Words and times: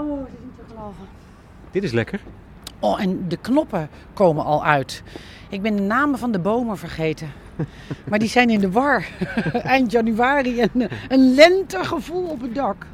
Oh, 0.00 0.18
dat 0.18 0.26
is 0.26 0.44
niet 0.44 0.56
te 0.56 0.74
geloven. 0.74 1.04
Dit 1.70 1.82
is 1.82 1.92
lekker. 1.92 2.20
Oh, 2.78 3.00
en 3.00 3.28
de 3.28 3.36
knoppen 3.36 3.88
komen 4.12 4.44
al 4.44 4.64
uit. 4.64 5.02
Ik 5.48 5.62
ben 5.62 5.76
de 5.76 5.82
namen 5.82 6.18
van 6.18 6.32
de 6.32 6.38
bomen 6.38 6.78
vergeten. 6.78 7.32
Maar 8.08 8.18
die 8.18 8.28
zijn 8.28 8.50
in 8.50 8.60
de 8.60 8.70
war. 8.70 9.08
Eind 9.52 9.92
januari 9.92 10.60
en 10.60 10.70
een 11.08 11.34
lentegevoel 11.34 12.28
op 12.28 12.40
het 12.40 12.54
dak. 12.54 12.86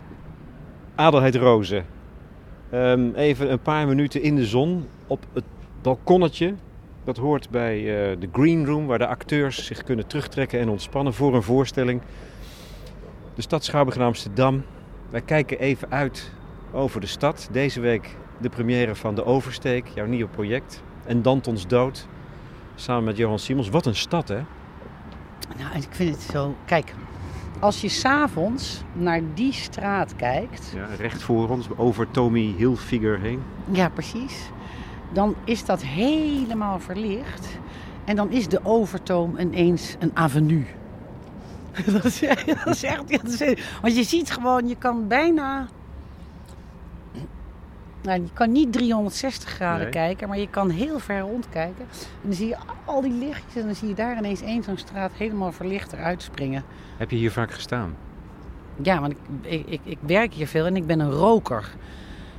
Adelheid 0.95 1.34
Rozen. 1.34 1.84
Ehm, 2.71 3.11
even 3.15 3.52
een 3.52 3.62
paar 3.62 3.87
minuten 3.87 4.23
in 4.23 4.37
de 4.37 4.45
zon 4.45 4.87
op 5.07 5.27
het 5.33 5.45
balkonnetje. 5.83 6.55
Dat 7.05 7.16
hoort 7.16 7.51
bij 7.51 7.79
eh, 7.79 8.16
de 8.20 8.29
Green 8.33 8.66
Room, 8.66 8.87
waar 8.87 8.98
de 8.98 9.07
acteurs 9.07 9.66
zich 9.66 9.83
kunnen 9.83 10.07
terugtrekken 10.07 10.61
en 10.61 10.69
ontspannen 10.69 11.15
voor 11.15 11.34
een 11.34 11.43
voorstelling. 11.43 12.01
De 13.34 13.43
stad 13.43 13.65
Schouwburg 13.65 13.97
in 13.97 14.05
Amsterdam. 14.05 14.62
Wij 15.11 15.20
kijken 15.20 15.59
even 15.59 15.91
uit 15.91 16.33
over 16.73 17.01
de 17.01 17.06
stad. 17.06 17.48
Deze 17.52 17.80
week 17.80 18.16
de 18.38 18.48
première 18.48 18.95
van 18.95 19.15
De 19.15 19.25
Oversteek, 19.25 19.87
jouw 19.95 20.06
nieuwe 20.06 20.29
project. 20.30 20.83
En 21.06 21.23
Dantons 21.23 21.66
Dood, 21.66 22.06
samen 22.75 23.05
met 23.05 23.16
Johan 23.16 23.39
Simons. 23.39 23.69
Wat 23.69 23.87
een 23.87 23.95
stad, 23.97 24.29
hè? 24.29 24.41
Nou, 25.59 25.77
ik 25.77 25.87
vind 25.91 26.15
het 26.15 26.25
zo. 26.33 26.55
Kijk, 26.65 26.95
als 27.61 27.80
je 27.80 27.89
s'avonds 27.89 28.83
naar 28.92 29.20
die 29.34 29.52
straat 29.52 30.16
kijkt. 30.16 30.73
Ja, 30.75 30.87
recht 30.98 31.23
voor 31.23 31.48
ons, 31.48 31.66
over 31.77 32.11
Tommy 32.11 32.55
Hilfiger 32.56 33.19
heen. 33.20 33.42
Ja, 33.70 33.89
precies. 33.89 34.51
Dan 35.12 35.34
is 35.45 35.64
dat 35.64 35.83
helemaal 35.83 36.78
verlicht. 36.80 37.48
En 38.05 38.17
dan 38.17 38.30
is 38.30 38.48
de 38.48 38.61
Overtoom 38.62 39.39
ineens 39.39 39.97
een 39.98 40.11
avenue. 40.14 40.64
dat, 41.92 42.05
is, 42.05 42.20
dat 42.64 42.67
is 42.67 42.83
echt. 42.83 43.09
dat 43.22 43.41
is- 43.41 43.62
want 43.83 43.97
je 43.97 44.03
ziet 44.03 44.31
gewoon, 44.31 44.69
je 44.69 44.77
kan 44.77 45.09
bijna. 45.09 45.67
Nou, 48.07 48.21
je 48.21 48.29
kan 48.33 48.53
niet 48.53 48.73
360 48.73 49.49
graden 49.51 49.81
Nee. 49.83 49.91
kijken, 49.91 50.29
maar 50.29 50.39
je 50.39 50.49
kan 50.51 50.71
heel 50.71 50.99
ver 50.99 51.21
rondkijken. 51.21 51.85
En 51.91 52.21
dan 52.23 52.33
zie 52.33 52.49
je 52.49 52.57
al 52.85 53.01
die 53.01 53.12
lichtjes 53.12 53.55
en 53.55 53.65
dan 53.67 53.75
zie 53.75 53.89
je 53.89 53.95
daar 53.95 54.17
ineens 54.17 54.41
één 54.43 54.62
zo'n 54.62 54.77
straat 54.79 55.12
helemaal 55.12 55.53
verlicht 55.53 55.93
eruit 55.93 56.23
springen. 56.23 56.65
Heb 56.97 57.11
je 57.11 57.17
hier 57.17 57.31
vaak 57.33 57.53
gestaan? 57.53 57.95
Ja, 58.83 59.01
want 59.01 59.12
ik, 59.12 59.19
ik, 59.43 59.67
ik, 59.69 59.81
ik 59.84 59.99
werk 60.01 60.34
hier 60.34 60.47
veel 60.47 60.67
en 60.67 60.77
ik 60.77 60.87
ben 60.87 61.01
een 61.01 61.11
roker. 61.11 61.69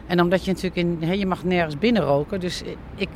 En 0.06 0.22
omdat 0.22 0.46
je 0.46 0.52
natuurlijk 0.52 0.76
in, 0.76 0.98
hè, 1.08 1.14
je 1.14 1.26
mag 1.26 1.44
nergens 1.44 1.78
binnen 1.78 2.02
roken, 2.04 2.40
dus 2.40 2.64
ik 2.96 3.10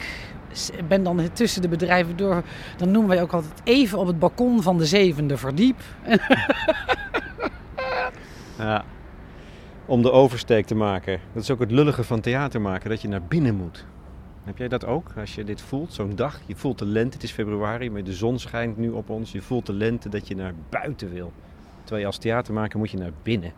ben 0.88 1.04
dan 1.04 1.30
tussen 1.34 1.62
de 1.62 1.68
bedrijven 1.68 2.18
door. 2.18 2.44
Dan 2.78 2.92
noemen 2.92 3.10
wij 3.10 3.22
ook 3.22 3.32
altijd 3.34 3.62
even 3.64 3.98
op 3.98 4.08
het 4.08 4.20
balkon 4.20 4.62
van 4.62 4.78
de 4.78 4.86
zevende 4.86 5.38
verdiep. 5.38 5.80
Ja. 8.58 8.84
Om 9.92 10.02
de 10.02 10.12
oversteek 10.12 10.66
te 10.66 10.76
maken. 10.76 11.20
Dat 11.34 11.44
is 11.44 11.52
ook 11.52 11.60
het 11.60 11.72
lullige 11.72 12.04
van 12.04 12.22
theater 12.22 12.62
maken, 12.62 12.90
dat 12.90 13.02
je 13.02 13.08
naar 13.08 13.22
binnen 13.22 13.56
moet. 13.56 13.86
Heb 14.44 14.58
jij 14.58 14.68
dat 14.68 14.86
ook? 14.86 15.12
Als 15.18 15.36
je 15.36 15.44
dit 15.44 15.62
voelt, 15.62 15.94
zo'n 15.94 16.16
dag, 16.16 16.40
je 16.46 16.56
voelt 16.56 16.80
de 16.80 16.86
lente, 16.86 17.14
het 17.14 17.24
is 17.24 17.32
februari, 17.32 17.90
maar 17.90 18.04
de 18.04 18.14
zon 18.14 18.40
schijnt 18.40 18.78
nu 18.78 18.90
op 18.90 19.10
ons. 19.10 19.32
Je 19.32 19.42
voelt 19.42 19.66
de 19.66 19.74
lente 19.74 20.10
dat 20.10 20.28
je 20.28 20.36
naar 20.36 20.54
buiten 20.70 21.14
wil. 21.14 21.32
Terwijl 21.80 22.02
je 22.02 22.06
als 22.06 22.18
theatermaker 22.18 22.80
moet 22.80 22.92
je 22.92 22.98
naar 22.98 23.12
binnen. 23.24 23.54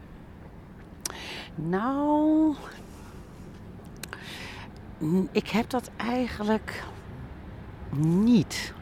Nou, 1.56 2.56
ik 5.32 5.48
heb 5.48 5.70
dat 5.70 5.92
eigenlijk 5.98 6.84
niet. 8.06 8.74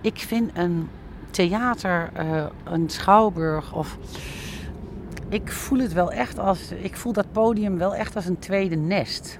Ik 0.00 0.18
vind 0.18 0.50
een 0.54 0.88
theater, 1.30 2.10
eh, 2.12 2.46
een 2.64 2.90
schouwburg 2.90 3.74
of. 3.74 3.98
Ik 5.28 5.52
voel 5.52 5.78
het 5.78 5.92
wel 5.92 6.12
echt 6.12 6.38
als. 6.38 6.70
Ik 6.70 6.96
voel 6.96 7.12
dat 7.12 7.32
podium 7.32 7.78
wel 7.78 7.94
echt 7.94 8.16
als 8.16 8.26
een 8.26 8.38
tweede 8.38 8.76
nest. 8.76 9.38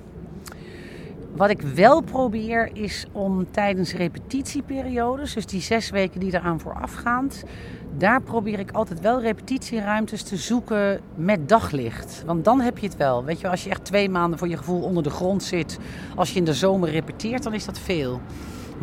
Wat 1.37 1.51
ik 1.51 1.61
wel 1.61 2.01
probeer 2.01 2.71
is 2.73 3.07
om 3.13 3.51
tijdens 3.51 3.95
repetitieperiodes, 3.95 5.35
dus 5.35 5.47
die 5.47 5.61
zes 5.61 5.91
weken 5.91 6.21
die 6.21 6.35
eraan 6.35 6.61
voorafgaand, 6.61 7.45
daar 7.97 8.23
probeer 8.23 8.59
ik 8.59 8.71
altijd 8.71 9.01
wel 9.01 9.21
repetitieruimtes 9.21 10.23
te 10.23 10.37
zoeken 10.37 11.01
met 11.15 11.49
daglicht. 11.49 12.23
Want 12.27 12.45
dan 12.45 12.61
heb 12.61 12.79
je 12.79 12.87
het 12.87 12.97
wel. 12.97 13.25
Weet 13.25 13.41
je, 13.41 13.49
als 13.49 13.65
je 13.65 13.71
echt 13.71 13.85
twee 13.85 14.09
maanden 14.09 14.39
voor 14.39 14.49
je 14.49 14.57
gevoel 14.57 14.83
onder 14.83 15.03
de 15.03 15.11
grond 15.11 15.43
zit, 15.43 15.79
als 16.17 16.33
je 16.33 16.39
in 16.39 16.45
de 16.45 16.55
zomer 16.55 16.91
repeteert, 16.91 17.43
dan 17.43 17.55
is 17.55 17.65
dat 17.65 17.79
veel. 17.79 18.21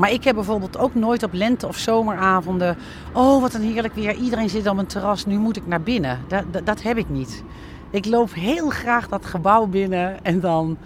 Maar 0.02 0.12
ik 0.12 0.24
heb 0.24 0.36
bijvoorbeeld 0.36 0.78
ook 0.78 0.96
nooit 0.96 1.24
op 1.24 1.34
lente- 1.34 1.68
of 1.68 1.78
zomeravonden. 1.78 2.78
Oh, 3.14 3.42
wat 3.42 3.54
een 3.54 3.62
heerlijk 3.62 3.96
weer. 3.96 4.16
Iedereen 4.16 4.50
zit 4.50 4.68
op 4.68 4.78
een 4.78 4.86
terras. 4.86 5.26
Nu 5.26 5.38
moet 5.38 5.58
ik 5.58 5.68
naar 5.68 5.82
binnen. 5.82 6.20
Dat, 6.28 6.44
dat, 6.52 6.66
dat 6.66 6.82
heb 6.82 6.98
ik 6.98 7.10
niet. 7.10 7.44
Ik 7.90 8.06
loop 8.06 8.34
heel 8.34 8.70
graag 8.70 9.08
dat 9.08 9.26
gebouw 9.26 9.66
binnen. 9.66 10.24
En 10.24 10.40
dan 10.40 10.78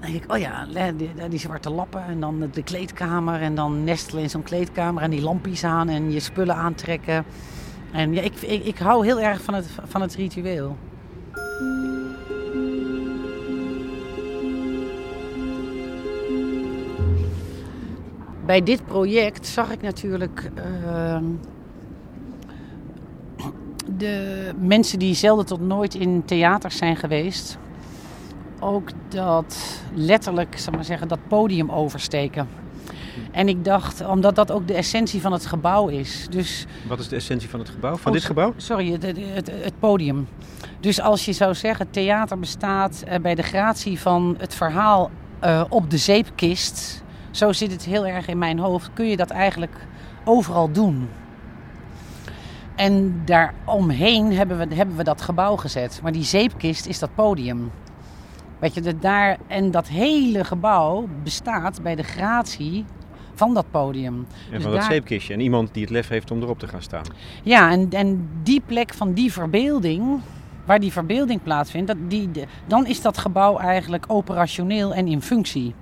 denk 0.00 0.14
ik, 0.14 0.32
oh 0.32 0.38
ja, 0.38 0.66
die, 0.96 1.28
die 1.28 1.38
zwarte 1.38 1.70
lappen. 1.70 2.04
En 2.04 2.20
dan 2.20 2.50
de 2.52 2.62
kleedkamer. 2.62 3.40
En 3.40 3.54
dan 3.54 3.84
nestelen 3.84 4.22
in 4.22 4.30
zo'n 4.30 4.42
kleedkamer. 4.42 5.02
En 5.02 5.10
die 5.10 5.22
lampjes 5.22 5.64
aan. 5.64 5.88
En 5.88 6.12
je 6.12 6.20
spullen 6.20 6.56
aantrekken. 6.56 7.24
En 7.92 8.14
ja, 8.14 8.22
ik, 8.22 8.34
ik, 8.40 8.64
ik 8.64 8.78
hou 8.78 9.04
heel 9.04 9.20
erg 9.20 9.42
van 9.42 9.54
het, 9.54 9.66
van 9.84 10.00
het 10.00 10.14
ritueel. 10.14 10.76
Bij 18.46 18.62
dit 18.62 18.84
project 18.84 19.46
zag 19.46 19.70
ik 19.70 19.82
natuurlijk 19.82 20.50
ehm, 20.54 21.24
de 23.98 24.50
mensen 24.58 24.98
die 24.98 25.14
zelden 25.14 25.46
tot 25.46 25.60
nooit 25.60 25.94
in 25.94 26.24
theaters 26.24 26.76
zijn 26.76 26.96
geweest, 26.96 27.58
ook 28.60 28.88
dat 29.08 29.80
letterlijk, 29.94 30.58
zal 30.58 30.72
maar 30.72 30.84
zeggen, 30.84 31.08
dat 31.08 31.18
podium 31.28 31.70
oversteken. 31.70 32.48
En 33.30 33.48
ik 33.48 33.64
dacht, 33.64 34.06
omdat 34.06 34.34
dat 34.34 34.50
ook 34.50 34.66
de 34.66 34.74
essentie 34.74 35.20
van 35.20 35.32
het 35.32 35.46
gebouw 35.46 35.88
is. 35.88 36.26
Dus 36.30 36.66
Wat 36.88 36.98
is 36.98 37.08
de 37.08 37.16
essentie 37.16 37.48
van 37.48 37.58
het 37.58 37.68
gebouw? 37.68 37.96
Van 37.96 38.06
Oh, 38.06 38.12
dit 38.18 38.26
gebouw? 38.26 38.52
Sorry, 38.56 38.92
het, 38.92 39.02
het, 39.02 39.18
het, 39.34 39.50
het 39.62 39.78
podium. 39.78 40.28
Dus 40.80 41.00
als 41.00 41.24
je 41.24 41.32
zou 41.32 41.54
zeggen, 41.54 41.90
theater 41.90 42.38
bestaat 42.38 43.02
eh, 43.06 43.20
bij 43.20 43.34
de 43.34 43.42
gratie 43.42 44.00
van 44.00 44.34
het 44.38 44.54
verhaal 44.54 45.10
eh, 45.38 45.64
op 45.68 45.90
de 45.90 45.98
zeepkist. 45.98 47.01
Zo 47.32 47.52
zit 47.52 47.72
het 47.72 47.84
heel 47.84 48.06
erg 48.06 48.26
in 48.28 48.38
mijn 48.38 48.58
hoofd. 48.58 48.90
Kun 48.94 49.06
je 49.06 49.16
dat 49.16 49.30
eigenlijk 49.30 49.86
overal 50.24 50.72
doen. 50.72 51.08
En 52.76 53.22
daaromheen 53.24 54.32
hebben 54.32 54.58
we, 54.68 54.74
hebben 54.74 54.96
we 54.96 55.04
dat 55.04 55.20
gebouw 55.22 55.56
gezet. 55.56 56.00
Maar 56.02 56.12
die 56.12 56.22
zeepkist 56.24 56.86
is 56.86 56.98
dat 56.98 57.14
podium. 57.14 57.70
Weet 58.58 58.74
je, 58.74 58.80
dat 58.80 59.02
daar, 59.02 59.36
en 59.46 59.70
dat 59.70 59.88
hele 59.88 60.44
gebouw 60.44 61.08
bestaat 61.22 61.82
bij 61.82 61.94
de 61.94 62.02
gratie 62.02 62.84
van 63.34 63.54
dat 63.54 63.64
podium. 63.70 64.14
En 64.14 64.26
Dus 64.50 64.62
van 64.62 64.70
dat 64.72 64.80
daar- 64.80 64.90
zeepkistje. 64.90 65.34
En 65.34 65.40
iemand 65.40 65.74
die 65.74 65.82
het 65.82 65.90
lef 65.92 66.08
heeft 66.08 66.30
om 66.30 66.42
erop 66.42 66.58
te 66.58 66.68
gaan 66.68 66.82
staan. 66.82 67.02
Ja, 67.42 67.70
en, 67.70 67.90
en 67.90 68.28
die 68.42 68.62
plek 68.66 68.94
van 68.94 69.12
die 69.12 69.32
verbeelding, 69.32 70.20
waar 70.66 70.80
die 70.80 70.92
verbeelding 70.92 71.42
plaatsvindt, 71.42 71.86
dat 71.86 71.96
die, 72.08 72.30
de- 72.30 72.46
dan 72.66 72.86
is 72.86 73.02
dat 73.02 73.18
gebouw 73.18 73.58
eigenlijk 73.58 74.04
operationeel 74.08 74.94
en 74.94 75.06
in 75.06 75.22
functie. 75.22 75.74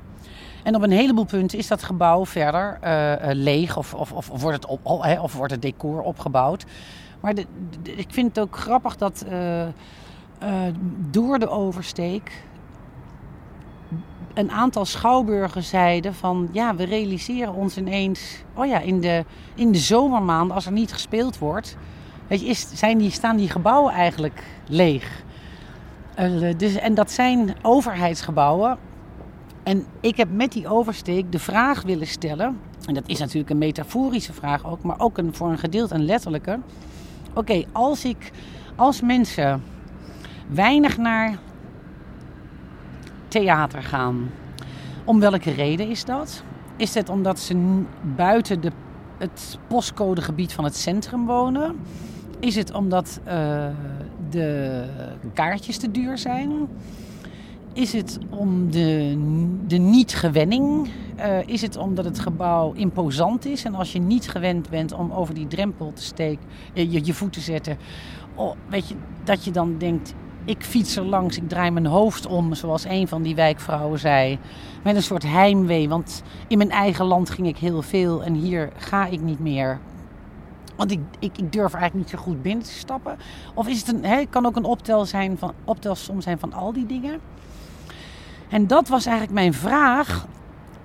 En 0.62 0.75
op 0.75 0.82
een 0.82 0.91
heleboel 0.91 1.25
punten 1.25 1.59
is 1.59 1.69
dat 1.69 1.82
gebouw 1.82 2.26
verder 2.26 2.78
eh, 2.81 3.12
eh, 3.12 3.37
leeg 3.37 3.76
of, 3.76 3.94
of, 3.94 4.12
of, 4.12 4.28
wordt 4.28 4.56
het 4.56 4.66
op, 4.66 4.81
of, 4.82 5.03
hè, 5.03 5.21
of 5.21 5.34
wordt 5.34 5.62
decor 5.62 6.00
opgebouwd. 6.03 6.65
Maar 7.21 7.34
ik 7.82 8.06
vind 8.09 8.28
het 8.28 8.44
ook 8.44 8.56
grappig 8.56 8.97
dat 8.97 9.25
eh, 9.28 9.66
door 11.10 11.38
de 11.38 11.49
oversteek 11.49 12.44
een 14.34 14.50
aantal 14.50 14.84
schouwburgen 14.84 15.62
zeiden 15.62 16.15
van 16.15 16.49
ja, 16.53 16.75
we 16.75 16.84
realiseren 16.84 17.54
ons 17.54 17.76
ineens, 17.76 18.43
oh 18.55 18.67
ja, 18.67 18.79
in 18.79 19.00
de, 19.00 19.25
in 19.55 19.73
de 19.73 19.79
zomermaanden 19.79 20.55
als 20.55 20.67
er 20.67 20.73
niet 20.73 20.93
gespeeld 20.93 21.38
wordt, 21.38 21.76
weet 22.26 22.40
je, 22.40 22.46
is, 22.46 22.69
zijn 22.75 22.99
die, 22.99 23.11
staan 23.11 23.37
die 23.37 23.49
gebouwen 23.49 23.93
eigenlijk 23.93 24.43
leeg. 24.67 25.23
Dus, 26.56 26.75
en 26.75 26.94
dat 26.94 27.11
zijn 27.11 27.55
overheidsgebouwen. 27.62 28.79
En 29.62 29.85
ik 30.01 30.17
heb 30.17 30.29
met 30.33 30.53
die 30.53 30.69
oversteek 30.69 31.33
de 31.33 31.39
vraag 31.39 31.83
willen 31.83 32.07
stellen, 32.07 32.59
en 32.87 32.95
dat 32.95 33.09
is 33.09 33.19
natuurlijk 33.19 33.51
een 33.51 33.59
metaforische 33.59 34.33
vraag 34.33 34.67
ook, 34.67 34.83
maar 34.83 35.01
ook 35.01 35.19
een, 35.19 35.35
voor 35.35 35.51
een 35.51 35.59
gedeelte 35.59 35.95
een 35.95 36.05
letterlijke. 36.05 36.59
Oké, 37.35 37.65
als 37.73 38.05
ik, 38.05 38.31
als 38.77 39.01
mensen 39.01 39.62
weinig 40.47 40.97
naar 40.97 41.39
theater 43.29 43.83
gaan. 43.83 44.31
Om 45.05 45.21
welke 45.21 45.51
reden 45.51 45.89
is 45.89 46.05
dat? 46.05 46.43
Is 46.77 46.95
het 46.95 47.09
omdat 47.09 47.39
ze 47.39 47.83
buiten 48.17 48.61
de, 48.61 48.73
het 49.19 49.59
postcodegebied 49.67 50.53
van 50.53 50.65
het 50.65 50.77
centrum 50.77 51.27
wonen? 51.27 51.77
Is 52.39 52.55
het 52.55 52.73
omdat 52.73 53.21
eh, 53.25 53.67
de 54.31 54.85
kaartjes 55.35 55.77
te 55.79 55.91
duur 55.91 56.19
zijn? 56.19 56.69
Is 57.72 57.93
het 57.93 58.19
om 58.31 58.70
de, 58.70 59.17
de 59.67 59.76
niet-gewenning? 59.76 60.88
Eh, 61.17 61.49
is 61.49 61.62
het 61.62 61.76
omdat 61.76 62.05
het 62.05 62.19
gebouw 62.19 62.72
imposant 62.72 63.44
is 63.44 63.64
en 63.64 63.75
als 63.75 63.93
je 63.93 64.00
niet 64.00 64.28
gewend 64.28 64.70
bent 64.70 64.93
om 64.93 65.12
over 65.12 65.34
die 65.34 65.46
drempel 65.46 65.93
te 65.93 66.02
steken, 66.02 66.44
je, 66.72 67.05
je 67.05 67.14
voet 67.14 67.32
te 67.32 67.40
zetten, 67.40 67.78
oh, 68.34 68.52
weet 68.69 68.88
je, 68.88 68.94
dat 69.25 69.44
je 69.44 69.50
dan 69.50 69.78
denkt, 69.78 70.14
ik 70.44 70.64
fiets 70.64 70.96
er 70.96 71.05
langs, 71.05 71.37
ik 71.37 71.49
draai 71.49 71.70
mijn 71.70 71.87
hoofd 71.87 72.26
om, 72.26 72.55
zoals 72.55 72.84
een 72.84 73.08
van 73.08 73.22
die 73.22 73.34
wijkvrouwen 73.34 73.99
zei. 73.99 74.38
Met 74.84 74.96
een 74.96 75.02
soort 75.02 75.23
heimwee, 75.23 75.88
want 75.88 76.23
in 76.49 76.58
mijn 76.58 76.70
eigen 76.70 77.05
land 77.05 77.31
ging 77.31 77.46
ik 77.46 77.56
heel 77.56 77.82
veel 77.82 78.25
en 78.25 78.34
hier 78.34 78.73
ga 78.76 79.06
ik 79.06 79.20
niet 79.20 79.40
meer. 79.40 79.78
Want 80.76 80.90
ik, 80.90 81.00
ik, 81.19 81.52
durf 81.52 81.73
eigenlijk 81.75 81.94
niet 81.94 82.19
zo 82.19 82.25
goed 82.25 82.43
binnen 82.43 82.64
te 82.64 82.70
stappen. 82.73 83.16
Of 83.55 83.69
is 83.69 83.87
het 83.87 84.05
een, 84.05 84.28
kan 84.28 84.46
ook 84.46 84.56
een 84.56 84.64
optel 84.64 85.05
zijn 85.05 85.38
van, 85.38 85.52
optelsom 85.64 86.20
zijn 86.20 86.38
van 86.38 86.52
al 86.52 86.73
die 86.73 86.87
dingen. 86.87 87.20
En 88.50 88.67
dat 88.67 88.88
was 88.88 89.06
eigenlijk 89.06 89.35
mijn 89.35 89.55
vraag 89.55 90.26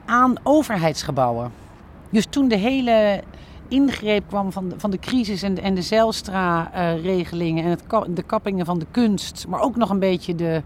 aan 0.06 0.36
overheidsgebouwen. 0.44 1.52
Dus 2.10 2.26
toen 2.30 2.48
de 2.48 2.58
hele 2.58 3.24
ingreep 3.68 4.28
kwam 4.28 4.52
van 4.52 4.70
de, 4.70 4.76
van 4.80 4.92
de 4.92 5.00
crisis 5.00 5.44
en 5.44 5.54
de, 5.54 5.62
en 5.62 5.76
de 5.76 5.82
Zijlstra-regelingen 5.82 7.64
en 7.64 7.70
het, 7.70 7.84
de 8.16 8.24
kappingen 8.24 8.66
van 8.66 8.80
de 8.80 8.86
kunst, 8.92 9.46
maar 9.50 9.62
ook 9.62 9.76
nog 9.76 9.90
een 9.90 10.00
beetje 10.00 10.36
de, 10.36 10.62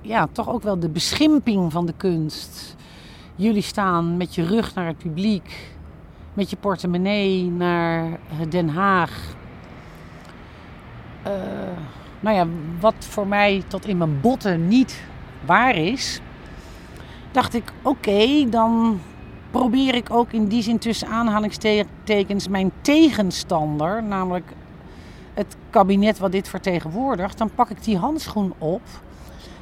ja, 0.00 0.28
toch 0.32 0.48
ook 0.48 0.62
wel 0.62 0.78
de 0.78 0.88
beschimping 0.88 1.72
van 1.72 1.86
de 1.86 1.94
kunst. 1.96 2.76
Jullie 3.36 3.62
staan 3.62 4.16
met 4.16 4.34
je 4.34 4.46
rug 4.46 4.74
naar 4.74 4.86
het 4.86 4.98
publiek, 4.98 5.74
met 6.34 6.50
je 6.50 6.56
portemonnee 6.56 7.50
naar 7.50 8.18
Den 8.48 8.68
Haag. 8.68 9.34
Uh, 11.26 11.32
nou 12.20 12.36
ja, 12.36 12.46
wat 12.80 12.94
voor 12.98 13.26
mij 13.26 13.62
tot 13.66 13.86
in 13.86 13.96
mijn 13.96 14.20
botten 14.20 14.68
niet 14.68 15.02
waar 15.46 15.76
is, 15.76 16.20
dacht 17.32 17.54
ik: 17.54 17.72
oké, 17.82 18.48
dan 18.48 19.00
probeer 19.50 19.94
ik 19.94 20.10
ook 20.10 20.32
in 20.32 20.46
die 20.46 20.62
zin 20.62 20.78
tussen 20.78 21.08
aanhalingstekens 21.08 22.48
mijn 22.48 22.70
tegenstander, 22.80 24.02
namelijk 24.02 24.52
het 25.34 25.56
kabinet 25.70 26.18
wat 26.18 26.32
dit 26.32 26.48
vertegenwoordigt, 26.48 27.38
dan 27.38 27.50
pak 27.54 27.70
ik 27.70 27.84
die 27.84 27.96
handschoen 27.96 28.52
op. 28.58 28.82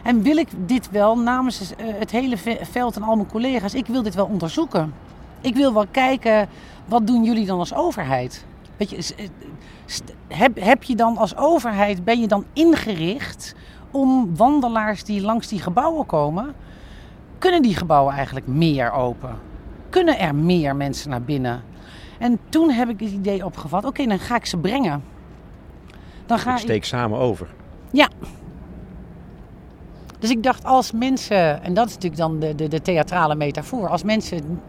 En 0.03 0.23
wil 0.23 0.37
ik 0.37 0.49
dit 0.57 0.91
wel 0.91 1.19
namens 1.19 1.75
eh, 1.77 1.87
het 1.99 2.11
hele 2.11 2.37
veld 2.61 2.97
en 2.97 3.03
al 3.03 3.17
mijn 3.17 3.29
collega's, 3.29 3.75
ik 3.75 3.87
wil 3.87 4.03
dit 4.03 4.15
wel 4.15 4.27
onderzoeken. 4.27 4.95
Ik 5.41 5.55
wil 5.55 5.73
wel 5.73 5.87
kijken, 5.91 6.49
wat 6.85 7.07
doen 7.07 7.25
jullie 7.25 7.47
dan 7.47 7.59
als 7.59 7.75
overheid? 7.75 8.45
Weet 8.77 8.91
je, 8.91 9.15
eh, 9.17 9.27
heb, 10.29 10.61
heb 10.61 10.83
je 10.83 10.97
dan 10.97 11.17
als 11.17 11.37
overheid, 11.37 12.05
ben 12.05 12.21
je 12.21 12.27
dan 12.27 12.45
ingericht 12.53 13.55
om 13.90 14.37
wandelaars 14.37 15.05
die 15.05 15.20
langs 15.20 15.49
die 15.49 15.61
gebouwen 15.61 16.06
komen, 16.06 16.55
kunnen 17.38 17.62
die 17.62 17.76
gebouwen 17.76 18.14
eigenlijk 18.14 18.46
meer 18.46 18.93
open? 18.93 19.49
kunnen 19.90 20.19
er 20.19 20.35
meer 20.35 20.76
mensen 20.76 21.11
naar 21.11 21.23
binnen? 21.23 21.62
En 22.19 22.38
toen 22.49 22.70
heb 22.70 22.88
ik 22.88 23.00
het 23.00 23.11
idee 23.11 23.44
opgevat, 23.44 23.85
oké, 23.85 24.06
dan 24.06 24.19
ga 24.19 24.37
ik 24.37 24.46
ze 24.46 24.56
brengen. 24.56 25.05
Dan 26.26 26.38
ga 26.38 26.52
ik 26.52 26.58
steek 26.58 26.85
samen 26.85 27.19
over. 27.19 27.46
Ja. 27.90 28.08
Dus 30.19 30.31
ik 30.31 30.43
dacht, 30.43 30.64
als 30.64 30.93
mensen, 30.93 31.62
en 31.62 31.75
dat 31.75 31.88
is 31.88 31.94
natuurlijk 31.94 32.20
dan 32.20 32.38
de, 32.38 32.55
de, 32.55 32.69
de 32.69 32.82
theatrale 32.82 33.35
metafoor, 33.35 33.88
als 33.88 34.02
mensen 34.02 34.61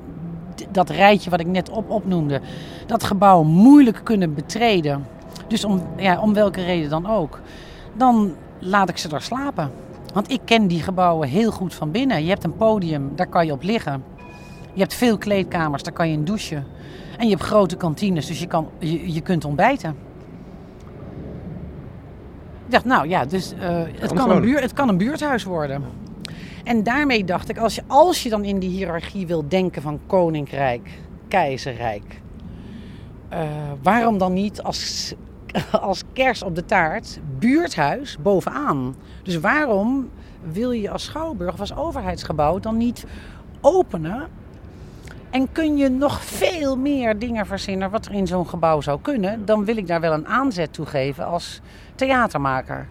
dat 0.71 0.89
rijtje 0.89 1.30
wat 1.30 1.39
ik 1.39 1.48
net 1.48 1.69
op, 1.69 1.89
opnoemde, 1.89 2.42
dat 2.86 3.04
gebouw 3.04 3.44
moeilijk 3.44 4.01
kunnen 4.04 4.33
betreden, 4.33 5.07
dus 5.48 5.63
om, 5.66 5.83
ja, 5.98 6.21
om 6.21 6.33
welke 6.33 6.63
reden 6.63 6.89
dan 6.89 7.07
ook, 7.07 7.39
dan 7.94 8.36
laat 8.60 8.90
ik 8.90 8.98
ze 8.98 9.08
daar 9.08 9.22
slapen. 9.22 9.72
Want 10.14 10.32
ik 10.32 10.42
ken 10.46 10.68
die 10.68 10.82
gebouwen 10.82 11.28
heel 11.28 11.52
goed 11.52 11.74
van 11.74 11.92
binnen. 11.92 12.24
Je 12.24 12.30
hebt 12.30 12.44
een 12.44 12.56
podium, 12.56 13.12
daar 13.16 13.28
kan 13.28 13.46
je 13.46 13.52
op 13.52 13.64
liggen. 13.64 14.04
Je 14.74 14.82
hebt 14.82 14.94
veel 14.94 15.18
kleedkamers, 15.18 15.84
daar 15.84 15.94
kan 15.94 16.08
je 16.08 16.14
in 16.14 16.26
douchen. 16.26 16.66
En 17.18 17.26
je 17.26 17.32
hebt 17.32 17.44
grote 17.44 17.76
kantines, 17.76 18.28
dus 18.28 18.40
je, 18.40 18.48
kan, 18.48 18.70
je, 18.80 19.14
je 19.14 19.22
kunt 19.22 19.46
ontbijten. 19.46 19.96
Ik 22.66 22.76
dacht, 22.76 22.86
nou 22.86 23.08
ja, 23.08 23.26
dus 23.26 23.54
uh, 23.54 23.82
het, 24.00 24.14
kan 24.14 24.30
een 24.30 24.42
buurt, 24.42 24.62
het 24.62 24.74
kan 24.74 24.90
een 24.90 24.98
buurthuis 24.98 25.44
worden. 25.44 25.84
En 26.64 26.84
daarmee 26.84 27.24
dacht 27.24 27.50
ik, 27.50 27.58
als 27.58 27.76
je, 27.76 27.82
als 27.88 28.24
je 28.24 28.30
dan 28.30 28.44
in 28.44 28.60
die 28.60 28.70
hiërarchie 28.70 29.28
wil 29.28 29.48
denken 29.48 29.82
van 29.82 30.00
koninkrijk, 30.08 31.00
keizerrijk, 31.28 32.22
uh, 33.34 33.40
waarom 33.82 34.18
dan 34.18 34.34
niet 34.34 34.64
als, 34.64 35.14
als 35.72 36.04
kers 36.13 36.44
op 36.44 36.56
de 36.56 36.66
taart 36.66 37.19
buurthuis 37.40 38.18
bovenaan? 38.22 38.96
Dus 39.24 39.40
waarom 39.40 40.10
wil 40.51 40.72
je 40.72 40.90
als 40.90 41.04
schouwburg 41.04 41.54
of 41.54 41.60
als 41.60 41.75
overheidsgebouw 41.75 42.60
dan 42.60 42.78
niet 42.78 43.06
openen 43.62 44.28
en 45.30 45.51
kun 45.51 45.78
je 45.78 45.90
nog 45.90 46.24
veel 46.24 46.78
meer 46.78 47.19
dingen 47.19 47.46
verzinnen 47.46 47.90
wat 47.90 48.06
er 48.06 48.13
in 48.13 48.28
zo'n 48.28 48.48
gebouw 48.48 48.81
zou 48.81 49.01
kunnen, 49.01 49.46
dan 49.46 49.66
wil 49.66 49.78
ik 49.78 49.88
daar 49.88 50.01
wel 50.01 50.13
een 50.13 50.28
aanzet 50.28 50.74
toe 50.74 50.86
geven 50.86 51.25
als 51.25 51.62
theatermaker. 51.95 52.88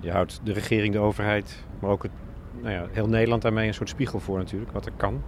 Je 0.00 0.10
houdt 0.10 0.40
de 0.44 0.52
regering, 0.52 0.92
de 0.92 0.98
overheid, 0.98 1.64
maar 1.78 1.90
ook 1.90 2.02
het, 2.02 2.12
nou 2.60 2.74
ja, 2.74 2.86
heel 2.92 3.08
Nederland 3.08 3.42
daarmee 3.42 3.66
een 3.66 3.74
soort 3.74 3.88
spiegel 3.88 4.20
voor 4.20 4.38
natuurlijk, 4.38 4.72
wat 4.72 4.86
er 4.86 4.92
kan. 4.96 5.22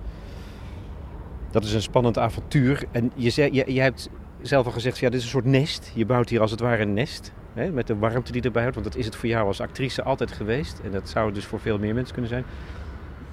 Dat 1.51 1.65
is 1.65 1.73
een 1.73 1.83
spannend 1.83 2.19
avontuur. 2.19 2.85
En 2.91 3.13
je, 3.15 3.31
zei, 3.31 3.53
je, 3.53 3.73
je 3.73 3.81
hebt 3.81 4.09
zelf 4.43 4.67
al 4.67 4.73
gezegd, 4.73 4.99
ja, 4.99 5.09
dit 5.09 5.19
is 5.19 5.25
een 5.25 5.31
soort 5.31 5.45
nest. 5.45 5.93
Je 5.95 6.07
bouwt 6.07 6.29
hier 6.29 6.41
als 6.41 6.51
het 6.51 6.61
ware 6.61 6.83
een 6.83 6.95
nest. 6.95 7.33
Hè, 7.55 7.71
met 7.71 7.87
de 7.87 7.97
warmte 7.97 8.33
die 8.33 8.43
erbij 8.43 8.63
houdt. 8.63 8.77
Want 8.77 8.93
dat 8.93 8.97
is 8.97 9.05
het 9.05 9.17
voor 9.17 9.29
jou 9.29 9.47
als 9.47 9.61
actrice 9.61 10.03
altijd 10.03 10.33
geweest. 10.33 10.81
En 10.85 10.91
dat 10.91 11.09
zou 11.09 11.27
het 11.27 11.35
dus 11.35 11.45
voor 11.45 11.61
veel 11.61 11.79
meer 11.79 11.95
mensen 11.95 12.13
kunnen 12.13 12.31
zijn. 12.31 12.45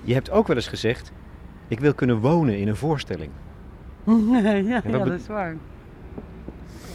Je 0.03 0.13
hebt 0.13 0.31
ook 0.31 0.47
wel 0.47 0.55
eens 0.55 0.67
gezegd, 0.67 1.11
ik 1.67 1.79
wil 1.79 1.93
kunnen 1.93 2.17
wonen 2.17 2.57
in 2.57 2.67
een 2.67 2.75
voorstelling. 2.75 3.31
ja, 4.43 4.51
ja, 4.51 4.81
dat 4.81 5.07
is 5.07 5.27
waar. 5.27 5.55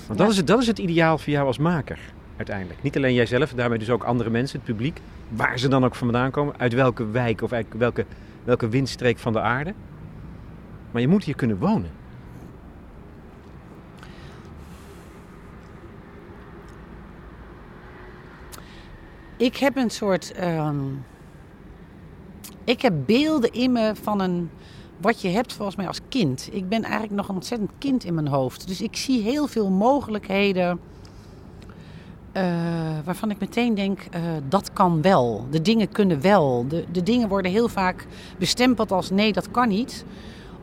Want 0.07 0.19
dat, 0.19 0.31
is 0.31 0.37
het, 0.37 0.47
dat 0.47 0.61
is 0.61 0.67
het 0.67 0.79
ideaal 0.79 1.19
voor 1.19 1.33
jou 1.33 1.47
als 1.47 1.59
maker, 1.59 1.99
uiteindelijk. 2.37 2.83
Niet 2.83 2.97
alleen 2.97 3.15
jijzelf, 3.15 3.53
daarmee 3.53 3.79
dus 3.79 3.91
ook 3.91 4.05
andere 4.05 4.31
mensen, 4.31 4.59
het 4.59 4.67
publiek. 4.67 5.01
Waar 5.29 5.59
ze 5.59 5.69
dan 5.69 5.85
ook 5.85 5.95
vandaan 5.95 6.31
komen, 6.31 6.55
uit 6.59 6.73
welke 6.73 7.11
wijk 7.11 7.43
of 7.43 7.53
uit 7.53 7.67
welke, 7.77 8.05
welke 8.45 8.69
windstreek 8.69 9.19
van 9.19 9.33
de 9.33 9.41
aarde. 9.41 9.75
Maar 10.91 11.01
je 11.01 11.09
moet 11.09 11.25
hier 11.25 11.37
kunnen 11.37 11.59
wonen. 11.59 11.91
Ik 19.37 19.57
heb 19.57 19.77
een 19.77 19.91
soort. 19.91 20.33
Ehm, 20.33 20.81
ik 22.65 22.83
heb 22.83 22.95
beelden 23.07 23.53
in 23.53 23.73
me 23.73 23.93
van 24.03 24.21
een 24.21 24.51
wat 25.01 25.21
je 25.21 25.29
hebt 25.29 25.53
volgens 25.53 25.77
mij 25.77 25.87
als 25.87 26.01
kind. 26.09 26.49
Ik 26.53 26.69
ben 26.69 26.83
eigenlijk 26.83 27.13
nog 27.13 27.29
een 27.29 27.35
ontzettend 27.35 27.71
kind 27.79 28.05
in 28.05 28.15
mijn 28.15 28.29
hoofd. 28.29 28.67
Dus 28.67 28.81
ik 28.81 28.97
zie 28.97 29.23
heel 29.23 29.47
veel 29.47 29.71
mogelijkheden 29.71 30.81
uh, 32.37 32.43
waarvan 33.05 33.31
ik 33.31 33.39
meteen 33.41 33.75
denk, 33.75 34.01
uh, 34.15 34.21
dat 34.49 34.73
kan 34.73 35.03
wel. 35.03 35.47
De 35.51 35.63
dingen 35.63 35.89
kunnen 35.89 36.21
wel. 36.21 36.65
De, 36.69 36.85
de 36.93 37.03
dingen 37.03 37.29
worden 37.29 37.51
heel 37.51 37.69
vaak 37.69 38.07
bestempeld 38.39 38.93
als 38.93 39.11
nee, 39.11 39.33
dat 39.33 39.51
kan 39.51 39.69
niet. 39.69 40.05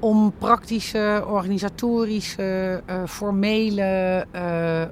Om 0.02 0.34
praktische, 0.38 1.24
organisatorische, 1.28 2.82
uh, 2.90 2.96
formele, 3.08 4.26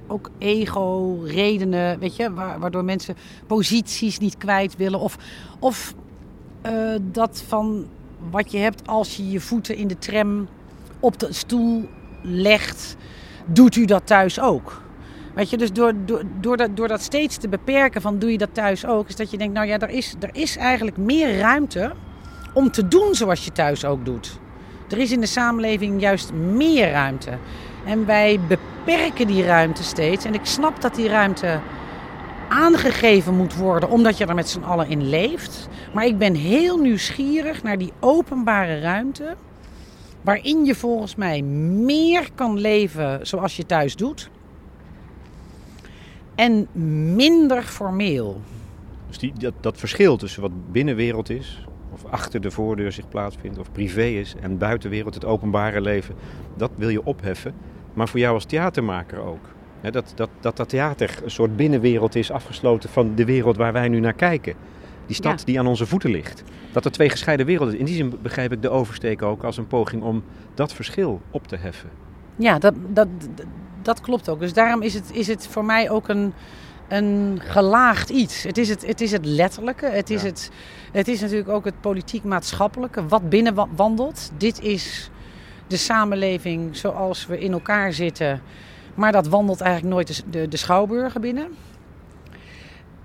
ook 0.07 0.29
ego-redenen, 0.37 1.99
weet 1.99 2.15
je, 2.15 2.33
waardoor 2.33 2.83
mensen 2.83 3.15
posities 3.47 4.19
niet 4.19 4.37
kwijt 4.37 4.75
willen. 4.75 4.99
Of, 4.99 5.17
of 5.59 5.93
dat 7.01 7.43
van 7.47 7.85
wat 8.29 8.51
je 8.51 8.57
hebt 8.57 8.87
als 8.87 9.17
je 9.17 9.29
je 9.29 9.39
voeten 9.39 9.75
in 9.75 9.87
de 9.87 9.97
tram 9.97 10.47
op 10.99 11.19
de 11.19 11.33
stoel 11.33 11.89
legt, 12.21 12.95
doet 13.45 13.75
u 13.75 13.85
dat 13.85 14.07
thuis 14.07 14.39
ook. 14.39 14.81
Weet 15.33 15.49
je, 15.49 15.57
dus 15.57 15.71
door, 15.71 15.93
door, 16.05 16.23
door, 16.39 16.57
dat, 16.57 16.75
door 16.75 16.87
dat 16.87 17.01
steeds 17.01 17.37
te 17.37 17.49
beperken 17.49 18.01
van 18.01 18.19
doe 18.19 18.31
je 18.31 18.37
dat 18.37 18.53
thuis 18.53 18.85
ook, 18.85 19.07
is 19.07 19.15
dat 19.15 19.31
je 19.31 19.37
denkt, 19.37 19.53
nou 19.53 19.67
ja, 19.67 19.79
er 19.79 19.89
is, 19.89 20.15
er 20.19 20.29
is 20.31 20.57
eigenlijk 20.57 20.97
meer 20.97 21.37
ruimte 21.37 21.93
om 22.53 22.71
te 22.71 22.87
doen 22.87 23.15
zoals 23.15 23.45
je 23.45 23.51
thuis 23.51 23.85
ook 23.85 24.05
doet. 24.05 24.39
Er 24.89 24.97
is 24.97 25.11
in 25.11 25.19
de 25.19 25.25
samenleving 25.25 26.01
juist 26.01 26.33
meer 26.33 26.91
ruimte. 26.91 27.37
En 27.85 28.05
wij 28.05 28.39
beperken 28.47 29.27
die 29.27 29.43
ruimte 29.43 29.83
steeds. 29.83 30.25
En 30.25 30.33
ik 30.33 30.45
snap 30.45 30.81
dat 30.81 30.95
die 30.95 31.07
ruimte 31.07 31.59
aangegeven 32.49 33.35
moet 33.35 33.55
worden 33.55 33.89
omdat 33.89 34.17
je 34.17 34.25
er 34.25 34.35
met 34.35 34.49
z'n 34.49 34.61
allen 34.61 34.87
in 34.87 35.09
leeft. 35.09 35.69
Maar 35.93 36.05
ik 36.05 36.17
ben 36.17 36.35
heel 36.35 36.77
nieuwsgierig 36.77 37.63
naar 37.63 37.77
die 37.77 37.93
openbare 37.99 38.79
ruimte. 38.79 39.35
Waarin 40.21 40.65
je 40.65 40.75
volgens 40.75 41.15
mij 41.15 41.41
meer 41.41 42.29
kan 42.35 42.57
leven 42.57 43.27
zoals 43.27 43.55
je 43.55 43.65
thuis 43.65 43.95
doet. 43.95 44.29
En 46.35 46.67
minder 47.15 47.63
formeel. 47.63 48.41
Dus 49.07 49.17
die, 49.17 49.33
dat, 49.37 49.53
dat 49.59 49.77
verschil 49.77 50.17
tussen 50.17 50.41
wat 50.41 50.71
binnenwereld 50.71 51.29
is, 51.29 51.65
achter 52.09 52.41
de 52.41 52.51
voordeur 52.51 52.91
zich 52.91 53.09
plaatsvindt, 53.09 53.57
of 53.57 53.71
privé 53.71 54.03
is, 54.03 54.35
en 54.41 54.57
buitenwereld, 54.57 55.13
het 55.13 55.25
openbare 55.25 55.81
leven, 55.81 56.15
dat 56.57 56.71
wil 56.75 56.89
je 56.89 57.05
opheffen. 57.05 57.53
Maar 57.93 58.07
voor 58.07 58.19
jou 58.19 58.33
als 58.33 58.45
theatermaker 58.45 59.19
ook 59.19 59.45
dat, 59.81 60.11
dat, 60.15 60.29
dat 60.39 60.57
dat 60.57 60.69
theater 60.69 61.19
een 61.23 61.31
soort 61.31 61.55
binnenwereld 61.55 62.15
is 62.15 62.31
afgesloten 62.31 62.89
van 62.89 63.15
de 63.15 63.25
wereld 63.25 63.57
waar 63.57 63.73
wij 63.73 63.87
nu 63.87 63.99
naar 63.99 64.13
kijken. 64.13 64.53
Die 65.05 65.15
stad 65.15 65.45
die 65.45 65.59
aan 65.59 65.67
onze 65.67 65.85
voeten 65.85 66.11
ligt. 66.11 66.43
Dat 66.71 66.85
er 66.85 66.91
twee 66.91 67.09
gescheiden 67.09 67.45
werelden 67.45 67.77
In 67.77 67.85
die 67.85 67.95
zin 67.95 68.13
begrijp 68.21 68.51
ik 68.51 68.61
de 68.61 68.69
oversteek 68.69 69.21
ook 69.21 69.43
als 69.43 69.57
een 69.57 69.67
poging 69.67 70.03
om 70.03 70.23
dat 70.53 70.73
verschil 70.73 71.21
op 71.31 71.47
te 71.47 71.55
heffen. 71.55 71.89
Ja, 72.35 72.59
dat, 72.59 72.73
dat, 72.87 73.07
dat 73.81 74.01
klopt 74.01 74.29
ook. 74.29 74.39
Dus 74.39 74.53
daarom 74.53 74.81
is 74.81 74.93
het, 74.93 75.11
is 75.13 75.27
het 75.27 75.47
voor 75.47 75.65
mij 75.65 75.89
ook 75.89 76.07
een, 76.07 76.33
een 76.89 77.41
gelaagd 77.43 78.09
iets. 78.09 78.43
Het 78.43 78.57
is 78.57 78.69
het, 78.69 78.85
het, 78.85 79.01
is 79.01 79.11
het 79.11 79.25
letterlijke. 79.25 79.85
Het 79.85 80.09
is, 80.09 80.21
Ja. 80.21 80.27
het, 80.27 80.51
het 80.91 81.07
is 81.07 81.21
natuurlijk 81.21 81.49
ook 81.49 81.65
het 81.65 81.81
politiek-maatschappelijke. 81.81 83.07
Wat 83.07 83.29
binnenwandelt. 83.29 84.31
Dit 84.37 84.61
is 84.61 85.09
de 85.67 85.77
samenleving 85.77 86.75
zoals 86.75 87.25
we 87.25 87.39
in 87.39 87.51
elkaar 87.51 87.93
zitten. 87.93 88.41
Maar 88.95 89.11
dat 89.11 89.27
wandelt 89.27 89.61
eigenlijk 89.61 89.93
nooit 89.93 90.07
de, 90.07 90.23
de, 90.29 90.47
de 90.47 90.57
schouwburgen 90.57 91.21
binnen. 91.21 91.47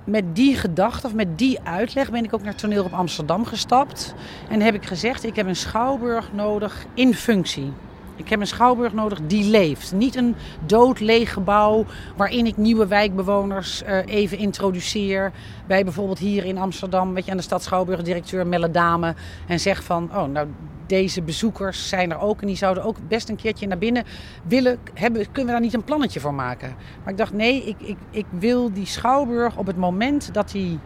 Met 0.05 0.37
die 0.37 0.57
gedachte 0.57 1.07
of 1.07 1.14
met 1.14 1.38
die 1.38 1.61
uitleg 1.61 2.11
ben 2.11 2.25
ik 2.25 2.35
ook 2.35 2.43
naar 2.43 2.55
toneel 2.55 2.85
op 2.85 2.93
Amsterdam 2.93 3.45
gestapt. 3.45 4.14
En 4.49 4.61
heb 4.61 4.75
ik 4.75 4.87
gezegd, 4.87 5.25
ik 5.25 5.37
heb 5.37 5.47
een 5.47 5.57
schouwburg 5.57 6.33
nodig 6.33 6.85
in 6.95 7.14
functie. 7.14 7.73
Ik 8.16 8.28
heb 8.28 8.40
een 8.40 8.47
schouwburg 8.47 8.92
nodig 8.92 9.21
die 9.26 9.50
leeft. 9.50 9.92
Niet 9.92 10.16
een 10.16 10.35
dood 10.66 11.00
leeg 11.00 11.33
gebouw 11.33 11.85
waarin 12.16 12.47
ik 12.47 12.56
nieuwe 12.56 12.87
wijkbewoners 12.87 13.83
eh, 13.83 14.06
even 14.06 14.38
introduceer. 14.38 15.33
Bij 15.66 15.85
bijvoorbeeld 15.85 16.18
hier 16.18 16.44
in 16.44 16.59
Amsterdam, 16.59 17.14
weet 17.14 17.25
je, 17.25 17.30
aan 17.30 17.37
de 17.37 17.42
stad 17.42 17.62
Schouwburg, 17.62 18.02
directeur 18.02 18.47
Melledame. 18.47 19.14
En 19.47 19.61
zeg 19.61 19.85
van, 19.85 20.11
oh 20.14 20.25
nou, 20.25 20.49
deze 20.87 21.23
bezoekers 21.23 21.88
zijn 21.88 22.11
er 22.11 22.18
ook. 22.18 22.40
En 22.40 22.47
die 22.47 22.56
zouden 22.56 22.85
ook 22.85 22.97
best 23.09 23.28
een 23.28 23.37
keertje 23.37 23.66
naar 23.66 23.78
binnen 23.78 24.04
willen 24.47 24.78
hebben. 24.94 25.23
Kunnen 25.23 25.44
we 25.44 25.50
daar 25.50 25.61
niet 25.61 25.75
een 25.75 25.85
plannetje 25.85 26.21
voor 26.21 26.35
maken? 26.35 26.75
Maar 27.02 27.12
ik 27.12 27.18
dacht, 27.18 27.33
nee, 27.33 27.64
ik, 27.64 27.76
ik, 27.78 27.97
ik 28.11 28.26
wil 28.30 28.73
die 28.73 28.87
Schouwburg 28.87 29.56
op 29.56 29.66
het 29.66 29.76
moment 29.76 30.35
dat 30.35 30.50
die 30.50 30.78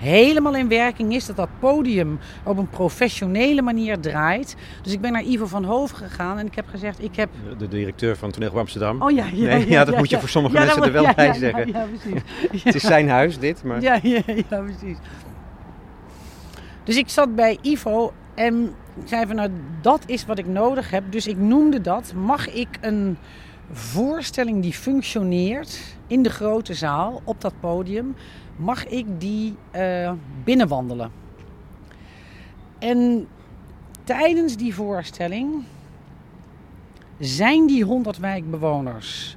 helemaal 0.00 0.54
in 0.54 0.68
werking 0.68 1.14
is. 1.14 1.26
Dat 1.26 1.36
dat 1.36 1.48
podium 1.58 2.18
op 2.44 2.58
een 2.58 2.68
professionele 2.68 3.62
manier 3.62 4.00
draait. 4.00 4.56
Dus 4.82 4.92
ik 4.92 5.00
ben 5.00 5.12
naar 5.12 5.22
Ivo 5.22 5.46
van 5.46 5.64
Hoven 5.64 5.96
gegaan 5.96 6.38
en 6.38 6.46
ik 6.46 6.54
heb 6.54 6.68
gezegd, 6.68 7.02
ik 7.02 7.16
heb... 7.16 7.28
De 7.58 7.68
directeur 7.68 8.16
van 8.16 8.30
Toneel 8.30 8.58
Amsterdam. 8.58 9.02
Oh 9.02 9.10
ja, 9.10 9.24
ja, 9.32 9.46
Nee, 9.46 9.68
ja, 9.68 9.84
dat 9.84 9.96
moet 9.96 10.10
je 10.10 10.18
voor 10.18 10.28
sommige 10.28 10.54
Ja, 10.54 10.64
mensen 10.64 10.82
er 10.82 10.92
wel 10.92 11.14
bij 11.14 11.26
ja, 11.26 11.32
ja, 11.32 11.38
zeggen. 11.38 11.66
Ja, 11.66 11.78
ja, 11.78 11.86
precies. 11.86 12.22
Het 12.64 12.74
is 12.74 12.82
zijn 12.82 13.08
huis, 13.08 13.38
dit. 13.38 13.64
Maar... 13.64 13.80
Ja, 13.80 13.98
ja, 14.02 14.22
ja, 14.26 14.60
precies. 14.60 14.98
Dus 16.84 16.96
ik 16.96 17.08
zat 17.08 17.34
bij 17.34 17.58
Ivo 17.62 18.12
en 18.34 18.74
ik 19.02 19.08
zei 19.08 19.26
van 19.26 19.36
nou, 19.36 19.50
dat 19.80 20.02
is 20.06 20.26
wat 20.26 20.38
ik 20.38 20.46
nodig 20.46 20.90
heb. 20.90 21.04
Dus 21.10 21.26
ik 21.26 21.36
noemde 21.36 21.80
dat, 21.80 22.12
mag 22.16 22.48
ik 22.48 22.68
een 22.80 23.18
voorstelling 23.72 24.62
die 24.62 24.72
functioneert 24.72 25.80
in 26.06 26.22
de 26.22 26.30
grote 26.30 26.74
zaal, 26.74 27.20
op 27.24 27.40
dat 27.40 27.52
podium, 27.60 28.14
mag 28.60 28.86
ik 28.86 29.06
die 29.20 29.54
eh, 29.70 30.12
binnenwandelen? 30.44 31.10
En 32.78 33.28
tijdens 34.04 34.56
die 34.56 34.74
voorstelling 34.74 35.64
zijn 37.18 37.66
die 37.66 37.84
100 37.84 38.18
wijkbewoners 38.18 39.36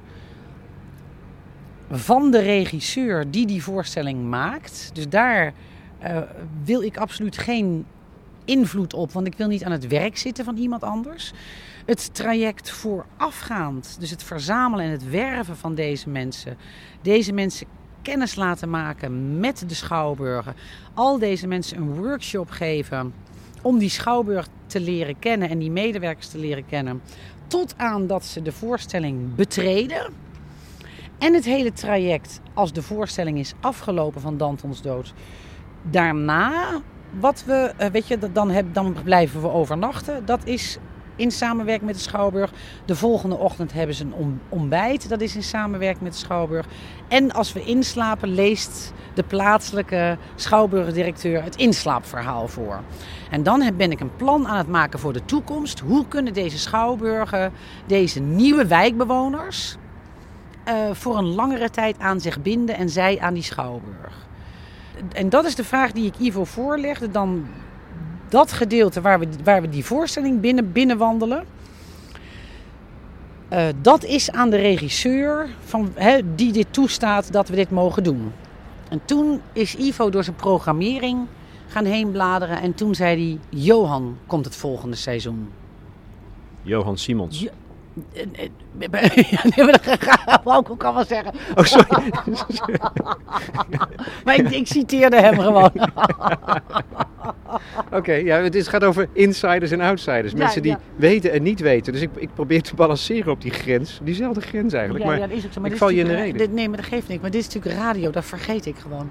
van 1.90 2.30
de 2.30 2.40
regisseur 2.40 3.30
die 3.30 3.46
die 3.46 3.62
voorstelling 3.62 4.28
maakt. 4.28 4.90
Dus 4.92 5.08
daar 5.08 5.52
eh, 5.98 6.18
wil 6.64 6.82
ik 6.82 6.96
absoluut 6.96 7.38
geen 7.38 7.86
invloed 8.44 8.94
op, 8.94 9.12
want 9.12 9.26
ik 9.26 9.36
wil 9.36 9.48
niet 9.48 9.64
aan 9.64 9.72
het 9.72 9.86
werk 9.86 10.16
zitten 10.16 10.44
van 10.44 10.56
iemand 10.56 10.82
anders. 10.82 11.32
Het 11.86 12.14
traject 12.14 12.70
voorafgaand, 12.70 13.96
dus 14.00 14.10
het 14.10 14.22
verzamelen 14.22 14.84
en 14.84 14.90
het 14.90 15.10
werven 15.10 15.56
van 15.56 15.74
deze 15.74 16.08
mensen. 16.08 16.56
Deze 17.02 17.32
mensen 17.32 17.66
kennis 18.04 18.34
laten 18.34 18.70
maken 18.70 19.40
met 19.40 19.64
de 19.68 19.74
schouwburgen. 19.74 20.54
Al 20.94 21.18
deze 21.18 21.46
mensen 21.46 21.76
een 21.76 21.94
workshop 21.94 22.50
geven 22.50 23.14
om 23.62 23.78
die 23.78 23.88
schouwburg 23.88 24.48
te 24.66 24.80
leren 24.80 25.18
kennen 25.18 25.48
en 25.48 25.58
die 25.58 25.70
medewerkers 25.70 26.28
te 26.28 26.38
leren 26.38 26.66
kennen. 26.66 27.02
Tot 27.46 27.74
aan 27.76 28.06
dat 28.06 28.24
ze 28.24 28.42
de 28.42 28.52
voorstelling 28.52 29.34
betreden. 29.34 30.12
En 31.18 31.34
het 31.34 31.44
hele 31.44 31.72
traject, 31.72 32.40
als 32.54 32.72
de 32.72 32.82
voorstelling 32.82 33.38
is 33.38 33.54
afgelopen 33.60 34.20
van 34.20 34.36
Dantons 34.36 34.82
dood. 34.82 35.12
Daarna, 35.90 36.80
wat 37.20 37.44
we, 37.46 37.72
eh, 37.76 37.90
weet 37.90 38.08
je, 38.08 38.18
dan, 38.32 38.50
heb, 38.50 38.74
dan 38.74 38.96
blijven 39.04 39.40
we 39.40 39.50
overnachten. 39.50 40.26
Dat 40.26 40.46
is 40.46 40.78
in 41.16 41.30
samenwerking 41.30 41.86
met 41.86 41.94
de 41.94 42.02
Schouwburg. 42.02 42.52
De 42.84 42.96
volgende 42.96 43.36
ochtend 43.36 43.72
hebben 43.72 43.94
ze 43.94 44.04
een 44.04 44.40
ontbijt. 44.48 45.08
Dat 45.08 45.20
is 45.20 45.36
in 45.36 45.42
samenwerking 45.42 46.02
met 46.02 46.12
de 46.12 46.18
Schouwburg. 46.18 46.66
En 47.08 47.32
als 47.32 47.52
we 47.52 47.64
inslapen, 47.64 48.28
leest 48.28 48.92
de 49.14 49.22
plaatselijke 49.22 50.16
Schouwburgdirecteur 50.34 51.42
het 51.42 51.56
inslaapverhaal 51.56 52.48
voor. 52.48 52.80
En 53.30 53.42
dan 53.42 53.72
ben 53.76 53.90
ik 53.90 54.00
een 54.00 54.16
plan 54.16 54.48
aan 54.48 54.58
het 54.58 54.68
maken 54.68 54.98
voor 54.98 55.12
de 55.12 55.24
toekomst. 55.24 55.80
Hoe 55.80 56.08
kunnen 56.08 56.32
deze 56.32 56.58
Schouwburgen, 56.58 57.52
deze 57.86 58.20
nieuwe 58.20 58.66
wijkbewoners 58.66 59.76
eh, 60.64 60.74
voor 60.92 61.18
een 61.18 61.34
langere 61.34 61.70
tijd 61.70 61.98
aan 61.98 62.20
zich 62.20 62.42
binden 62.42 62.76
en 62.76 62.90
zij 62.90 63.20
aan 63.20 63.34
die 63.34 63.42
schouwburg. 63.42 64.26
En 65.12 65.28
dat 65.28 65.44
is 65.44 65.54
de 65.54 65.64
vraag 65.64 65.92
die 65.92 66.06
ik 66.06 66.18
Ivo 66.18 66.44
voorlegde. 66.44 67.10
Dan 67.10 67.46
dat 68.34 68.52
gedeelte 68.52 69.00
waar 69.00 69.18
we, 69.18 69.28
waar 69.44 69.60
we 69.60 69.68
die 69.68 69.84
voorstelling 69.84 70.40
binnen, 70.40 70.72
binnenwandelen. 70.72 71.44
eh, 73.48 73.66
dat 73.82 74.04
is 74.04 74.30
aan 74.30 74.50
de 74.50 74.56
regisseur 74.56 75.48
van, 75.64 75.92
die 76.34 76.52
dit 76.52 76.66
toestaat 76.70 77.32
dat 77.32 77.48
we 77.48 77.56
dit 77.56 77.70
mogen 77.70 78.02
doen. 78.02 78.32
En 78.88 79.00
toen 79.04 79.40
is 79.52 79.76
Ivo 79.76 80.10
door 80.10 80.24
zijn 80.24 80.36
programmering 80.36 81.26
gaan 81.68 81.84
heen 81.84 82.10
bladeren. 82.10 82.60
En 82.60 82.74
toen 82.74 82.94
zei 82.94 83.16
hij, 83.16 83.60
Johan 83.60 84.16
komt 84.26 84.44
het 84.44 84.56
volgende 84.56 84.96
seizoen. 84.96 85.48
Johan 86.62 86.98
Simons. 86.98 87.46
Nee, 87.94 88.90
maar 89.56 89.72
dat 89.82 89.96
ga- 90.00 90.40
wou 90.44 90.60
ik 90.60 90.70
ook 90.70 90.84
al 90.84 90.94
wel 90.94 91.04
zeggen. 91.04 91.32
Oh, 91.56 91.64
sorry. 91.64 92.02
Maar 94.24 94.34
ik, 94.34 94.50
ik 94.50 94.66
citeerde 94.66 95.20
hem 95.20 95.38
gewoon. 95.40 95.70
Oké, 97.92 98.12
ja, 98.12 98.36
het 98.42 98.54
is- 98.54 98.66
gaat 98.68 98.84
over 98.84 99.08
insiders 99.12 99.70
en 99.70 99.80
outsiders. 99.80 100.32
Ja, 100.32 100.38
Mensen 100.38 100.62
die 100.62 100.76
weten 100.96 101.32
en 101.32 101.42
niet 101.42 101.60
weten. 101.60 101.92
Dus 101.92 102.02
ik, 102.02 102.10
ik 102.16 102.28
probeer 102.34 102.62
te 102.62 102.74
balanceren 102.74 103.32
op 103.32 103.40
die 103.40 103.50
grens. 103.50 104.00
Diezelfde 104.02 104.40
grens 104.40 104.72
eigenlijk. 104.72 105.04
Ja, 105.04 105.10
maar 105.10 105.20
ja, 105.20 105.26
dat 105.26 105.36
is 105.36 105.44
ook 105.46 105.52
zo. 105.52 105.60
Maar 105.60 105.70
ik 105.70 105.76
val 105.76 105.88
je 105.88 106.00
in 106.00 106.06
de 106.06 106.14
reden. 106.14 106.38
dit- 106.38 106.52
nee, 106.52 106.68
maar 106.68 106.76
dat 106.76 106.86
geeft 106.86 107.08
niks. 107.08 107.20
Maar 107.20 107.30
dit 107.30 107.40
is 107.40 107.54
natuurlijk 107.54 107.82
radio, 107.82 108.10
dat 108.10 108.24
vergeet 108.24 108.66
ik 108.66 108.76
gewoon. 108.78 109.10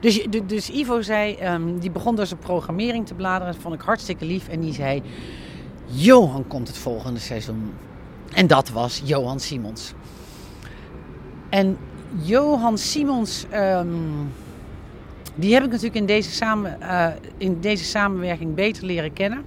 Dus, 0.00 0.16
je- 0.16 0.28
du- 0.28 0.46
dus 0.46 0.70
Ivo 0.70 1.00
zei, 1.02 1.34
ehm, 1.34 1.78
die 1.78 1.90
begon 1.90 2.16
dus 2.16 2.32
op 2.32 2.40
programmering 2.40 3.06
te 3.06 3.14
bladeren. 3.14 3.52
Dat 3.52 3.62
vond 3.62 3.74
ik 3.74 3.80
hartstikke 3.80 4.24
lief. 4.24 4.48
En 4.48 4.60
die 4.60 4.72
zei, 4.72 5.02
Johan 5.86 6.46
komt 6.46 6.68
het 6.68 6.78
volgende 6.78 7.20
seizoen. 7.20 7.72
En 8.32 8.46
dat 8.46 8.70
was 8.70 9.02
Johan 9.04 9.40
Simons. 9.40 9.92
En 11.48 11.78
Johan 12.22 12.78
Simons, 12.78 13.46
ehm, 13.50 13.88
die 15.34 15.54
heb 15.54 15.64
ik 15.64 15.70
natuurlijk 15.70 15.96
in 15.96 16.06
deze, 16.06 16.30
samen, 16.30 16.80
eh, 16.80 17.06
in 17.36 17.60
deze 17.60 17.84
samenwerking 17.84 18.54
beter 18.54 18.84
leren 18.84 19.12
kennen. 19.12 19.44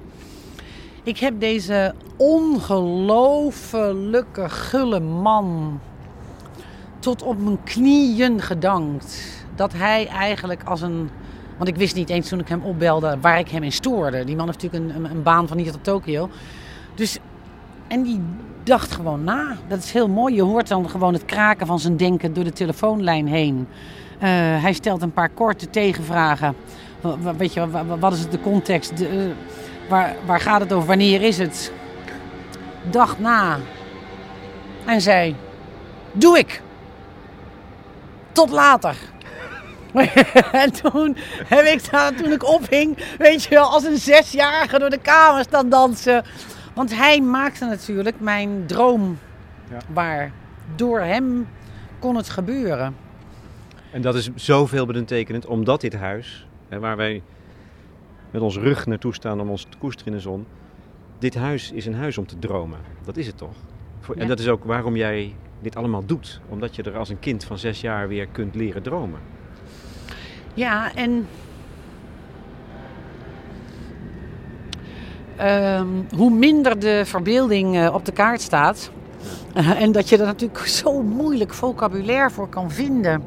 Ik 1.04 1.18
heb 1.18 1.40
deze 1.40 1.94
ongelofelijke 2.18 4.50
gulle 4.50 5.00
man 5.00 5.80
tot 7.00 7.24
op 7.24 7.42
mijn 7.42 7.64
knieën 7.64 8.42
gedankt. 8.42 9.46
Dat 9.56 9.74
hij 9.74 10.08
eigenlijk 10.08 10.64
als 10.64 10.82
een. 10.82 11.10
Want 11.58 11.70
ik 11.70 11.76
wist 11.76 11.96
niet 11.96 12.10
eens 12.10 12.30
toen 12.30 12.40
ik 12.40 12.48
hem 12.48 12.62
opbelde 12.62 13.18
waar 13.22 13.40
ik 13.40 13.50
hem 13.50 13.64
in 13.64 13.72
stoorde. 13.72 14.24
Die 14.24 14.36
man 14.36 14.46
heeft 14.48 14.62
natuurlijk 14.64 14.96
een, 14.96 15.04
een, 15.06 15.12
een 15.12 15.24
baan 15.24 15.48
van 15.48 15.58
hier 15.58 15.72
tot 15.72 15.84
Tokio. 15.84 16.30
Dus, 16.96 17.18
en 17.88 18.04
die 18.04 18.22
dacht 18.64 18.92
gewoon 18.92 19.24
na. 19.24 19.58
Dat 19.68 19.78
is 19.80 19.92
heel 19.92 20.08
mooi. 20.10 20.36
Je 20.36 20.42
hoort 20.42 20.68
dan 20.68 20.90
gewoon 20.90 21.14
het 21.14 21.26
kraken 21.26 21.68
van 21.68 21.80
zijn 21.80 21.98
denken 21.98 22.34
door 22.34 22.44
de 22.44 22.52
telefoonlijn 22.54 23.28
heen. 23.28 23.68
Eh, 24.20 24.30
hij 24.62 24.74
stelt 24.74 25.02
een 25.02 25.14
paar 25.14 25.30
korte 25.30 25.70
tegenvragen. 25.70 26.56
Weet 27.38 27.54
je, 27.54 27.70
wa- 27.70 27.86
wa- 27.86 27.98
wat 27.98 28.14
is 28.14 28.20
het 28.20 28.32
de 28.32 28.40
context? 28.42 28.98
De, 28.98 29.08
eh, 29.08 29.90
waar, 29.90 30.16
waar 30.26 30.40
gaat 30.40 30.60
het 30.60 30.74
over? 30.74 30.88
Wanneer 30.88 31.22
is 31.22 31.38
het? 31.38 31.72
Dacht 32.90 33.20
na. 33.20 33.58
En 34.86 35.02
zei: 35.02 35.36
Doe 36.12 36.38
ik. 36.38 36.62
Tot 38.32 38.50
later. 38.50 38.96
en 40.64 40.72
toen 40.72 41.16
heb 41.46 41.66
ik 41.66 41.92
daar, 41.92 42.14
toen 42.16 42.32
ik 42.32 42.44
ophing, 42.44 42.98
weet 43.18 43.44
je 43.44 43.50
wel, 43.50 43.66
als 43.70 43.84
een 43.84 43.98
zesjarige 43.98 44.80
door 44.80 44.90
de 44.90 45.00
kamer 45.02 45.44
staan 45.44 45.70
dansen. 45.70 46.24
Want 46.74 46.96
hij 46.96 47.22
maakte 47.22 47.66
natuurlijk 47.66 48.20
mijn 48.20 48.64
droom 48.66 49.18
Ja. 49.70 49.78
waar. 49.94 50.32
Door 50.76 51.00
hem 51.00 51.48
kon 52.00 52.16
het 52.16 52.30
gebeuren. 52.30 52.96
En 53.92 54.02
dat 54.02 54.16
is 54.16 54.30
zoveel 54.36 54.86
betekenend, 54.86 55.46
omdat 55.46 55.82
dit 55.82 55.96
huis, 55.96 56.48
hè, 56.70 56.80
waar 56.80 56.98
wij 56.98 57.22
met 58.32 58.42
ons 58.42 58.58
rug 58.58 58.86
naartoe 58.86 59.14
staan 59.14 59.42
om 59.42 59.50
ons 59.50 59.64
te 59.70 59.78
koesteren 59.78 60.12
in 60.12 60.18
de 60.18 60.24
zon. 60.24 60.46
Dit 61.20 61.36
huis 61.36 61.72
is 61.72 61.86
een 61.86 61.96
huis 61.96 62.18
om 62.18 62.28
te 62.28 62.40
dromen. 62.40 62.80
Dat 63.06 63.18
is 63.18 63.28
het 63.28 63.38
toch? 63.38 63.56
Voor- 64.00 64.16
En 64.16 64.22
Ja. 64.22 64.28
dat 64.28 64.40
is 64.40 64.48
ook 64.48 64.64
waarom 64.64 64.96
jij 64.96 65.36
dit 65.62 65.76
allemaal 65.76 66.06
doet. 66.06 66.42
Omdat 66.50 66.76
je 66.76 66.84
er 66.84 66.98
als 66.98 67.10
een 67.10 67.20
kind 67.20 67.44
van 67.44 67.58
zes 67.58 67.82
jaar 67.82 68.08
weer 68.08 68.28
kunt 68.28 68.56
leren 68.56 68.82
dromen. 68.84 69.20
Ja, 70.58 70.96
en. 70.96 71.28
Ehm, 75.36 75.88
hoe 76.16 76.32
minder 76.32 76.80
de 76.80 77.02
verbeelding 77.06 77.78
eh, 77.78 77.94
op 77.94 78.06
de 78.06 78.12
kaart 78.12 78.42
staat, 78.42 78.92
Eh, 79.54 79.82
en 79.82 79.92
dat 79.92 80.10
je 80.10 80.18
er 80.18 80.26
natuurlijk 80.26 80.68
zo 80.84 81.02
moeilijk 81.02 81.54
vocabulaire 81.54 82.30
voor 82.30 82.50
kan 82.50 82.72
vinden. 82.72 83.24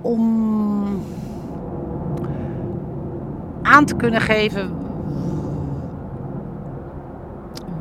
Om 0.00 1.04
aan 3.62 3.84
te 3.84 3.96
kunnen 3.96 4.20
geven 4.20 4.74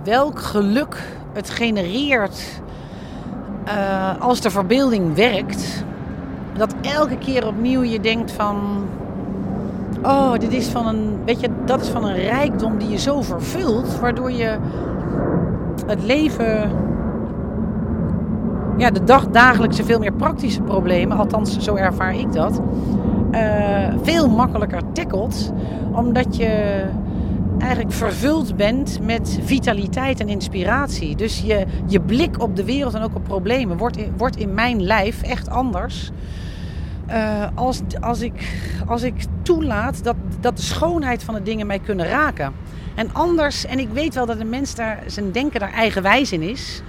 welk 0.03 0.39
geluk 0.39 1.03
het 1.33 1.49
genereert 1.49 2.61
eh, 3.65 4.21
als 4.21 4.41
de 4.41 4.49
verbeelding 4.49 5.15
werkt. 5.15 5.83
Elke 6.93 7.17
keer 7.17 7.47
opnieuw 7.47 7.83
je 7.83 7.99
denkt 7.99 8.31
van 8.31 8.85
oh, 10.05 10.33
dit 10.33 10.53
is 10.53 10.67
van 10.67 10.87
een, 10.87 11.17
weet 11.25 11.39
je, 11.39 11.49
dat 11.65 11.81
is 11.81 11.87
van 11.87 12.05
een 12.05 12.15
rijkdom 12.15 12.77
die 12.77 12.89
je 12.89 12.97
zo 12.97 13.21
vervult, 13.21 13.99
waardoor 13.99 14.31
je 14.31 14.57
het 15.85 16.03
leven, 16.03 16.71
ja, 18.77 18.89
de 18.91 19.03
dag, 19.03 19.27
dagelijkse 19.27 19.83
veel 19.83 19.99
meer 19.99 20.13
praktische 20.13 20.61
problemen, 20.61 21.17
althans 21.17 21.59
zo 21.59 21.75
ervaar 21.75 22.15
ik 22.15 22.33
dat, 22.33 22.61
uh, 23.31 23.93
veel 24.01 24.29
makkelijker 24.29 24.81
tackelt, 24.93 25.53
omdat 25.91 26.37
je 26.37 26.83
eigenlijk 27.59 27.91
vervuld 27.91 28.55
bent 28.55 28.99
met 29.01 29.39
vitaliteit 29.43 30.19
en 30.19 30.29
inspiratie. 30.29 31.15
Dus 31.15 31.41
je, 31.41 31.65
je 31.85 31.99
blik 31.99 32.41
op 32.41 32.55
de 32.55 32.65
wereld 32.65 32.93
en 32.93 33.01
ook 33.01 33.15
op 33.15 33.23
problemen 33.23 33.77
wordt 33.77 33.97
wordt 34.17 34.35
in 34.35 34.53
mijn 34.53 34.81
lijf 34.81 35.21
echt 35.21 35.49
anders. 35.49 36.11
Uh, 37.09 37.47
als, 37.55 37.81
als, 37.99 38.21
ik, 38.21 38.33
als 38.87 39.01
ik 39.01 39.13
toelaat 39.41 40.03
dat, 40.03 40.15
dat 40.39 40.57
de 40.57 40.63
schoonheid 40.63 41.23
van 41.23 41.33
de 41.33 41.43
dingen 41.43 41.67
mij 41.67 41.79
kunnen 41.79 42.07
raken. 42.07 42.53
En 42.95 43.13
anders, 43.13 43.65
en 43.65 43.79
ik 43.79 43.89
weet 43.89 44.13
wel 44.13 44.25
dat 44.25 44.39
een 44.39 44.49
mens 44.49 44.75
daar 44.75 45.03
zijn 45.07 45.31
denken 45.31 45.59
daar 45.59 45.73
eigenwijs 45.73 46.31
in 46.31 46.41
is. 46.41 46.81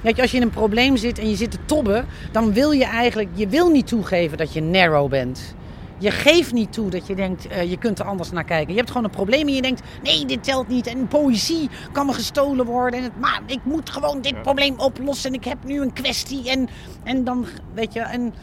Weet 0.00 0.16
je, 0.16 0.22
als 0.22 0.30
je 0.30 0.36
in 0.36 0.42
een 0.42 0.50
probleem 0.50 0.96
zit 0.96 1.18
en 1.18 1.28
je 1.28 1.36
zit 1.36 1.50
te 1.50 1.58
tobben, 1.64 2.06
dan 2.32 2.52
wil 2.52 2.70
je 2.70 2.84
eigenlijk, 2.84 3.28
je 3.32 3.48
wil 3.48 3.68
niet 3.68 3.86
toegeven 3.86 4.38
dat 4.38 4.52
je 4.52 4.62
narrow 4.62 5.10
bent. 5.10 5.54
Je 5.98 6.10
geeft 6.10 6.52
niet 6.52 6.72
toe 6.72 6.90
dat 6.90 7.06
je 7.06 7.14
denkt, 7.14 7.52
uh, 7.52 7.70
je 7.70 7.76
kunt 7.76 7.98
er 7.98 8.04
anders 8.04 8.30
naar 8.30 8.44
kijken. 8.44 8.70
Je 8.70 8.78
hebt 8.78 8.90
gewoon 8.90 9.04
een 9.04 9.10
probleem 9.10 9.46
en 9.46 9.54
je 9.54 9.62
denkt, 9.62 9.82
nee, 10.02 10.26
dit 10.26 10.44
telt 10.44 10.68
niet. 10.68 10.86
En 10.86 11.08
poëzie 11.08 11.70
kan 11.92 12.06
me 12.06 12.12
gestolen 12.12 12.66
worden. 12.66 12.98
En 12.98 13.04
het, 13.04 13.20
maar 13.20 13.40
ik 13.46 13.60
moet 13.62 13.90
gewoon 13.90 14.20
dit 14.20 14.42
probleem 14.42 14.74
oplossen. 14.78 15.30
En 15.30 15.36
ik 15.36 15.44
heb 15.44 15.58
nu 15.64 15.80
een 15.80 15.92
kwestie. 15.92 16.50
En, 16.50 16.68
en 17.02 17.24
dan, 17.24 17.46
weet 17.74 17.92
je, 17.92 18.00
en 18.00 18.34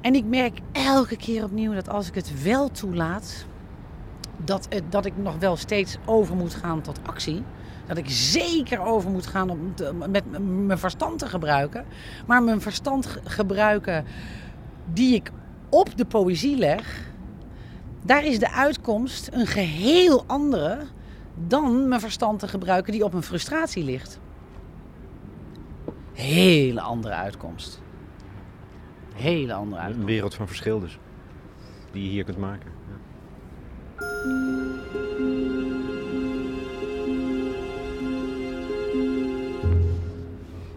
en 0.00 0.14
ik 0.14 0.24
merk 0.24 0.58
elke 0.72 1.16
keer 1.16 1.44
opnieuw 1.44 1.74
dat 1.74 1.88
als 1.88 2.08
ik 2.08 2.14
het 2.14 2.42
wel 2.42 2.70
toelaat, 2.70 3.46
dat, 4.36 4.68
dat 4.88 5.04
ik 5.04 5.16
nog 5.16 5.38
wel 5.38 5.56
steeds 5.56 5.96
over 6.04 6.36
moet 6.36 6.54
gaan 6.54 6.80
tot 6.80 7.00
actie. 7.02 7.42
Dat 7.86 7.96
ik 7.96 8.08
zeker 8.08 8.80
over 8.80 9.10
moet 9.10 9.26
gaan 9.26 9.50
om 9.50 9.74
met 10.10 10.24
mijn 10.66 10.78
verstand 10.78 11.18
te 11.18 11.26
gebruiken. 11.26 11.84
Maar 12.26 12.42
mijn 12.42 12.60
verstand 12.60 13.18
gebruiken 13.24 14.04
die 14.92 15.14
ik 15.14 15.30
op 15.68 15.96
de 15.96 16.04
poëzie 16.04 16.56
leg, 16.56 17.10
daar 18.04 18.24
is 18.24 18.38
de 18.38 18.50
uitkomst 18.50 19.28
een 19.32 19.46
geheel 19.46 20.24
andere 20.26 20.78
dan 21.34 21.88
mijn 21.88 22.00
verstand 22.00 22.38
te 22.38 22.48
gebruiken 22.48 22.92
die 22.92 23.04
op 23.04 23.14
een 23.14 23.22
frustratie 23.22 23.84
ligt. 23.84 24.20
Hele 26.12 26.80
andere 26.80 27.14
uitkomst 27.14 27.80
hele 29.16 29.52
andere 29.52 29.80
uitkomst. 29.80 30.00
Een 30.00 30.14
wereld 30.14 30.34
van 30.34 30.46
verschil 30.46 30.80
dus. 30.80 30.98
Die 31.92 32.02
je 32.02 32.08
hier 32.08 32.24
kunt 32.24 32.38
maken. 32.38 32.70
Ja. 32.88 32.96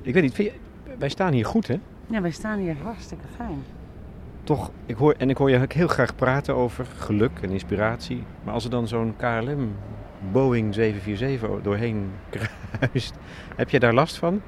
Ik 0.01 0.13
weet 0.13 0.23
niet, 0.23 0.35
je, 0.35 0.51
wij 0.97 1.09
staan 1.09 1.33
hier 1.33 1.45
goed 1.45 1.67
hè? 1.67 1.75
Ja, 2.07 2.21
wij 2.21 2.31
staan 2.31 2.59
hier 2.59 2.75
hartstikke 2.83 3.25
fijn. 3.35 3.63
Toch, 4.43 4.71
ik 4.85 4.95
hoor, 4.95 5.13
en 5.17 5.29
ik 5.29 5.37
hoor 5.37 5.49
je 5.49 5.65
heel 5.67 5.87
graag 5.87 6.15
praten 6.15 6.55
over 6.55 6.85
geluk 6.85 7.39
en 7.41 7.49
inspiratie. 7.49 8.23
Maar 8.43 8.53
als 8.53 8.63
er 8.63 8.69
dan 8.69 8.87
zo'n 8.87 9.15
KLM 9.17 9.75
Boeing 10.31 10.73
747 10.73 11.61
doorheen 11.61 12.11
kruist, 12.29 13.15
heb 13.55 13.69
je 13.69 13.79
daar 13.79 13.93
last 13.93 14.17
van? 14.17 14.41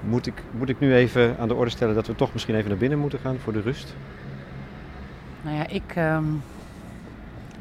Moet 0.00 0.26
ik, 0.26 0.42
moet 0.50 0.68
ik 0.68 0.80
nu 0.80 0.94
even 0.94 1.36
aan 1.38 1.48
de 1.48 1.54
orde 1.54 1.70
stellen 1.70 1.94
dat 1.94 2.06
we 2.06 2.14
toch 2.14 2.32
misschien 2.32 2.54
even 2.54 2.68
naar 2.68 2.78
binnen 2.78 2.98
moeten 2.98 3.18
gaan 3.18 3.38
voor 3.38 3.52
de 3.52 3.60
rust? 3.60 3.94
Nou 5.42 5.56
ja, 5.56 5.66
ik, 5.66 5.96
uh, 5.96 6.18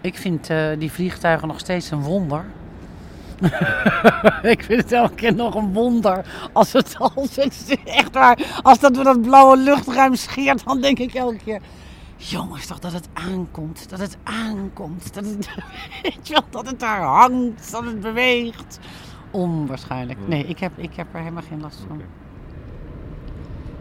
ik 0.01 0.17
vind 0.17 0.49
uh, 0.49 0.67
die 0.77 0.91
vliegtuigen 0.91 1.47
nog 1.47 1.59
steeds 1.59 1.91
een 1.91 2.01
wonder. 2.01 2.45
ik 4.53 4.63
vind 4.63 4.81
het 4.81 4.91
elke 4.91 5.15
keer 5.15 5.35
nog 5.35 5.55
een 5.55 5.73
wonder. 5.73 6.25
Als 6.53 6.73
het 6.73 6.95
als 6.97 7.35
het, 7.35 7.77
echt 7.85 8.13
waar, 8.13 8.59
als 8.63 8.79
dat 8.79 8.93
door 8.93 9.03
dat 9.03 9.21
blauwe 9.21 9.57
luchtruim 9.57 10.15
scheert, 10.15 10.65
dan 10.65 10.81
denk 10.81 10.99
ik 10.99 11.13
elke 11.13 11.37
keer. 11.43 11.61
Jongens, 12.17 12.65
toch 12.65 12.79
dat 12.79 12.91
het 12.91 13.07
aankomt. 13.13 13.89
Dat 13.89 13.99
het 13.99 14.17
aankomt. 14.23 15.13
Dat 15.13 15.25
het, 15.25 15.49
weet 16.03 16.27
je 16.27 16.33
wel, 16.33 16.43
dat 16.49 16.65
het 16.65 16.79
daar 16.79 17.01
hangt. 17.01 17.71
Dat 17.71 17.85
het 17.85 17.99
beweegt. 17.99 18.79
Onwaarschijnlijk. 19.31 20.27
Nee, 20.27 20.43
ik 20.43 20.59
heb, 20.59 20.71
ik 20.75 20.95
heb 20.95 21.07
er 21.13 21.19
helemaal 21.19 21.43
geen 21.49 21.61
last 21.61 21.85
van. 21.87 22.01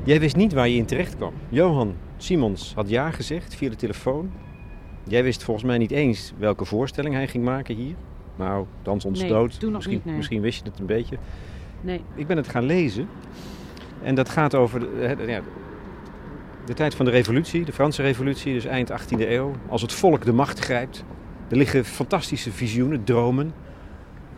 Jij 0.06 0.20
wist 0.20 0.36
niet 0.36 0.52
waar 0.52 0.68
je 0.68 0.76
in 0.76 0.86
terecht 0.86 1.16
kwam. 1.16 1.32
Johan 1.48 1.94
Simons 2.16 2.72
had 2.74 2.88
ja 2.88 3.10
gezegd 3.10 3.54
via 3.54 3.70
de 3.70 3.76
telefoon. 3.76 4.30
Jij 5.04 5.22
wist 5.22 5.42
volgens 5.42 5.66
mij 5.66 5.78
niet 5.78 5.90
eens 5.90 6.32
welke 6.38 6.64
voorstelling 6.64 7.14
hij 7.14 7.28
ging 7.28 7.44
maken 7.44 7.74
hier. 7.74 7.94
Nou, 8.36 8.66
Dans 8.82 9.04
ons 9.04 9.20
nee, 9.20 9.28
dood. 9.28 9.60
Misschien, 9.62 10.02
niet, 10.04 10.16
misschien 10.16 10.40
wist 10.40 10.64
je 10.64 10.70
het 10.70 10.78
een 10.78 10.86
beetje. 10.86 11.18
Nee. 11.80 12.00
Ik 12.14 12.26
ben 12.26 12.36
het 12.36 12.48
gaan 12.48 12.64
lezen. 12.64 13.08
En 14.02 14.14
dat 14.14 14.28
gaat 14.28 14.54
over 14.54 14.80
de, 14.80 15.42
de 16.64 16.74
tijd 16.74 16.94
van 16.94 17.04
de 17.04 17.10
revolutie, 17.10 17.64
de 17.64 17.72
Franse 17.72 18.02
revolutie, 18.02 18.52
dus 18.52 18.64
eind 18.64 18.90
18e 18.90 19.18
eeuw. 19.18 19.52
Als 19.68 19.82
het 19.82 19.92
volk 19.92 20.24
de 20.24 20.32
macht 20.32 20.58
grijpt. 20.58 21.04
Er 21.48 21.56
liggen 21.56 21.84
fantastische 21.84 22.52
visioenen, 22.52 23.04
dromen 23.04 23.52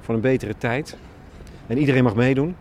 van 0.01 0.15
een 0.15 0.21
betere 0.21 0.57
tijd. 0.59 0.97
En 1.67 1.79
iedereen 1.79 2.05
mag 2.05 2.15
meedoen. 2.15 2.57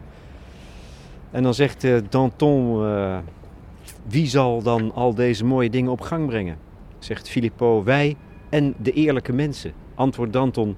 En 1.38 1.44
dan 1.44 1.54
zegt 1.54 1.84
uh, 1.84 1.98
Danton, 2.10 2.84
uh, 2.84 3.18
wie 4.08 4.28
zal 4.28 4.62
dan 4.62 4.94
al 4.94 5.14
deze 5.14 5.46
mooie 5.46 5.70
dingen 5.70 5.92
op 5.92 6.02
gang 6.02 6.26
brengen? 6.28 6.58
Zegt 7.00 7.30
Filippo, 7.30 7.84
wij 7.84 8.16
en 8.50 8.74
de 8.78 8.92
eerlijke 8.92 9.34
mensen. 9.34 9.74
Antwoordt 9.96 10.34
Danton, 10.34 10.76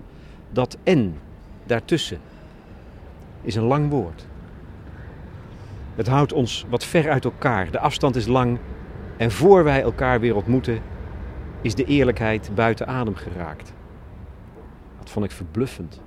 dat 0.52 0.78
en 0.84 1.16
daartussen 1.66 2.20
is 3.42 3.56
een 3.56 3.64
lang 3.64 3.90
woord. 3.90 4.28
Het 5.96 6.08
houdt 6.08 6.34
ons 6.34 6.66
wat 6.70 6.84
ver 6.84 7.10
uit 7.10 7.26
elkaar. 7.26 7.72
De 7.72 7.80
afstand 7.80 8.16
is 8.16 8.28
lang. 8.28 8.58
En 9.18 9.32
voor 9.32 9.64
wij 9.64 9.82
elkaar 9.82 10.20
weer 10.20 10.36
ontmoeten, 10.36 10.82
is 11.62 11.76
de 11.76 11.86
eerlijkheid 11.86 12.52
buiten 12.56 12.88
adem 12.88 13.16
geraakt. 13.16 13.74
Dat 15.00 15.10
vond 15.10 15.26
ik 15.26 15.32
verbluffend. 15.32 16.02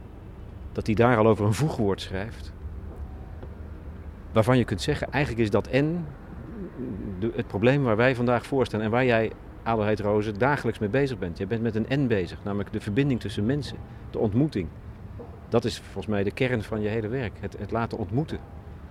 Dat 0.72 0.86
hij 0.86 0.94
daar 0.94 1.16
al 1.16 1.26
over 1.26 1.46
een 1.46 1.54
voegwoord 1.54 2.00
schrijft 2.00 2.52
waarvan 4.32 4.58
je 4.58 4.64
kunt 4.64 4.82
zeggen, 4.82 5.12
eigenlijk 5.12 5.42
is 5.44 5.50
dat 5.50 5.66
en 5.66 6.06
het 7.34 7.46
probleem 7.46 7.82
waar 7.82 7.96
wij 7.96 8.14
vandaag 8.14 8.46
voor 8.46 8.66
staan 8.66 8.80
en 8.80 8.90
waar 8.90 9.04
jij, 9.04 9.32
Adelheid 9.62 10.00
Rozen, 10.00 10.38
dagelijks 10.38 10.78
mee 10.78 10.88
bezig 10.88 11.18
bent. 11.18 11.38
Je 11.38 11.46
bent 11.46 11.62
met 11.62 11.74
een 11.74 11.88
en 11.88 12.06
bezig, 12.06 12.38
namelijk 12.44 12.72
de 12.72 12.80
verbinding 12.80 13.20
tussen 13.20 13.46
mensen, 13.46 13.76
de 14.10 14.18
ontmoeting. 14.18 14.68
Dat 15.48 15.64
is 15.64 15.78
volgens 15.78 16.06
mij 16.06 16.22
de 16.22 16.30
kern 16.30 16.62
van 16.62 16.80
je 16.80 16.88
hele 16.88 17.08
werk, 17.08 17.32
het, 17.40 17.56
het 17.58 17.70
laten 17.70 17.98
ontmoeten. 17.98 18.38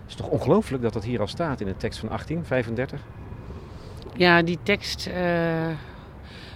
Het 0.02 0.10
is 0.10 0.16
toch 0.16 0.28
ongelooflijk 0.28 0.84
dat 0.84 0.94
dat 0.94 1.04
hier 1.04 1.20
al 1.20 1.28
staat 1.28 1.62
in 1.62 1.68
de 1.68 1.78
tekst 1.78 2.00
van 2.00 2.08
1835? 2.08 3.02
Ja, 4.16 4.42
die 4.42 4.60
tekst 4.64 5.08
uh, 5.08 5.14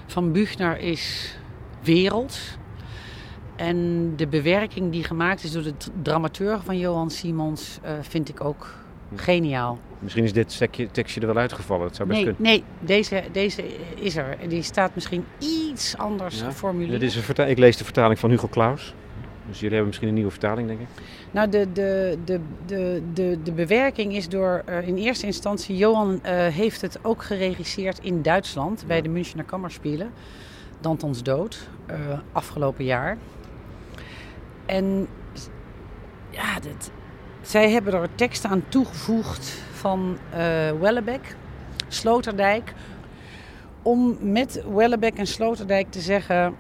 van 0.06 0.32
Buchner 0.32 0.78
is 0.78 1.36
wereld. 1.82 2.40
En 3.56 4.14
de 4.16 4.28
bewerking 4.28 4.92
die 4.92 5.04
gemaakt 5.04 5.44
is 5.44 5.52
door 5.52 5.64
de 5.64 5.74
dramateur 6.02 6.60
van 6.62 6.78
Johan 6.78 7.10
Simons 7.10 7.80
uh, 7.84 7.92
vind 8.02 8.30
ik 8.30 8.44
ook 8.44 8.74
hm. 9.10 9.18
geniaal. 9.18 9.80
Misschien 10.00 10.24
is 10.24 10.34
dit 10.34 10.68
tekstje 10.92 11.22
er 11.22 11.28
wel 11.28 11.38
uitgevallen. 11.38 11.86
Het 11.86 11.96
zou 11.96 12.08
best 12.08 12.24
nee, 12.24 12.34
kunnen. 12.34 12.52
nee 12.52 12.64
deze, 12.80 13.24
deze 13.32 13.64
is 13.96 14.16
er. 14.16 14.38
Die 14.48 14.62
staat 14.62 14.96
misschien 14.96 15.26
iets 15.40 15.98
anders 15.98 16.40
ja. 16.40 16.46
geformuleerd. 16.46 17.00
Dit 17.00 17.16
is 17.16 17.28
een 17.38 17.50
ik 17.50 17.58
lees 17.58 17.78
de 17.78 17.84
vertaling 17.84 18.20
van 18.20 18.30
Hugo 18.30 18.48
Claus. 18.48 18.94
Dus 19.48 19.56
jullie 19.56 19.70
hebben 19.70 19.88
misschien 19.88 20.08
een 20.08 20.14
nieuwe 20.14 20.32
vertaling, 20.32 20.68
denk 20.68 20.80
ik. 20.80 20.88
Nou, 21.32 21.50
de, 21.50 21.72
de, 21.74 22.18
de, 22.26 22.40
de, 22.66 23.02
de, 23.14 23.38
de 23.44 23.52
bewerking 23.52 24.16
is 24.16 24.30
door 24.30 24.64
uh, 24.70 24.88
in 24.88 24.96
eerste 24.96 25.26
instantie... 25.26 25.78
Johan 25.78 26.12
uh, 26.12 26.20
heeft 26.48 26.82
het 26.82 27.00
ook 27.02 27.24
geregisseerd 27.24 28.00
in 28.00 28.22
Duitsland 28.22 28.84
bij 28.88 29.02
de 29.02 29.10
Münchener 29.10 29.46
Kammerspielen. 29.46 30.12
Dantons 30.80 31.24
dood, 31.24 31.68
uh, 31.90 31.96
afgelopen 32.32 32.86
jaar. 32.86 33.18
En 34.66 35.08
ja, 36.30 36.60
dit, 36.60 36.92
zij 37.42 37.72
hebben 37.72 37.94
er 37.94 38.16
teksten 38.16 38.50
aan 38.50 38.64
toegevoegd 38.70 39.62
van 39.72 40.18
uh, 40.36 41.14
Sloterdijk. 41.88 42.74
Om 43.82 44.18
met 44.20 44.64
Wellebeck 44.74 45.18
en 45.18 45.28
Sloterdijk 45.28 45.92
te 45.92 46.00
zeggen: 46.00 46.56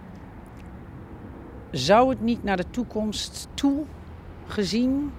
zou 1.72 2.10
het 2.10 2.22
niet 2.22 2.44
naar 2.44 2.58
de 2.58 2.70
toekomst 2.70 3.48
toe 3.54 3.84
gezien 4.48 5.12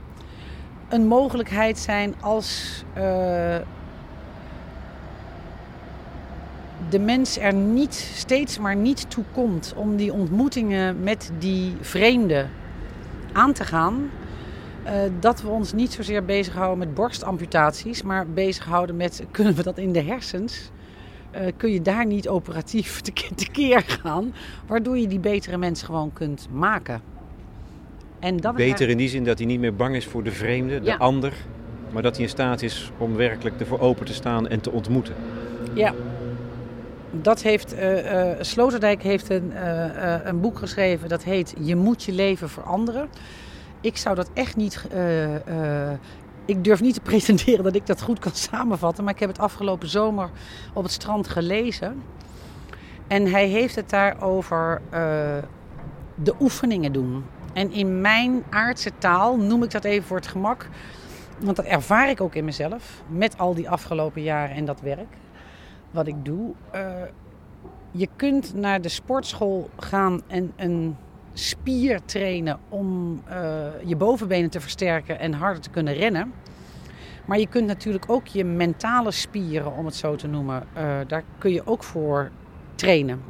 een 0.89 1.07
mogelijkheid 1.07 1.79
zijn 1.79 2.15
als 2.21 2.83
uh, 2.97 3.57
de 6.91 6.99
mens 6.99 7.39
er 7.39 7.55
niet, 7.55 7.95
steeds 7.95 8.59
maar 8.59 8.77
niet 8.77 9.11
toe 9.11 9.25
komt 9.33 9.73
om 9.77 9.97
die 9.97 10.13
ontmoetingen 10.13 11.03
met 11.03 11.31
die 11.39 11.77
vreemden 11.81 12.51
aan 13.37 13.53
te 13.53 13.65
gaan. 13.65 14.11
Uh, 14.85 14.93
dat 15.21 15.43
we 15.43 15.49
ons 15.49 15.73
niet 15.73 15.93
zozeer 15.93 16.25
bezighouden 16.25 16.79
met 16.79 16.95
borstamputaties, 16.95 18.03
maar 18.03 18.27
bezighouden 18.29 18.97
met 18.97 19.25
kunnen 19.31 19.55
we 19.55 19.63
dat 19.63 19.79
in 19.79 19.93
de 19.93 20.03
hersens? 20.03 20.71
Uh, 21.35 21.41
kun 21.57 21.73
je 21.73 21.83
daar 21.83 22.07
niet 22.07 22.29
operatief 22.29 23.01
tekeer 23.35 23.83
gaan, 23.87 24.35
waardoor 24.67 24.99
je 24.99 25.07
die 25.07 25.19
betere 25.19 25.57
mens 25.57 25.83
gewoon 25.83 26.13
kunt 26.13 26.49
maken. 26.53 27.01
En 28.19 28.37
dat 28.37 28.55
Beter 28.55 28.89
in 28.89 28.97
die 28.97 29.09
zin 29.09 29.25
dat 29.25 29.39
hij 29.39 29.47
niet 29.47 29.61
meer 29.61 29.75
bang 29.75 29.97
is 29.97 30.07
voor 30.07 30.23
de 30.23 30.33
vreemde, 30.33 30.81
de 30.81 30.99
ander, 30.99 31.33
maar 31.93 32.03
dat 32.03 32.15
hij 32.15 32.25
in 32.25 32.31
staat 32.31 32.63
is 32.63 32.91
om 32.99 33.17
werkelijk 33.17 33.61
ervoor 33.61 33.81
open 33.81 34.07
te 34.07 34.15
staan 34.15 34.49
en 34.49 34.61
te 34.61 34.71
ontmoeten. 34.71 35.15
Ja, 35.75 35.95
dat 37.23 37.43
heeft, 37.43 37.75
uh, 37.75 38.13
uh, 38.13 38.37
Sloterdijk 38.41 39.03
heeft 39.03 39.31
een, 39.31 39.53
uh, 39.53 40.25
een 40.25 40.41
boek 40.41 40.59
geschreven 40.59 41.09
dat 41.09 41.23
heet 41.23 41.55
Je 41.59 41.77
moet 41.77 42.03
je 42.03 42.13
leven 42.13 42.49
veranderen. 42.49 43.09
Ik 43.81 43.97
zou 43.97 44.15
dat 44.15 44.31
echt 44.35 44.57
niet. 44.57 44.87
ik 46.45 46.65
durf 46.65 46.81
niet 46.81 46.95
te 46.95 47.01
presenteren 47.11 47.65
dat 47.65 47.75
ik 47.75 47.87
dat 47.87 48.03
goed 48.03 48.19
kan 48.19 48.33
samenvatten, 48.35 49.05
maar 49.05 49.13
ik 49.13 49.21
heb 49.21 49.29
het 49.29 49.39
afgelopen 49.39 49.89
zomer 49.89 50.31
op 50.75 50.83
het 50.83 50.93
strand 50.93 51.29
gelezen. 51.29 52.03
En 53.07 53.27
hij 53.27 53.47
heeft 53.47 53.75
het 53.75 53.91
daar 53.91 54.23
over 54.23 54.81
de 56.15 56.35
oefeningen 56.41 56.93
doen. 56.93 57.25
En 57.53 57.73
in 57.73 58.01
mijn 58.01 58.45
aardse 58.51 58.91
taal 58.99 59.37
noem 59.37 59.63
ik 59.63 59.71
dat 59.71 59.85
even 59.85 60.07
voor 60.07 60.17
het 60.17 60.27
gemak. 60.27 60.69
Want 61.39 61.57
dat 61.57 61.65
ervaar 61.65 62.09
ik 62.09 62.21
ook 62.21 62.35
in 62.35 62.45
mezelf. 62.45 63.03
Met 63.07 63.39
al 63.39 63.55
die 63.55 63.71
afgelopen 63.71 64.23
jaren 64.23 64.57
en 64.57 64.65
dat 64.65 64.81
werk. 64.81 65.17
Wat 65.97 66.07
ik 66.07 66.25
doe. 66.25 66.53
Uh, 66.75 67.03
je 67.91 68.09
kunt 68.17 68.55
naar 68.55 68.81
de 68.81 68.89
sportschool 68.89 69.71
gaan 69.77 70.23
en 70.27 70.53
een 70.57 70.97
spier 71.33 72.01
trainen 72.05 72.59
om 72.69 73.21
uh, 73.29 73.67
je 73.85 73.97
bovenbenen 73.97 74.51
te 74.51 74.61
versterken 74.61 75.19
en 75.19 75.33
harder 75.33 75.63
te 75.63 75.71
kunnen 75.71 75.95
rennen. 75.95 76.33
Maar 77.25 77.39
je 77.39 77.47
kunt 77.49 77.67
natuurlijk 77.67 78.11
ook 78.11 78.27
je 78.27 78.45
mentale 78.45 79.11
spieren, 79.11 79.77
om 79.77 79.85
het 79.85 79.95
zo 79.95 80.15
te 80.15 80.27
noemen, 80.27 80.67
uh, 80.77 80.83
daar 81.07 81.23
kun 81.39 81.53
je 81.53 81.67
ook 81.67 81.83
voor 81.83 82.31
trainen. 82.75 83.23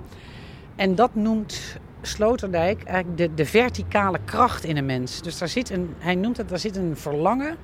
En 0.77 0.95
dat 0.95 1.15
noemt 1.15 1.79
Sloterdijk 2.01 2.85
eigenlijk 2.85 3.19
de, 3.19 3.35
de 3.35 3.47
verticale 3.47 4.19
kracht 4.25 4.65
in 4.65 4.77
een 4.77 4.87
mens. 4.87 5.23
Dus 5.23 5.39
daar 5.39 5.49
zit 5.49 5.71
een, 5.71 5.95
hij 5.99 6.15
noemt 6.15 6.37
het, 6.37 6.49
daar 6.49 6.59
zit 6.59 6.77
een 6.77 6.97
verlangen. 6.97 7.57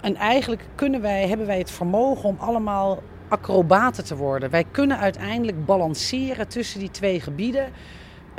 En 0.00 0.16
eigenlijk 0.16 0.66
kunnen 0.74 1.00
wij, 1.00 1.28
hebben 1.28 1.46
wij 1.46 1.58
het 1.58 1.70
vermogen 1.70 2.28
om 2.28 2.36
allemaal 2.38 3.02
acrobaten 3.34 4.04
te 4.04 4.16
worden. 4.16 4.50
Wij 4.50 4.64
kunnen 4.70 4.98
uiteindelijk 4.98 5.64
balanceren 5.64 6.48
tussen 6.48 6.80
die 6.80 6.90
twee 6.90 7.20
gebieden. 7.20 7.72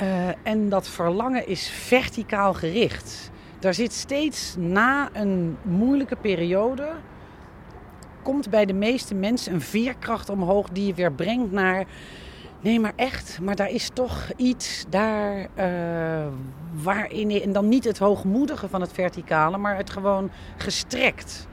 Uh, 0.02 0.28
en 0.44 0.70
dat 0.70 0.88
verlangen 0.88 1.48
is 1.48 1.68
verticaal 1.68 2.54
gericht. 2.54 3.32
Daar 3.60 3.74
zit 3.74 3.94
steeds 3.94 4.56
na 4.58 5.10
een 5.14 5.58
moeilijke 5.62 6.16
periode. 6.16 6.88
Komt 8.24 8.50
bij 8.50 8.66
de 8.66 8.74
meeste 8.74 9.16
mensen 9.16 9.54
een 9.54 9.62
veerkracht 9.62 10.30
omhoog 10.30 10.70
die 10.70 10.86
je 10.86 10.94
weer 10.94 11.12
brengt 11.12 11.52
naar 11.52 11.86
Nee, 12.66 12.80
maar 12.80 12.94
echt. 12.96 13.40
Maar 13.42 13.56
daar 13.56 13.70
is 13.70 13.90
toch 13.94 14.32
iets 14.36 14.86
daar 14.90 15.48
uh, 15.58 16.28
waarin... 16.84 17.42
En 17.42 17.52
dan 17.52 17.68
niet 17.68 17.84
het 17.84 17.98
hoogmoedige 17.98 18.68
van 18.68 18.82
het 18.82 18.94
verticale, 18.94 19.58
maar 19.58 19.78
het 19.78 19.90
gewoon 19.90 20.30
gestrekt. 20.58 21.48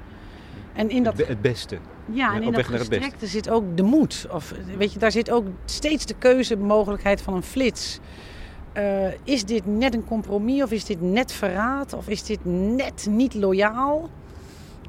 En 0.73 0.91
in 0.91 1.03
dat... 1.03 1.17
Het 1.17 1.41
beste. 1.41 1.79
Ja, 2.07 2.35
en 2.35 2.43
in 2.43 2.53
dat 2.53 2.65
gestrekte 2.65 3.27
zit 3.27 3.51
ook 3.51 3.77
de 3.77 3.83
moed. 3.83 4.27
Of, 4.31 4.55
weet 4.77 4.93
je, 4.93 4.99
daar 4.99 5.13
zit 5.13 5.31
ook 5.31 5.47
steeds 5.65 6.07
de 6.07 6.15
keuzemogelijkheid 6.19 7.23
van 7.23 7.35
een 7.35 7.43
flits. 7.43 8.01
Uh, 8.79 9.07
is 9.25 9.45
dit 9.45 9.67
net 9.67 9.95
een 9.95 10.05
compromis 10.05 10.63
of 10.63 10.71
is 10.71 10.85
dit 10.85 11.01
net 11.01 11.33
verraad? 11.33 11.93
Of 11.93 12.09
is 12.09 12.23
dit 12.23 12.39
net 12.45 13.07
niet 13.11 13.35
loyaal? 13.35 14.09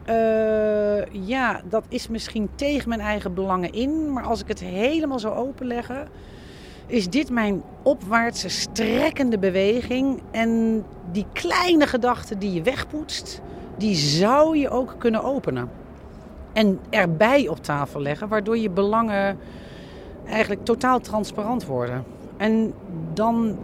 Uh, 0.09 1.05
ja, 1.11 1.61
dat 1.69 1.85
is 1.87 2.07
misschien 2.07 2.49
tegen 2.55 2.89
mijn 2.89 3.01
eigen 3.01 3.33
belangen 3.33 3.71
in. 3.71 4.13
Maar 4.13 4.23
als 4.23 4.41
ik 4.41 4.47
het 4.47 4.59
helemaal 4.59 5.19
zou 5.19 5.35
openleggen, 5.35 6.07
is 6.87 7.09
dit 7.09 7.29
mijn 7.29 7.61
opwaartse 7.81 8.49
strekkende 8.49 9.39
beweging. 9.39 10.21
En 10.31 10.83
die 11.11 11.25
kleine 11.33 11.87
gedachte 11.87 12.37
die 12.37 12.53
je 12.53 12.61
wegpoetst, 12.61 13.41
die 13.77 13.95
zou 13.95 14.57
je 14.57 14.69
ook 14.69 14.95
kunnen 14.97 15.23
openen. 15.23 15.69
En 16.53 16.79
erbij 16.89 17.47
op 17.47 17.63
tafel 17.63 18.01
leggen, 18.01 18.27
waardoor 18.27 18.57
je 18.57 18.69
belangen 18.69 19.37
eigenlijk 20.25 20.65
totaal 20.65 20.99
transparant 20.99 21.65
worden. 21.65 22.03
En 22.37 22.73
dan 23.13 23.57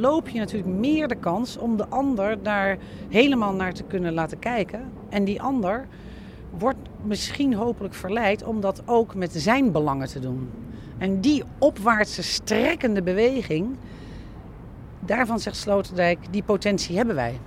loop 0.00 0.28
je 0.28 0.38
natuurlijk 0.38 0.78
meer 0.78 1.08
de 1.08 1.14
kans 1.14 1.56
om 1.56 1.76
de 1.76 1.86
ander 1.88 2.42
daar 2.42 2.78
helemaal 3.08 3.52
naar 3.52 3.72
te 3.72 3.82
kunnen 3.82 4.12
laten 4.12 4.38
kijken. 4.38 4.80
En 5.08 5.24
die 5.24 5.42
ander 5.42 5.86
wordt 6.58 6.78
misschien 7.02 7.54
hopelijk 7.54 7.94
verleid 7.94 8.44
om 8.44 8.60
dat 8.60 8.82
ook 8.84 9.14
met 9.14 9.32
zijn 9.32 9.72
belangen 9.72 10.08
te 10.08 10.20
doen. 10.20 10.50
En 10.98 11.20
die 11.20 11.44
opwaartse 11.58 12.22
strekkende 12.22 13.02
beweging, 13.02 13.76
daarvan 15.00 15.40
zegt 15.40 15.56
Sloterdijk, 15.56 16.18
die 16.30 16.42
potentie 16.42 16.96
hebben 16.96 17.14
wij. 17.14 17.40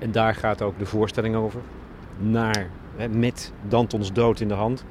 En 0.00 0.12
daar 0.12 0.34
gaat 0.34 0.62
ook 0.62 0.78
de 0.78 0.86
voorstelling 0.86 1.34
over. 1.34 1.60
Naar, 2.18 2.66
met 3.10 3.52
Dantons 3.68 4.12
dood 4.12 4.40
in 4.40 4.48
de 4.48 4.54
hand. 4.54 4.84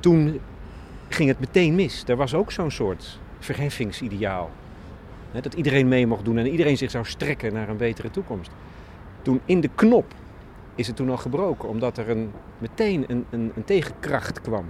Toen 0.00 0.40
ging 1.08 1.28
het 1.28 1.40
meteen 1.40 1.74
mis. 1.74 2.04
Er 2.06 2.16
was 2.16 2.34
ook 2.34 2.52
zo'n 2.52 2.70
soort 2.70 3.18
verheffingsideaal. 3.38 4.50
Dat 5.32 5.54
iedereen 5.54 5.88
mee 5.88 6.06
mocht 6.06 6.24
doen 6.24 6.38
en 6.38 6.46
iedereen 6.46 6.76
zich 6.76 6.90
zou 6.90 7.04
strekken 7.04 7.52
naar 7.52 7.68
een 7.68 7.76
betere 7.76 8.10
toekomst. 8.10 8.50
Toen 9.22 9.40
in 9.44 9.60
de 9.60 9.70
knop 9.74 10.14
is 10.74 10.86
het 10.86 10.96
toen 10.96 11.10
al 11.10 11.16
gebroken, 11.16 11.68
omdat 11.68 11.98
er 11.98 12.10
een, 12.10 12.30
meteen 12.58 13.04
een, 13.06 13.24
een, 13.30 13.52
een 13.56 13.64
tegenkracht 13.64 14.40
kwam. 14.40 14.64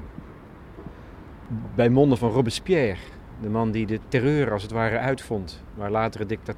Bij 1.75 1.89
monden 1.89 2.19
van 2.19 2.31
Robespierre, 2.31 3.01
de 3.41 3.49
man 3.49 3.71
die 3.71 3.87
de 3.87 4.01
terreur 4.09 4.53
als 4.53 4.63
het 4.63 4.71
ware 4.71 4.99
uitvond, 4.99 5.63
waar 5.75 5.91
latere 5.91 6.27
dicta 6.27 6.53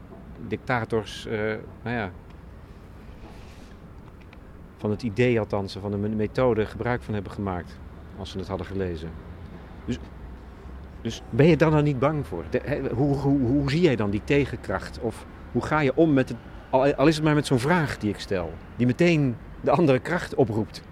dictators, 0.46 1.26
uh, 1.26 1.32
nou 1.82 1.96
ja, 1.96 2.10
van 4.78 4.90
het 4.90 5.02
idee 5.02 5.38
althans, 5.40 5.76
van 5.80 5.90
de 5.90 5.96
methode 5.96 6.66
gebruik 6.66 7.02
van 7.02 7.14
hebben 7.14 7.32
gemaakt, 7.32 7.78
als 8.18 8.30
ze 8.30 8.38
het 8.38 8.48
hadden 8.48 8.66
gelezen. 8.66 9.10
Dus, 9.84 9.98
dus 11.00 11.22
ben 11.30 11.46
je 11.46 11.56
daar 11.56 11.70
nou 11.70 11.82
niet 11.82 11.98
bang 11.98 12.26
voor? 12.26 12.44
hoe, 12.94 13.16
hoe, 13.16 13.40
hoe 13.40 13.70
zie 13.70 13.80
jij 13.80 13.96
dan 13.96 14.10
die 14.10 14.24
tegenkracht? 14.24 14.98
Of 15.00 15.26
hoe 15.52 15.62
ga 15.62 15.80
je 15.80 15.96
om 15.96 16.12
met 16.12 16.28
het, 16.28 16.38
al, 16.70 17.06
is 17.06 17.14
het 17.14 17.24
maar 17.24 17.34
met 17.34 17.46
zo'n 17.46 17.58
vraag 17.58 17.98
die 17.98 18.10
ik 18.10 18.20
stel, 18.20 18.52
die 18.76 18.86
meteen 18.86 19.36
de 19.60 19.70
andere 19.70 19.98
kracht 19.98 20.34
oproept? 20.34 20.82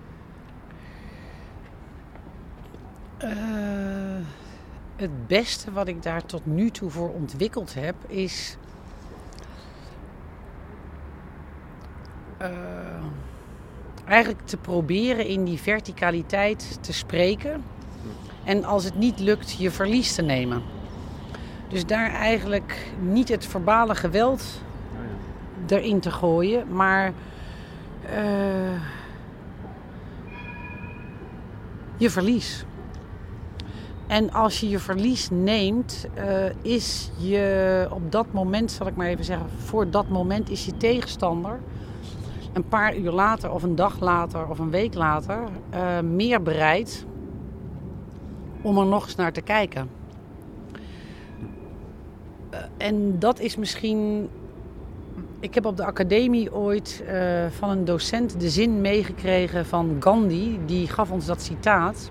Uh, 3.25 3.31
het 4.97 5.27
beste 5.27 5.73
wat 5.73 5.89
ik 5.89 6.03
daar 6.03 6.25
tot 6.25 6.47
nu 6.47 6.71
toe 6.71 6.91
voor 6.91 7.11
ontwikkeld 7.11 7.75
heb 7.75 7.95
is. 8.07 8.57
Uh, 12.43 12.49
eigenlijk 14.07 14.47
te 14.47 14.57
proberen 14.57 15.27
in 15.27 15.45
die 15.45 15.59
verticaliteit 15.61 16.79
te 16.81 16.93
spreken 16.93 17.65
en 18.45 18.65
als 18.65 18.85
het 18.85 18.95
niet 18.95 19.21
lukt, 19.21 19.57
je 19.59 19.71
verlies 19.71 20.15
te 20.15 20.23
nemen. 20.23 20.63
Dus 21.69 21.87
daar 21.87 22.11
eigenlijk 22.11 22.87
niet 23.01 23.29
het 23.29 23.47
verbale 23.47 23.95
geweld 23.95 24.63
erin 25.67 26.01
te 26.01 26.11
gooien, 26.11 26.75
maar 26.75 27.13
uh, 28.11 28.81
je 31.97 32.11
verlies. 32.11 32.65
En 34.07 34.33
als 34.33 34.61
je 34.61 34.69
je 34.69 34.79
verlies 34.79 35.31
neemt, 35.31 36.07
uh, 36.19 36.25
is 36.63 37.11
je 37.17 37.89
op 37.91 38.13
dat 38.13 38.27
moment, 38.33 38.71
zal 38.71 38.87
ik 38.87 38.97
maar 38.97 39.07
even 39.07 39.25
zeggen, 39.25 39.47
voor 39.65 39.91
dat 39.91 40.09
moment 40.09 40.51
is 40.51 40.65
je 40.65 40.77
tegenstander 40.77 41.61
een 42.57 42.69
paar 42.69 42.97
uur 42.97 43.11
later 43.11 43.51
of 43.51 43.63
een 43.63 43.75
dag 43.75 44.01
later 44.01 44.49
of 44.49 44.59
een 44.59 44.71
week 44.71 44.95
later 44.95 45.39
uh, 45.75 46.01
meer 46.01 46.43
bereid 46.43 47.07
om 48.63 48.79
er 48.79 48.87
nog 48.87 49.05
eens 49.05 49.15
naar 49.15 49.33
te 49.33 49.41
kijken. 49.41 49.89
Uh, 52.51 52.61
en 52.77 53.19
dat 53.19 53.41
is 53.41 53.57
misschien. 53.57 54.29
Ik 55.41 55.55
heb 55.55 55.65
op 55.65 55.77
de 55.77 55.85
academie 55.85 56.55
ooit 56.55 57.05
uh, 57.07 57.47
van 57.51 57.71
een 57.71 57.85
docent 57.85 58.41
de 58.41 58.51
zin 58.51 58.81
meegekregen 58.81 59.67
van 59.67 59.97
Gandhi. 60.01 60.59
Die 60.67 60.89
gaf 60.89 61.11
ons 61.11 61.27
dat 61.27 61.43
citaat. 61.43 62.11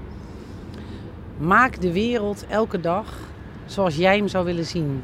Maak 1.38 1.82
de 1.82 1.92
wereld 1.92 2.46
elke 2.48 2.80
dag 2.80 3.18
zoals 3.66 3.96
jij 3.96 4.18
hem 4.18 4.28
zou 4.28 4.46
willen 4.46 4.66
zien. 4.66 5.04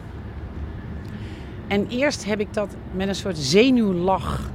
En 1.68 1.88
eerst 1.88 2.26
heb 2.26 2.40
ik 2.40 2.54
dat 2.54 2.76
met 2.92 3.08
een 3.08 3.16
soort 3.16 3.38
zenuwlach 3.38 4.50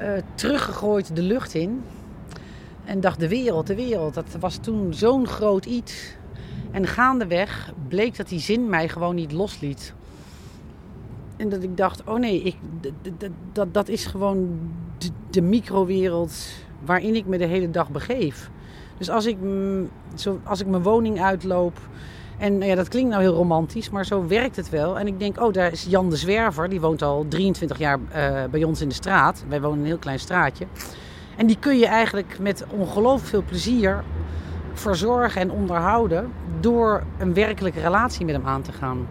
uh, 0.00 0.12
teruggegooid 0.34 1.16
de 1.16 1.22
lucht 1.22 1.54
in. 1.54 1.82
En 2.84 3.00
dacht, 3.00 3.20
de 3.20 3.28
wereld, 3.28 3.66
de 3.66 3.74
wereld. 3.74 4.14
Dat 4.14 4.36
was 4.40 4.56
toen 4.56 4.94
zo'n 4.94 5.26
groot 5.26 5.64
iets. 5.64 6.16
En 6.70 6.86
gaandeweg 6.86 7.72
bleek 7.88 8.16
dat 8.16 8.28
die 8.28 8.40
zin 8.40 8.68
mij 8.68 8.88
gewoon 8.88 9.14
niet 9.14 9.32
losliet. 9.32 9.94
En 11.36 11.48
dat 11.48 11.62
ik 11.62 11.76
dacht, 11.76 12.04
oh 12.04 12.18
nee, 12.18 12.42
ik, 12.42 12.56
dat, 13.52 13.74
dat 13.74 13.88
is 13.88 14.06
gewoon 14.06 14.58
de, 15.30 15.42
microwereld 15.42 16.46
waarin 16.84 17.14
ik 17.14 17.26
me 17.26 17.38
de 17.38 17.46
hele 17.46 17.70
dag 17.70 17.90
begeef. 17.90 18.50
Dus 18.98 19.10
als 19.10 19.26
ik, 19.26 19.36
zo, 20.14 20.40
als 20.44 20.60
ik 20.60 20.66
mijn 20.66 20.82
woning 20.82 21.20
uitloop. 21.20 21.80
En 22.38 22.58
nou 22.58 22.70
ja, 22.70 22.74
dat 22.74 22.88
klinkt 22.88 23.10
nou 23.10 23.22
heel 23.22 23.34
romantisch, 23.34 23.90
maar 23.90 24.06
zo 24.06 24.26
werkt 24.26 24.56
het 24.56 24.70
wel. 24.70 24.98
En 24.98 25.06
ik 25.06 25.18
denk, 25.18 25.40
oh, 25.40 25.52
daar 25.52 25.72
is 25.72 25.86
Jan 25.88 26.10
de 26.10 26.16
Zwerver. 26.16 26.68
Die 26.68 26.80
woont 26.80 27.02
al 27.02 27.26
23 27.28 27.78
jaar 27.78 27.98
uh, 27.98 28.44
bij 28.50 28.64
ons 28.64 28.80
in 28.80 28.88
de 28.88 28.94
straat. 28.94 29.44
Wij 29.48 29.60
wonen 29.60 29.76
in 29.76 29.82
een 29.82 29.88
heel 29.88 29.98
klein 29.98 30.18
straatje. 30.18 30.66
En 31.36 31.46
die 31.46 31.58
kun 31.58 31.78
je 31.78 31.86
eigenlijk 31.86 32.38
met 32.40 32.64
ongelooflijk 32.70 33.28
veel 33.28 33.42
plezier 33.42 34.04
verzorgen 34.72 35.40
en 35.40 35.50
onderhouden. 35.50 36.32
door 36.60 37.02
een 37.18 37.34
werkelijke 37.34 37.80
relatie 37.80 38.24
met 38.24 38.34
hem 38.34 38.46
aan 38.46 38.62
te 38.62 38.72
gaan. 38.72 39.08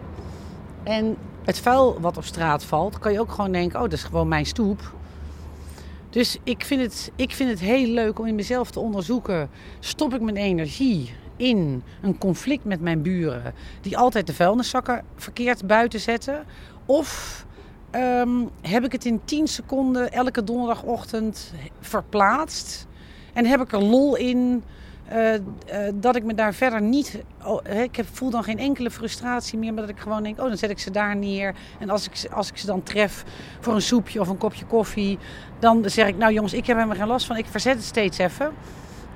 En 0.83 1.17
het 1.43 1.59
vuil 1.59 1.99
wat 1.99 2.17
op 2.17 2.23
straat 2.23 2.63
valt, 2.63 2.99
kan 2.99 3.11
je 3.11 3.19
ook 3.19 3.31
gewoon 3.31 3.51
denken: 3.51 3.75
oh, 3.75 3.83
dat 3.83 3.93
is 3.93 4.03
gewoon 4.03 4.27
mijn 4.27 4.45
stoep. 4.45 4.93
Dus 6.09 6.37
ik 6.43 6.65
vind, 6.65 6.81
het, 6.81 7.11
ik 7.15 7.31
vind 7.31 7.49
het 7.49 7.59
heel 7.59 7.87
leuk 7.87 8.19
om 8.19 8.25
in 8.25 8.35
mezelf 8.35 8.71
te 8.71 8.79
onderzoeken: 8.79 9.49
stop 9.79 10.13
ik 10.13 10.21
mijn 10.21 10.37
energie 10.37 11.13
in 11.35 11.83
een 12.01 12.17
conflict 12.17 12.63
met 12.63 12.81
mijn 12.81 13.01
buren, 13.01 13.53
die 13.81 13.97
altijd 13.97 14.27
de 14.27 14.33
vuilniszakken 14.33 15.03
verkeerd 15.15 15.67
buiten 15.67 15.99
zetten? 15.99 16.45
Of 16.85 17.45
ehm, 17.91 18.45
heb 18.61 18.83
ik 18.83 18.91
het 18.91 19.05
in 19.05 19.21
10 19.25 19.47
seconden 19.47 20.11
elke 20.11 20.43
donderdagochtend 20.43 21.53
verplaatst 21.79 22.87
en 23.33 23.45
heb 23.45 23.61
ik 23.61 23.71
er 23.71 23.83
lol 23.83 24.15
in? 24.15 24.63
Uh, 25.11 25.33
uh, 25.33 25.39
dat 25.93 26.15
ik 26.15 26.23
me 26.23 26.33
daar 26.33 26.53
verder 26.53 26.81
niet. 26.81 27.23
Oh, 27.43 27.61
ik 27.81 28.03
voel 28.11 28.29
dan 28.29 28.43
geen 28.43 28.59
enkele 28.59 28.91
frustratie 28.91 29.59
meer. 29.59 29.73
Maar 29.73 29.81
dat 29.81 29.95
ik 29.95 29.99
gewoon 29.99 30.23
denk: 30.23 30.39
oh, 30.39 30.47
dan 30.47 30.57
zet 30.57 30.69
ik 30.69 30.79
ze 30.79 30.91
daar 30.91 31.15
neer. 31.15 31.55
En 31.79 31.89
als 31.89 32.05
ik, 32.05 32.31
als 32.31 32.49
ik 32.49 32.57
ze 32.57 32.65
dan 32.65 32.83
tref 32.83 33.23
voor 33.59 33.75
een 33.75 33.81
soepje 33.81 34.19
of 34.19 34.27
een 34.27 34.37
kopje 34.37 34.65
koffie. 34.65 35.17
Dan 35.59 35.89
zeg 35.89 36.07
ik: 36.07 36.17
Nou 36.17 36.33
jongens, 36.33 36.53
ik 36.53 36.65
heb 36.65 36.77
er 36.77 36.95
geen 36.95 37.07
last 37.07 37.25
van. 37.25 37.37
Ik 37.37 37.45
verzet 37.45 37.75
het 37.75 37.83
steeds 37.83 38.17
even. 38.17 38.51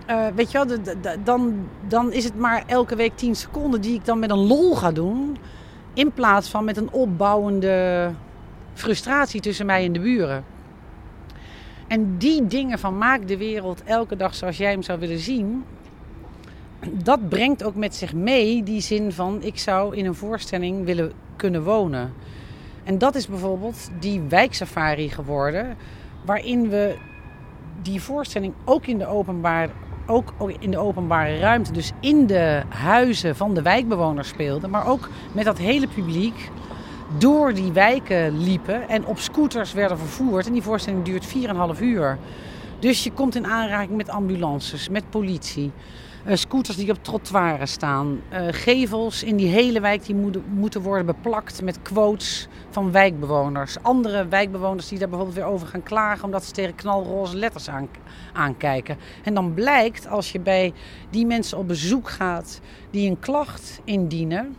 Uh, 0.10 0.28
weet 0.36 0.52
je 0.52 0.66
wel, 0.66 0.78
dan, 1.24 1.68
dan 1.88 2.14
is 2.14 2.24
het 2.24 2.38
maar 2.38 2.64
elke 2.66 2.96
week 2.96 3.18
10 3.18 3.36
seconden 3.36 3.82
die 3.82 3.94
ik 3.94 4.06
dan 4.06 4.20
met 4.20 4.30
een 4.30 4.48
lol 4.48 4.76
ga 4.76 4.92
doen. 4.92 5.38
In 5.94 6.12
plaats 6.12 6.50
van 6.50 6.66
met 6.66 6.78
een 6.78 6.92
opbouwende 6.92 8.12
frustratie 8.74 9.42
tussen 9.42 9.66
mij 9.66 9.86
en 9.86 9.94
de 9.94 10.00
buren. 10.00 10.44
En 11.88 12.18
die 12.18 12.48
dingen 12.48 12.80
van 12.80 12.98
maak 12.98 13.28
de 13.28 13.38
wereld 13.38 13.84
elke 13.84 14.16
dag 14.16 14.36
zoals 14.36 14.58
jij 14.58 14.72
hem 14.72 14.84
zou 14.84 15.00
willen 15.00 15.20
zien 15.20 15.64
dat 16.92 17.30
brengt 17.30 17.64
ook 17.64 17.76
met 17.76 17.96
zich 17.96 18.14
mee 18.14 18.64
die 18.64 18.82
zin 18.82 19.12
van 19.12 19.44
ik 19.44 19.58
zou 19.58 19.96
in 19.96 20.06
een 20.06 20.16
voorstelling 20.16 20.86
willen 20.86 21.12
kunnen 21.36 21.64
wonen. 21.64 22.14
En 22.84 22.98
dat 22.98 23.16
is 23.16 23.28
bijvoorbeeld 23.28 23.90
die 24.00 24.22
wijksafari 24.22 25.10
geworden, 25.10 25.76
waarin 26.26 26.70
we 26.70 26.98
die 27.82 28.02
voorstelling 28.02 28.54
ook 28.66 28.86
in 28.86 28.98
de 28.98 29.08
openbaar, 29.08 29.70
ook 30.08 30.34
in 30.60 30.72
de 30.72 30.78
openbare 30.78 31.40
ruimte, 31.40 31.72
dus 31.72 31.92
in 32.00 32.28
de 32.28 32.62
huizen 32.70 33.36
van 33.36 33.54
de 33.54 33.62
wijkbewoners 33.62 34.28
speelden, 34.28 34.70
maar 34.70 34.88
ook 34.88 35.10
met 35.32 35.46
dat 35.46 35.58
hele 35.58 35.88
publiek 35.88 36.50
door 37.18 37.54
die 37.54 37.72
wijken 37.72 38.40
liepen 38.40 38.90
en 38.90 39.06
op 39.06 39.20
scooters 39.20 39.74
werden 39.74 39.98
vervoerd. 39.98 40.48
En 40.48 40.54
die 40.54 40.62
voorstelling 40.62 41.04
duurt 41.04 41.28
4,5 41.76 41.82
uur. 41.82 42.18
Dus 42.80 43.04
je 43.04 43.12
komt 43.12 43.36
in 43.36 43.48
aanraking 43.48 43.98
met 43.98 44.10
ambulances, 44.10 44.90
met 44.90 45.10
politie. 45.10 45.72
Uh, 46.28 46.36
scooters 46.36 46.78
die 46.78 46.92
op 46.92 47.04
trottoiren 47.04 47.68
staan. 47.68 48.22
Uh, 48.32 48.40
gevels 48.52 49.24
in 49.24 49.36
die 49.36 49.48
hele 49.48 49.80
wijk 49.80 50.06
die 50.06 50.16
moeten, 50.50 50.82
worden 50.82 51.06
beplakt 51.06 51.62
met 51.62 51.82
quotes 51.82 52.48
van 52.70 52.92
wijkbewoners. 52.92 53.78
Andere 53.82 54.28
wijkbewoners 54.28 54.88
die 54.88 55.00
daar 55.00 55.10
bijvoorbeeld 55.10 55.38
weer 55.38 55.48
over 55.48 55.68
gaan 55.68 55.84
klagen 55.84 56.24
omdat 56.24 56.46
ze 56.46 56.52
tegen 56.52 56.76
knalroze 56.76 57.38
letters 57.38 57.70
aan, 57.70 57.88
aankijken. 58.34 58.98
En 59.24 59.34
dan 59.34 59.54
blijkt 59.54 60.08
als 60.08 60.32
je 60.32 60.40
bij 60.40 60.74
die 61.10 61.26
mensen 61.26 61.58
op 61.58 61.68
bezoek 61.68 62.10
gaat 62.10 62.60
die 62.92 63.10
een 63.10 63.20
klacht 63.20 63.82
indienen, 63.84 64.56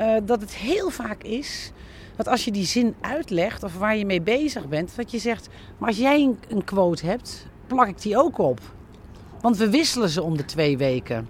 uh, 0.00 0.16
dat 0.24 0.40
het 0.40 0.54
heel 0.54 0.90
vaak 0.90 1.22
is 1.22 1.72
dat 2.16 2.28
als 2.28 2.44
je 2.44 2.50
die 2.50 2.66
zin 2.66 2.94
uitlegt 3.00 3.62
of 3.62 3.78
waar 3.78 3.96
je 3.96 4.06
mee 4.06 4.22
bezig 4.22 4.68
bent, 4.68 4.96
dat 4.96 5.10
je 5.10 5.18
zegt, 5.18 5.48
maar 5.78 5.88
als 5.88 5.98
jij 5.98 6.36
een 6.48 6.64
quote 6.64 7.06
hebt, 7.06 7.46
plak 7.66 7.88
ik 7.88 8.02
die 8.02 8.18
ook 8.18 8.38
op. 8.38 8.73
Want 9.44 9.56
we 9.56 9.70
wisselen 9.70 10.08
ze 10.08 10.22
om 10.22 10.36
de 10.36 10.44
twee 10.44 10.78
weken. 10.78 11.28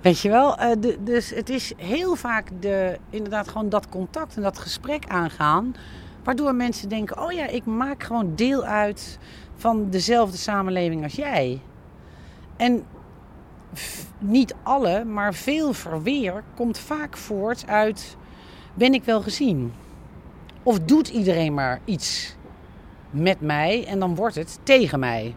Weet 0.00 0.20
je 0.20 0.28
wel? 0.28 0.56
De, 0.80 0.98
dus 1.00 1.30
het 1.30 1.48
is 1.48 1.72
heel 1.76 2.14
vaak 2.14 2.50
de, 2.60 2.98
inderdaad 3.10 3.48
gewoon 3.48 3.68
dat 3.68 3.88
contact 3.88 4.36
en 4.36 4.42
dat 4.42 4.58
gesprek 4.58 5.06
aangaan. 5.06 5.74
Waardoor 6.24 6.54
mensen 6.54 6.88
denken: 6.88 7.22
oh 7.22 7.32
ja, 7.32 7.46
ik 7.46 7.64
maak 7.64 8.02
gewoon 8.02 8.34
deel 8.34 8.64
uit 8.64 9.18
van 9.56 9.90
dezelfde 9.90 10.36
samenleving 10.36 11.02
als 11.02 11.14
jij. 11.14 11.60
En 12.56 12.84
niet 14.18 14.54
alle, 14.62 15.04
maar 15.04 15.34
veel 15.34 15.72
verweer 15.72 16.42
komt 16.54 16.78
vaak 16.78 17.16
voort 17.16 17.66
uit: 17.66 18.16
ben 18.74 18.94
ik 18.94 19.04
wel 19.04 19.22
gezien? 19.22 19.72
Of 20.62 20.80
doet 20.80 21.08
iedereen 21.08 21.54
maar 21.54 21.80
iets 21.84 22.36
met 23.10 23.40
mij 23.40 23.86
en 23.86 23.98
dan 23.98 24.14
wordt 24.14 24.34
het 24.34 24.58
tegen 24.62 24.98
mij? 24.98 25.34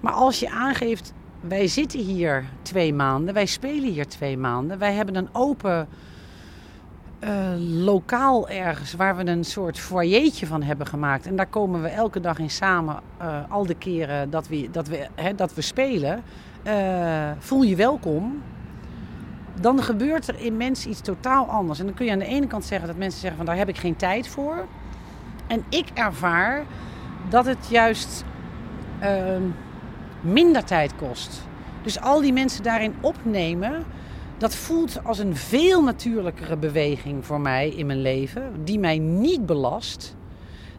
Maar 0.00 0.12
als 0.12 0.40
je 0.40 0.50
aangeeft, 0.50 1.12
wij 1.40 1.66
zitten 1.66 2.00
hier 2.00 2.44
twee 2.62 2.94
maanden, 2.94 3.34
wij 3.34 3.46
spelen 3.46 3.92
hier 3.92 4.06
twee 4.06 4.36
maanden, 4.38 4.78
wij 4.78 4.92
hebben 4.92 5.14
een 5.14 5.28
open 5.32 5.88
uh, 7.24 7.30
lokaal 7.84 8.48
ergens 8.48 8.92
waar 8.92 9.16
we 9.16 9.26
een 9.26 9.44
soort 9.44 9.78
foyertje 9.78 10.46
van 10.46 10.62
hebben 10.62 10.86
gemaakt. 10.86 11.26
En 11.26 11.36
daar 11.36 11.46
komen 11.46 11.82
we 11.82 11.88
elke 11.88 12.20
dag 12.20 12.38
in 12.38 12.50
samen, 12.50 13.00
uh, 13.22 13.38
al 13.48 13.66
de 13.66 13.74
keren 13.74 14.30
dat 14.30 14.48
we, 14.48 14.68
dat 14.70 14.88
we, 14.88 15.08
hè, 15.14 15.34
dat 15.34 15.54
we 15.54 15.60
spelen. 15.60 16.22
Uh, 16.66 17.30
voel 17.38 17.62
je 17.62 17.76
welkom. 17.76 18.42
Dan 19.60 19.82
gebeurt 19.82 20.28
er 20.28 20.40
in 20.40 20.56
mensen 20.56 20.90
iets 20.90 21.00
totaal 21.00 21.46
anders. 21.46 21.78
En 21.78 21.84
dan 21.84 21.94
kun 21.94 22.06
je 22.06 22.12
aan 22.12 22.18
de 22.18 22.24
ene 22.24 22.46
kant 22.46 22.64
zeggen 22.64 22.88
dat 22.88 22.96
mensen 22.96 23.20
zeggen 23.20 23.36
van 23.36 23.46
daar 23.46 23.56
heb 23.56 23.68
ik 23.68 23.78
geen 23.78 23.96
tijd 23.96 24.28
voor. 24.28 24.66
En 25.46 25.64
ik 25.68 25.86
ervaar 25.94 26.64
dat 27.28 27.46
het 27.46 27.68
juist 27.68 28.24
ehm, 28.98 29.42
minder 30.20 30.64
tijd 30.64 30.96
kost. 30.96 31.42
Dus 31.82 32.00
al 32.00 32.20
die 32.20 32.32
mensen 32.32 32.62
daarin 32.62 32.94
opnemen, 33.00 33.84
dat 34.38 34.54
voelt 34.54 35.04
als 35.04 35.18
een 35.18 35.36
veel 35.36 35.82
natuurlijkere 35.82 36.56
beweging 36.56 37.26
voor 37.26 37.40
mij 37.40 37.68
in 37.68 37.86
mijn 37.86 38.02
leven, 38.02 38.64
die 38.64 38.78
mij 38.78 38.98
niet 38.98 39.46
belast, 39.46 40.16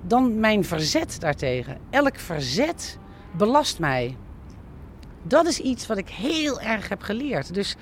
dan 0.02 0.40
mijn 0.40 0.66
verzet 0.66 1.20
daartegen. 1.20 1.78
Elk 1.90 2.20
verzet 2.20 2.98
belast 3.32 3.80
mij. 3.80 4.16
Dat 5.24 5.46
is 5.46 5.60
iets 5.60 5.88
wat 5.88 5.98
ik 5.98 6.10
heel 6.10 6.62
erg 6.62 6.90
heb 6.90 7.02
geleerd. 7.02 7.54
Dus 7.54 7.76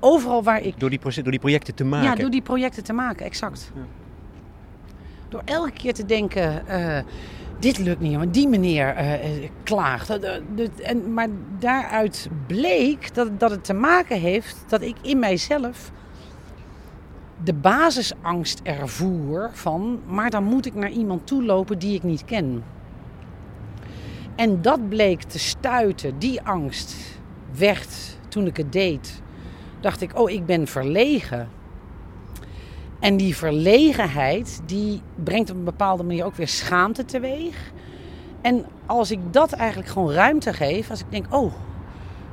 overal 0.00 0.42
waar 0.42 0.62
ik. 0.62 0.80
Door 0.80 0.90
die, 0.90 1.00
door 1.00 1.30
die 1.30 1.40
projecten 1.40 1.74
te 1.74 1.84
maken. 1.84 2.08
Ja, 2.08 2.14
door 2.14 2.30
die 2.30 2.42
projecten 2.42 2.84
te 2.84 2.92
maken, 2.92 3.26
exact. 3.26 3.70
Ja. 3.74 3.80
Door 5.28 5.42
elke 5.44 5.72
keer 5.72 5.94
te 5.94 6.04
denken. 6.04 6.62
Uh, 6.68 6.98
dit 7.62 7.78
lukt 7.78 8.00
niet, 8.00 8.16
want 8.16 8.34
die 8.34 8.48
meneer 8.48 8.96
uh, 8.98 9.48
klaagt. 9.62 10.18
En, 10.82 11.14
maar 11.14 11.28
daaruit 11.58 12.28
bleek 12.46 13.14
dat, 13.14 13.40
dat 13.40 13.50
het 13.50 13.64
te 13.64 13.72
maken 13.72 14.20
heeft 14.20 14.64
dat 14.68 14.82
ik 14.82 14.96
in 15.02 15.18
mijzelf 15.18 15.90
de 17.44 17.52
basisangst 17.54 18.60
ervoer 18.62 19.50
van, 19.52 20.00
maar 20.06 20.30
dan 20.30 20.44
moet 20.44 20.66
ik 20.66 20.74
naar 20.74 20.90
iemand 20.90 21.26
toe 21.26 21.44
lopen 21.44 21.78
die 21.78 21.94
ik 21.94 22.02
niet 22.02 22.24
ken. 22.24 22.64
En 24.34 24.62
dat 24.62 24.88
bleek 24.88 25.22
te 25.22 25.38
stuiten, 25.38 26.18
die 26.18 26.42
angst 26.42 26.94
werd 27.56 28.18
toen 28.28 28.46
ik 28.46 28.56
het 28.56 28.72
deed. 28.72 29.22
Dacht 29.80 30.00
ik, 30.00 30.18
oh, 30.18 30.30
ik 30.30 30.46
ben 30.46 30.66
verlegen. 30.66 31.48
En 33.02 33.16
die 33.16 33.36
verlegenheid, 33.36 34.62
die 34.66 35.02
brengt 35.24 35.50
op 35.50 35.56
een 35.56 35.64
bepaalde 35.64 36.02
manier 36.02 36.24
ook 36.24 36.34
weer 36.34 36.48
schaamte 36.48 37.04
teweeg. 37.04 37.72
En 38.40 38.64
als 38.86 39.10
ik 39.10 39.18
dat 39.30 39.52
eigenlijk 39.52 39.90
gewoon 39.90 40.12
ruimte 40.12 40.52
geef, 40.52 40.90
als 40.90 41.00
ik 41.00 41.06
denk, 41.08 41.34
oh, 41.34 41.52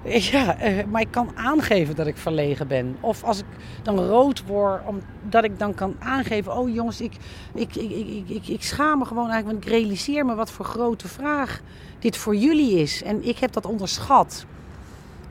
ja, 0.03 0.57
eh, 0.57 0.85
maar 0.85 1.01
ik 1.01 1.11
kan 1.11 1.31
aangeven 1.35 1.95
dat 1.95 2.07
ik 2.07 2.17
verlegen 2.17 2.67
ben. 2.67 2.97
Of 2.99 3.23
als 3.23 3.39
ik 3.39 3.45
dan 3.83 3.99
rood 3.99 4.45
word, 4.45 4.81
omdat 4.85 5.43
ik 5.43 5.59
dan 5.59 5.73
kan 5.73 5.95
aangeven, 5.99 6.57
oh 6.57 6.73
jongens, 6.73 7.01
ik, 7.01 7.13
ik, 7.53 7.75
ik, 7.75 8.29
ik, 8.29 8.47
ik, 8.47 8.63
schaam 8.63 8.99
me 8.99 9.05
gewoon 9.05 9.29
eigenlijk, 9.29 9.53
want 9.53 9.65
ik 9.65 9.79
realiseer 9.79 10.25
me 10.25 10.35
wat 10.35 10.51
voor 10.51 10.65
grote 10.65 11.07
vraag 11.07 11.61
dit 11.99 12.17
voor 12.17 12.35
jullie 12.35 12.79
is. 12.79 13.03
En 13.03 13.27
ik 13.27 13.37
heb 13.37 13.51
dat 13.53 13.65
onderschat. 13.65 14.45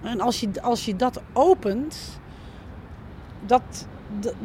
En 0.03 0.21
als 0.21 0.41
je, 0.41 0.63
als 0.63 0.85
je 0.85 0.97
dat 0.97 1.21
opent, 1.33 2.21
dat 3.47 3.87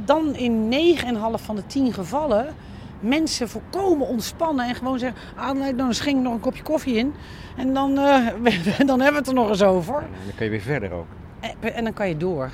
dan 0.05 0.35
in 0.35 0.73
9,5 0.97 1.43
van 1.43 1.55
de 1.55 1.65
10 1.65 1.93
gevallen 1.93 2.55
mensen 3.03 3.49
volkomen 3.49 4.07
ontspannen 4.07 4.67
en 4.67 4.75
gewoon 4.75 4.99
zeggen: 4.99 5.21
ah, 5.35 5.57
nee, 5.57 5.75
dan 5.75 5.93
schenk 5.93 6.17
ik 6.17 6.23
nog 6.23 6.33
een 6.33 6.39
kopje 6.39 6.63
koffie 6.63 6.95
in. 6.95 7.13
En 7.57 7.73
dan, 7.73 7.97
eh, 7.97 8.27
dan 8.85 8.99
hebben 8.99 9.11
we 9.11 9.17
het 9.17 9.27
er 9.27 9.33
nog 9.33 9.49
eens 9.49 9.63
over. 9.63 9.95
En 9.95 10.25
dan 10.25 10.35
kun 10.35 10.45
je 10.45 10.51
weer 10.51 10.61
verder 10.61 10.91
ook. 10.91 11.07
En, 11.39 11.73
en 11.73 11.83
dan 11.83 11.93
kan 11.93 12.07
je 12.07 12.17
door. 12.17 12.51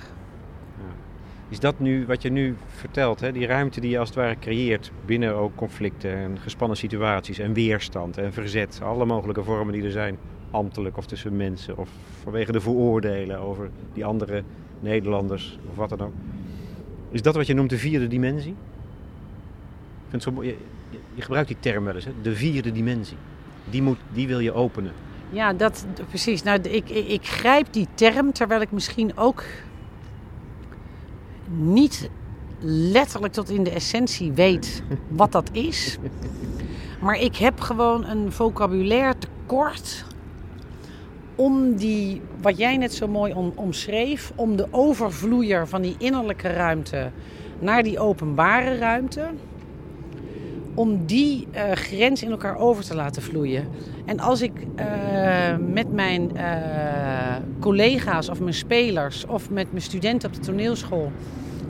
Is 1.50 1.60
dat 1.60 1.80
nu 1.80 2.06
wat 2.06 2.22
je 2.22 2.32
nu 2.32 2.56
vertelt, 2.68 3.20
hè? 3.20 3.32
die 3.32 3.48
ruimte 3.48 3.80
die 3.80 3.90
je 3.90 4.00
als 4.00 4.10
het 4.10 4.18
ware 4.18 4.40
creëert 4.40 4.92
binnen 5.06 5.36
ook 5.36 5.56
conflicten 5.56 6.16
en 6.16 6.40
gespannen 6.40 6.78
situaties 6.78 7.40
en 7.40 7.54
weerstand 7.54 8.18
en 8.18 8.34
verzet, 8.34 8.80
alle 8.84 9.06
mogelijke 9.06 9.44
vormen 9.44 9.74
die 9.74 9.84
er 9.84 9.92
zijn, 9.92 10.18
ambtelijk 10.52 10.98
of 10.98 11.06
tussen 11.06 11.38
mensen 11.38 11.78
of 11.78 11.90
vanwege 12.24 12.52
de 12.52 12.62
vooroordelen 12.62 13.40
over 13.40 13.70
die 13.94 14.06
andere 14.06 14.44
Nederlanders 14.80 15.60
of 15.70 15.76
wat 15.76 15.90
dan 15.90 16.02
ook. 16.02 16.14
Is 17.12 17.22
dat 17.22 17.36
wat 17.36 17.48
je 17.48 17.54
noemt 17.54 17.70
de 17.70 17.78
vierde 17.78 18.08
dimensie? 18.08 18.52
Ik 18.52 20.10
vind 20.10 20.12
het 20.12 20.24
zo 20.24 20.32
mooi. 20.32 20.48
Je, 20.48 20.58
je- 21.16 21.22
gebruikt 21.22 21.48
die 21.48 21.58
term 21.60 21.84
wel 21.84 21.96
eens, 21.96 22.06
hè? 22.06 22.12
de 22.22 22.36
vierde 22.36 22.72
dimensie. 22.72 23.18
Die, 23.70 23.82
moet, 23.82 23.98
die 24.14 24.28
wil 24.28 24.40
je 24.40 24.54
openen. 24.54 24.92
Ja, 25.30 25.54
dat 25.54 25.86
precies. 26.08 26.44
Nou, 26.44 26.60
ik, 26.62 26.90
ik, 26.90 27.08
ik 27.08 27.26
grijp 27.28 27.68
die 27.74 27.88
term 27.94 28.34
terwijl 28.34 28.62
ik 28.62 28.72
misschien 28.72 29.18
ook 29.18 29.44
niet 31.48 32.10
letterlijk 32.62 33.34
tot 33.34 33.50
in 33.50 33.64
de 33.64 33.70
essentie 33.72 34.32
weet 34.32 34.84
wat 35.08 35.32
dat 35.32 35.50
is. 35.52 35.98
Maar 37.02 37.20
ik 37.20 37.36
heb 37.36 37.60
gewoon 37.60 38.06
een 38.06 38.32
vocabulaire 38.32 39.14
tekort 39.18 40.06
om 41.40 41.76
die, 41.76 42.22
wat 42.42 42.58
jij 42.58 42.78
net 42.78 42.94
zo 42.94 43.08
mooi 43.08 43.34
om, 43.34 43.52
omschreef, 43.56 44.32
om 44.36 44.56
de 44.56 44.68
overvloeier 44.72 45.68
van 45.68 45.82
die 45.82 45.96
innerlijke 45.98 46.48
ruimte 46.48 47.12
naar 47.60 47.84
die 47.84 48.00
openbare 48.00 48.78
ruimte, 48.78 49.26
om 50.74 51.06
die 51.06 51.48
eh, 51.52 51.72
grens 51.72 52.24
in 52.24 52.32
elkaar 52.32 52.58
over 52.58 52.84
te 52.84 52.96
laten 52.96 53.22
vloeien. 53.22 53.68
En 54.06 54.20
als 54.20 54.42
ik 54.42 54.52
eh, 54.76 54.86
met 55.68 55.94
mijn 55.94 56.38
eh, 56.38 56.46
collega's 57.60 58.30
of 58.30 58.40
mijn 58.40 58.54
spelers 58.54 59.26
of 59.26 59.50
met 59.50 59.72
mijn 59.72 59.84
studenten 59.84 60.30
op 60.30 60.36
de 60.36 60.42
toneelschool, 60.42 61.12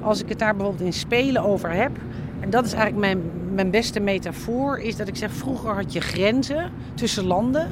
als 0.01 0.21
ik 0.21 0.29
het 0.29 0.39
daar 0.39 0.55
bijvoorbeeld 0.55 0.85
in 0.85 0.93
spelen 0.93 1.43
over 1.43 1.71
heb, 1.71 1.91
en 2.39 2.49
dat 2.49 2.65
is 2.65 2.73
eigenlijk 2.73 3.05
mijn, 3.05 3.31
mijn 3.53 3.69
beste 3.69 3.99
metafoor, 3.99 4.79
is 4.79 4.95
dat 4.95 5.07
ik 5.07 5.15
zeg: 5.15 5.31
vroeger 5.31 5.73
had 5.73 5.93
je 5.93 6.01
grenzen 6.01 6.71
tussen 6.93 7.25
landen. 7.25 7.67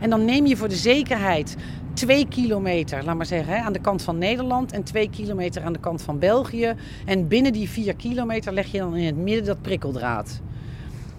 En 0.00 0.10
dan 0.10 0.24
neem 0.24 0.46
je 0.46 0.56
voor 0.56 0.68
de 0.68 0.76
zekerheid 0.76 1.56
twee 1.94 2.28
kilometer, 2.28 3.04
laat 3.04 3.16
maar 3.16 3.26
zeggen, 3.26 3.62
aan 3.62 3.72
de 3.72 3.80
kant 3.80 4.02
van 4.02 4.18
Nederland 4.18 4.72
en 4.72 4.82
twee 4.82 5.10
kilometer 5.10 5.62
aan 5.62 5.72
de 5.72 5.80
kant 5.80 6.02
van 6.02 6.18
België. 6.18 6.74
En 7.06 7.28
binnen 7.28 7.52
die 7.52 7.68
vier 7.68 7.94
kilometer 7.94 8.52
leg 8.52 8.66
je 8.66 8.78
dan 8.78 8.96
in 8.96 9.06
het 9.06 9.16
midden 9.16 9.44
dat 9.44 9.62
prikkeldraad. 9.62 10.40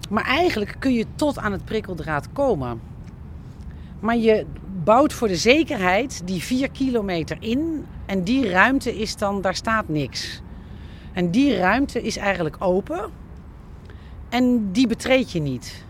Maar 0.09 0.25
eigenlijk 0.25 0.75
kun 0.79 0.93
je 0.93 1.05
tot 1.15 1.37
aan 1.37 1.51
het 1.51 1.65
prikkeldraad 1.65 2.27
komen. 2.33 2.81
Maar 3.99 4.17
je 4.17 4.45
bouwt 4.83 5.13
voor 5.13 5.27
de 5.27 5.35
zekerheid 5.35 6.21
die 6.25 6.41
vier 6.41 6.71
kilometer 6.71 7.37
in. 7.39 7.85
En 8.05 8.23
die 8.23 8.49
ruimte 8.49 8.99
is 8.99 9.15
dan, 9.15 9.41
daar 9.41 9.55
staat 9.55 9.89
niks. 9.89 10.41
En 11.13 11.31
die 11.31 11.55
ruimte 11.55 12.01
is 12.01 12.17
eigenlijk 12.17 12.55
open. 12.59 13.09
En 14.29 14.71
die 14.71 14.87
betreed 14.87 15.31
je 15.31 15.39
niet. 15.39 15.85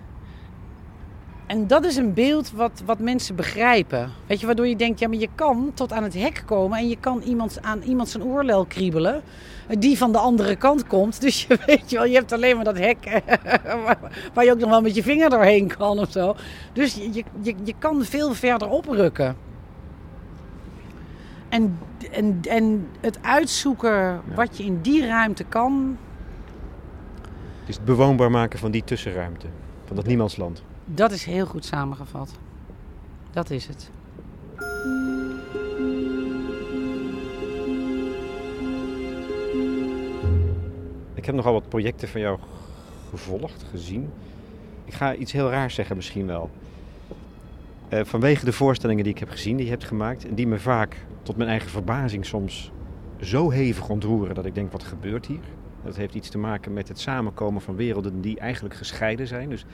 En 1.51 1.67
dat 1.67 1.85
is 1.85 1.95
een 1.95 2.13
beeld 2.13 2.51
wat, 2.51 2.81
wat 2.85 2.99
mensen 2.99 3.35
begrijpen. 3.35 4.11
Weet 4.27 4.39
je, 4.39 4.45
waardoor 4.45 4.67
je 4.67 4.75
denkt, 4.75 4.99
ja, 4.99 5.07
maar 5.07 5.17
je 5.17 5.29
kan 5.35 5.71
tot 5.73 5.93
aan 5.93 6.03
het 6.03 6.13
hek 6.13 6.43
komen 6.45 6.77
en 6.77 6.87
je 6.87 6.97
kan 6.99 7.21
iemand 7.21 7.61
aan 7.61 7.81
iemand 7.81 8.09
zijn 8.09 8.23
oorlel 8.23 8.65
kriebelen. 8.65 9.21
Die 9.79 9.97
van 9.97 10.11
de 10.11 10.17
andere 10.17 10.55
kant 10.55 10.87
komt. 10.87 11.21
Dus 11.21 11.45
je 11.45 11.57
weet 11.65 11.89
je 11.89 11.95
wel, 11.95 12.05
je 12.05 12.15
hebt 12.15 12.31
alleen 12.31 12.55
maar 12.55 12.63
dat 12.63 12.77
hek 12.77 13.05
eh, 13.05 13.73
waar, 14.33 14.45
je 14.45 14.51
ook 14.51 14.59
nog 14.59 14.69
wel 14.69 14.81
met 14.81 14.95
je 14.95 15.03
vinger 15.03 15.29
doorheen 15.29 15.67
kan 15.77 15.99
of 15.99 16.11
zo. 16.11 16.35
Dus 16.73 16.93
je, 16.93 17.13
je, 17.13 17.23
je, 17.41 17.55
je 17.63 17.73
kan 17.77 18.03
veel 18.03 18.33
verder 18.33 18.69
oprukken. 18.69 19.35
En, 21.49 21.77
en, 22.11 22.39
en 22.49 22.87
het 22.99 23.19
uitzoeken 23.21 24.21
wat 24.35 24.57
je 24.57 24.63
in 24.63 24.79
die 24.81 25.05
ruimte 25.05 25.43
kan, 25.43 25.97
Het 27.59 27.69
is 27.69 27.75
het 27.75 27.85
bewoonbaar 27.85 28.31
maken 28.31 28.59
van 28.59 28.71
die 28.71 28.83
tussenruimte, 28.83 29.47
van 29.85 29.95
dat 29.95 30.05
niemandsland. 30.05 30.63
Dat 30.85 31.11
is 31.11 31.25
heel 31.25 31.45
goed 31.45 31.65
samengevat. 31.65 32.31
Dat 33.31 33.49
is 33.49 33.67
het. 33.67 33.91
Ik 41.13 41.25
heb 41.25 41.35
nogal 41.35 41.53
wat 41.53 41.69
projecten 41.69 42.07
van 42.07 42.21
jou 42.21 42.39
gevolgd, 43.09 43.65
gezien. 43.69 44.09
Ik 44.85 44.93
ga 44.93 45.15
iets 45.15 45.31
heel 45.31 45.49
raars 45.49 45.75
zeggen 45.75 45.95
misschien 45.95 46.25
wel. 46.25 46.49
Eh, 47.89 48.03
vanwege 48.03 48.45
de 48.45 48.53
voorstellingen 48.53 49.03
die 49.03 49.13
ik 49.13 49.19
heb 49.19 49.29
gezien, 49.29 49.55
die 49.55 49.65
je 49.65 49.71
hebt 49.71 49.83
gemaakt... 49.83 50.27
en 50.27 50.35
die 50.35 50.47
me 50.47 50.59
vaak, 50.59 51.05
tot 51.23 51.37
mijn 51.37 51.49
eigen 51.49 51.69
verbazing 51.69 52.25
soms, 52.25 52.71
zo 53.19 53.49
hevig 53.49 53.89
ontroeren... 53.89 54.35
dat 54.35 54.45
ik 54.45 54.55
denk, 54.55 54.71
wat 54.71 54.83
gebeurt 54.83 55.25
hier? 55.25 55.43
Dat 55.83 55.95
heeft 55.95 56.15
iets 56.15 56.29
te 56.29 56.37
maken 56.37 56.73
met 56.73 56.87
het 56.87 56.99
samenkomen 56.99 57.61
van 57.61 57.75
werelden 57.75 58.21
die 58.21 58.39
eigenlijk 58.39 58.75
gescheiden 58.75 59.27
zijn. 59.27 59.49
Dus 59.49 59.65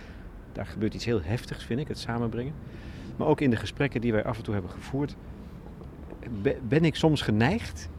daar 0.58 0.66
gebeurt 0.66 0.94
iets 0.94 1.06
heel 1.06 1.22
heftigs, 1.22 1.64
vind 1.64 1.80
ik, 1.80 1.88
het 1.88 1.98
samenbrengen. 1.98 2.54
Maar 3.16 3.28
ook 3.28 3.42
in 3.42 3.50
de 3.50 3.56
gesprekken 3.56 4.02
die 4.02 4.12
wij 4.12 4.24
af 4.24 4.38
en 4.38 4.44
toe 4.44 4.54
hebben 4.54 4.72
gevoerd... 4.72 5.16
be- 6.42 6.58
ben 6.68 6.86
ik 6.86 6.96
soms 6.96 7.22
geneigd, 7.22 7.90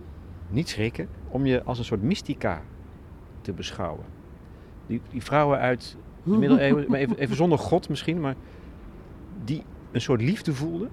niet 0.49 0.68
schrikken, 0.68 1.09
om 1.29 1.47
je 1.47 1.62
als 1.62 1.79
een 1.79 1.85
soort 1.85 2.03
mystica 2.03 2.62
te 3.40 3.53
beschouwen. 3.53 4.05
Die, 4.87 5.01
die 5.11 5.23
vrouwen 5.23 5.59
uit 5.59 5.97
de 6.23 6.37
middeleeuwen, 6.37 6.85
maar 6.88 6.99
even, 6.99 7.18
even 7.18 7.37
zonder 7.37 7.59
God 7.59 7.88
misschien, 7.88 8.21
maar 8.21 8.35
die 9.44 9.62
een 9.92 10.01
soort 10.01 10.21
liefde 10.21 10.55
voelden, 10.55 10.90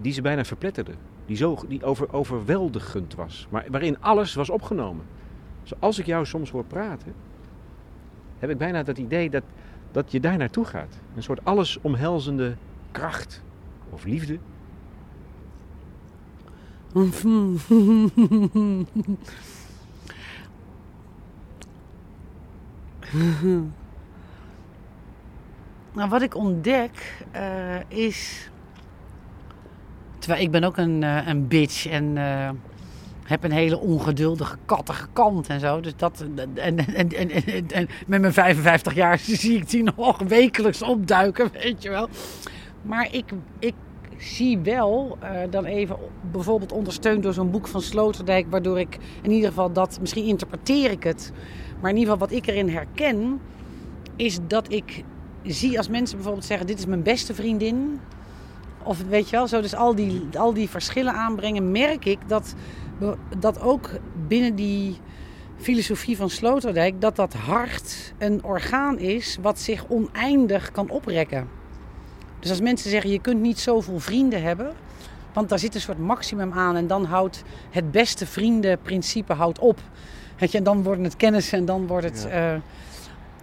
die 0.00 0.12
ze 0.12 0.22
bijna 0.22 0.44
verpletterden. 0.44 0.94
Die, 1.26 1.36
zo, 1.36 1.58
die 1.68 1.84
over, 1.84 2.12
overweldigend 2.12 3.14
was, 3.14 3.46
maar 3.50 3.66
waarin 3.70 4.00
alles 4.00 4.34
was 4.34 4.50
opgenomen. 4.50 5.04
Zoals 5.62 5.98
ik 5.98 6.06
jou 6.06 6.26
soms 6.26 6.50
hoor 6.50 6.64
praten, 6.64 7.14
heb 8.38 8.50
ik 8.50 8.58
bijna 8.58 8.82
dat 8.82 8.98
idee 8.98 9.30
dat, 9.30 9.42
dat 9.92 10.12
je 10.12 10.20
daar 10.20 10.36
naartoe 10.36 10.64
gaat. 10.64 10.98
Een 11.16 11.22
soort 11.22 11.44
allesomhelzende 11.44 12.56
kracht 12.90 13.42
of 13.90 14.04
liefde. 14.04 14.38
Nou, 25.92 26.08
wat 26.08 26.22
ik 26.22 26.34
ontdek 26.34 27.24
eh, 27.30 27.80
is. 27.88 28.50
Terwijl 30.18 30.42
ik 30.42 30.50
ben 30.50 30.64
ook 30.64 30.76
een, 30.76 31.02
eh, 31.02 31.26
een 31.26 31.48
bitch 31.48 31.86
en 31.86 32.16
eh, 32.16 32.50
heb 33.24 33.44
een 33.44 33.52
hele 33.52 33.78
ongeduldige, 33.78 34.56
kattige 34.64 35.06
kant 35.12 35.48
en 35.48 35.60
zo. 35.60 35.80
Dus 35.80 35.96
dat. 35.96 36.24
En, 36.54 36.78
en, 36.78 37.12
en, 37.12 37.68
en, 37.70 37.88
met 38.06 38.20
mijn 38.20 38.32
55 38.32 38.94
jaar 38.94 39.18
zie 39.42 39.56
ik 39.56 39.70
die 39.70 39.82
nog 39.82 40.18
wekelijks 40.18 40.82
opduiken, 40.82 41.50
weet 41.52 41.82
je 41.82 41.90
wel. 41.90 42.08
Maar 42.82 43.08
ik, 43.10 43.32
ik 43.58 43.74
zie 44.16 44.58
wel 44.58 45.18
eh, 45.20 45.30
dan 45.50 45.64
even 45.64 45.96
bijvoorbeeld 46.30 46.72
ondersteund 46.72 47.22
door 47.22 47.32
zo'n 47.32 47.50
boek 47.50 47.68
van 47.68 47.82
Sloterdijk, 47.82 48.46
waardoor 48.50 48.80
ik 48.80 48.98
in 49.22 49.30
ieder 49.30 49.48
geval 49.48 49.72
dat, 49.72 49.98
misschien 50.00 50.24
interpreteer 50.24 50.90
ik 50.90 51.02
het, 51.02 51.32
maar 51.80 51.90
in 51.90 51.96
ieder 51.96 52.12
geval 52.12 52.28
wat 52.28 52.38
ik 52.38 52.46
erin 52.46 52.68
herken, 52.68 53.40
is 54.16 54.38
dat 54.46 54.72
ik 54.72 55.04
zie 55.42 55.78
als 55.78 55.88
mensen 55.88 56.16
bijvoorbeeld 56.16 56.46
zeggen: 56.46 56.66
Dit 56.66 56.78
is 56.78 56.86
mijn 56.86 57.02
beste 57.02 57.34
vriendin. 57.34 58.00
Of 58.82 59.02
weet 59.08 59.28
je 59.28 59.36
wel, 59.36 59.48
zo 59.48 59.60
dus 59.60 59.74
al 59.74 59.94
die, 59.94 60.22
al 60.38 60.52
die 60.52 60.68
verschillen 60.68 61.12
aanbrengen, 61.12 61.70
merk 61.70 62.04
ik 62.04 62.18
dat, 62.26 62.54
dat 63.38 63.60
ook 63.60 63.90
binnen 64.26 64.54
die 64.54 64.96
filosofie 65.56 66.16
van 66.16 66.30
Sloterdijk, 66.30 67.00
dat 67.00 67.16
dat 67.16 67.32
hart 67.34 68.12
een 68.18 68.44
orgaan 68.44 68.98
is 68.98 69.38
wat 69.40 69.60
zich 69.60 69.84
oneindig 69.88 70.70
kan 70.70 70.90
oprekken. 70.90 71.48
Dus 72.38 72.50
als 72.50 72.60
mensen 72.60 72.90
zeggen: 72.90 73.10
Je 73.10 73.20
kunt 73.20 73.40
niet 73.40 73.58
zoveel 73.58 74.00
vrienden 74.00 74.42
hebben, 74.42 74.72
want 75.32 75.48
daar 75.48 75.58
zit 75.58 75.74
een 75.74 75.80
soort 75.80 75.98
maximum 75.98 76.52
aan 76.52 76.76
en 76.76 76.86
dan 76.86 77.04
houdt 77.04 77.42
het 77.70 77.90
beste 77.90 78.26
vriendenprincipe 78.26 79.32
houdt 79.32 79.58
op. 79.58 79.80
Weet 80.38 80.52
je, 80.52 80.58
en 80.58 80.64
dan 80.64 80.82
worden 80.82 81.04
het 81.04 81.16
kennissen 81.16 81.58
en 81.58 81.64
dan 81.64 81.86
wordt 81.86 82.04
het. 82.04 82.26
Ja. 82.28 82.54
eh, 82.54 82.60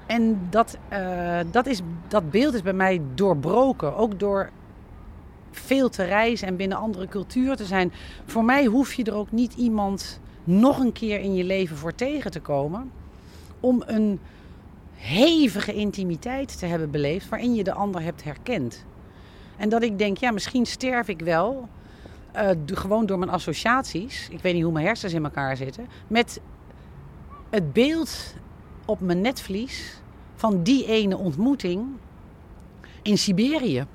en 0.06 0.48
dat, 0.50 0.78
eh, 0.88 1.40
dat, 1.52 1.68
is, 1.68 1.82
dat 2.08 2.32
beeld 2.32 2.54
is 2.54 2.62
bij 2.62 2.74
mij 2.74 3.02
doorbroken. 3.14 3.96
Ook 3.96 4.20
door 4.20 4.50
veel 5.52 5.90
te 5.90 6.04
reizen 6.04 6.48
en 6.48 6.56
binnen 6.56 6.78
andere 6.78 7.08
culturen 7.08 7.58
te 7.58 7.66
zijn. 7.66 7.92
Voor 8.26 8.44
mij 8.44 8.66
hoef 8.66 8.94
je 8.94 9.04
er 9.04 9.14
ook 9.14 9.32
niet 9.32 9.54
iemand 9.54 10.20
nog 10.44 10.80
een 10.80 10.92
keer 10.92 11.20
in 11.20 11.36
je 11.36 11.44
leven 11.44 11.78
voor 11.78 11.96
tegen 11.96 12.32
te 12.32 12.40
komen. 12.40 12.92
Om 13.60 13.84
een 13.86 14.20
hevige 14.94 15.74
intimiteit 15.74 16.60
te 16.60 16.66
hebben 16.66 16.92
beleefd 16.92 17.30
waarin 17.30 17.56
je 17.56 17.64
de 17.64 17.74
ander 17.74 18.02
hebt 18.02 18.24
herkend. 18.24 18.86
En 19.58 19.70
dat 19.70 19.84
ik 19.84 19.98
denk, 19.98 20.18
ja, 20.18 20.32
misschien 20.32 20.66
sterf 20.66 21.08
ik 21.08 21.20
wel. 21.22 21.68
eh, 22.32 22.50
gewoon 22.66 23.06
door 23.06 23.20
mijn 23.20 23.32
associaties. 23.32 24.28
Ik 24.30 24.42
weet 24.42 24.54
niet 24.54 24.64
hoe 24.64 24.72
mijn 24.72 24.86
hersens 24.86 25.14
in 25.14 25.24
elkaar 25.24 25.58
zitten. 25.58 25.88
Met 26.08 26.42
het 27.50 27.74
beeld 27.74 28.34
op 28.86 29.00
mijn 29.00 29.22
netvlies 29.22 30.02
van 30.36 30.64
die 30.64 30.86
ene 30.86 31.18
ontmoeting 31.18 31.86
in 33.02 33.18
Siberië. 33.18 33.86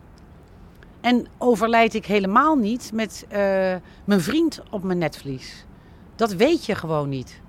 En 1.05 1.27
overlijd 1.39 1.95
ik 1.95 2.07
helemaal 2.07 2.57
niet 2.57 2.91
met 2.95 3.25
uh, 3.27 3.37
mijn 4.05 4.21
vriend 4.21 4.63
op 4.71 4.83
mijn 4.83 4.99
netvlies. 4.99 5.65
Dat 6.15 6.33
weet 6.33 6.65
je 6.65 6.75
gewoon 6.75 7.09
niet. 7.09 7.41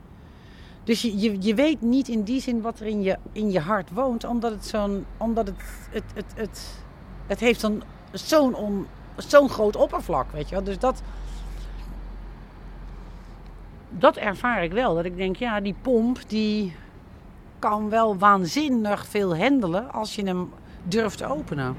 Dus 0.84 1.02
je, 1.02 1.42
je, 1.42 1.54
weet 1.54 1.82
niet 1.82 2.08
in 2.08 2.24
die 2.24 2.42
zin 2.42 2.62
wat 2.62 2.80
er 2.80 2.86
in 2.86 3.02
je, 3.02 3.18
in 3.32 3.52
je 3.52 3.60
hart 3.60 3.92
woont, 3.92 4.24
omdat 4.24 4.52
het 4.52 4.66
zo'n. 4.66 5.06
omdat 5.18 5.48
het. 5.48 5.56
het, 5.90 6.04
het, 6.14 6.26
het, 6.36 6.84
het 7.28 7.40
heeft 7.40 7.60
zo'n 7.60 7.84
zo'n 8.12 8.88
zo'n 9.18 9.50
groot 9.50 9.76
oppervlak, 9.76 10.32
weet 10.32 10.50
je 10.50 10.56
wel. 10.56 10.64
Dus 10.64 10.80
dat. 10.80 11.02
Dat 13.90 14.18
ervaar 14.18 14.64
ik 14.64 14.72
wel. 14.72 14.96
Dat 14.96 15.06
ik 15.06 15.18
denk, 15.18 15.36
ja, 15.36 15.60
die 15.60 15.76
pomp 15.82 16.20
die 16.28 16.76
kan 17.60 17.90
wel 17.90 18.18
waanzinnig 18.18 19.08
veel 19.08 19.38
handelen 19.38 19.92
als 19.92 20.16
je 20.16 20.26
hem 20.26 20.52
durft 20.84 21.18
te 21.18 21.26
openen. 21.26 21.76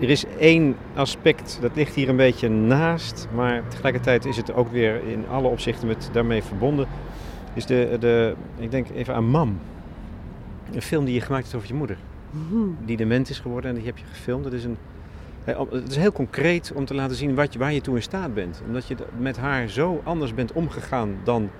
Er 0.00 0.10
is 0.10 0.24
één 0.38 0.76
aspect, 0.94 1.58
dat 1.60 1.70
ligt 1.74 1.94
hier 1.94 2.08
een 2.08 2.16
beetje 2.16 2.48
naast, 2.48 3.28
maar 3.34 3.68
tegelijkertijd 3.68 4.24
is 4.24 4.36
het 4.36 4.52
ook 4.52 4.68
weer 4.68 5.02
in 5.06 5.28
alle 5.28 5.48
opzichten 5.48 5.86
met 5.86 6.10
daarmee 6.12 6.42
verbonden. 6.42 6.86
Is 7.54 7.66
de, 7.66 7.96
de 8.00 8.34
ik 8.58 8.70
denk 8.70 8.86
even 8.90 9.14
aan 9.14 9.24
Mam. 9.24 9.58
Een 10.72 10.82
film 10.82 11.04
die 11.04 11.14
je 11.14 11.20
gemaakt 11.20 11.42
hebt 11.44 11.56
over 11.56 11.68
je 11.68 11.74
moeder. 11.74 11.96
Mm 12.30 12.76
Die 12.84 12.96
dement 12.96 13.30
is 13.30 13.38
geworden 13.38 13.70
en 13.70 13.76
die 13.76 13.86
heb 13.86 13.98
je 13.98 14.04
gefilmd. 14.04 14.44
Het 14.44 14.54
is, 14.54 14.64
een, 14.64 14.76
het 15.44 15.90
is 15.90 15.96
heel 15.96 16.12
concreet 16.12 16.72
om 16.74 16.84
te 16.84 16.94
laten 16.94 17.16
zien 17.16 17.34
wat 17.34 17.52
je, 17.52 17.58
waar 17.58 17.72
je 17.72 17.80
toe 17.80 17.96
in 17.96 18.02
staat 18.02 18.34
bent. 18.34 18.62
Omdat 18.66 18.88
je 18.88 18.96
met 19.18 19.36
haar 19.36 19.68
zo 19.68 20.00
anders 20.04 20.34
bent 20.34 20.52
omgegaan 20.52 21.16
dan 21.24 21.50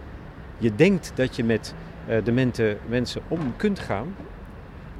je 0.59 0.75
denkt 0.75 1.13
dat 1.15 1.37
je 1.37 1.45
met 1.45 1.75
uh, 2.09 2.17
demente 2.25 2.77
mensen 2.89 3.23
om 3.29 3.57
kunt 3.57 3.79
gaan 3.79 4.15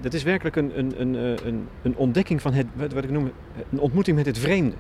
dat 0.01 0.15
is 0.15 0.23
werkelijk 0.23 0.57
een, 0.57 0.79
een, 0.79 1.01
een, 1.01 1.17
eh, 1.17 1.47
een, 1.47 1.69
een 1.83 1.97
ontdekking 1.97 2.43
van 2.43 2.53
het, 2.53 2.67
wat 2.75 3.05
ik 3.05 3.11
noem, 3.11 3.31
een 3.71 3.81
ontmoeting 3.81 4.17
met 4.17 4.27
het 4.27 4.39
vreemde. 4.39 4.77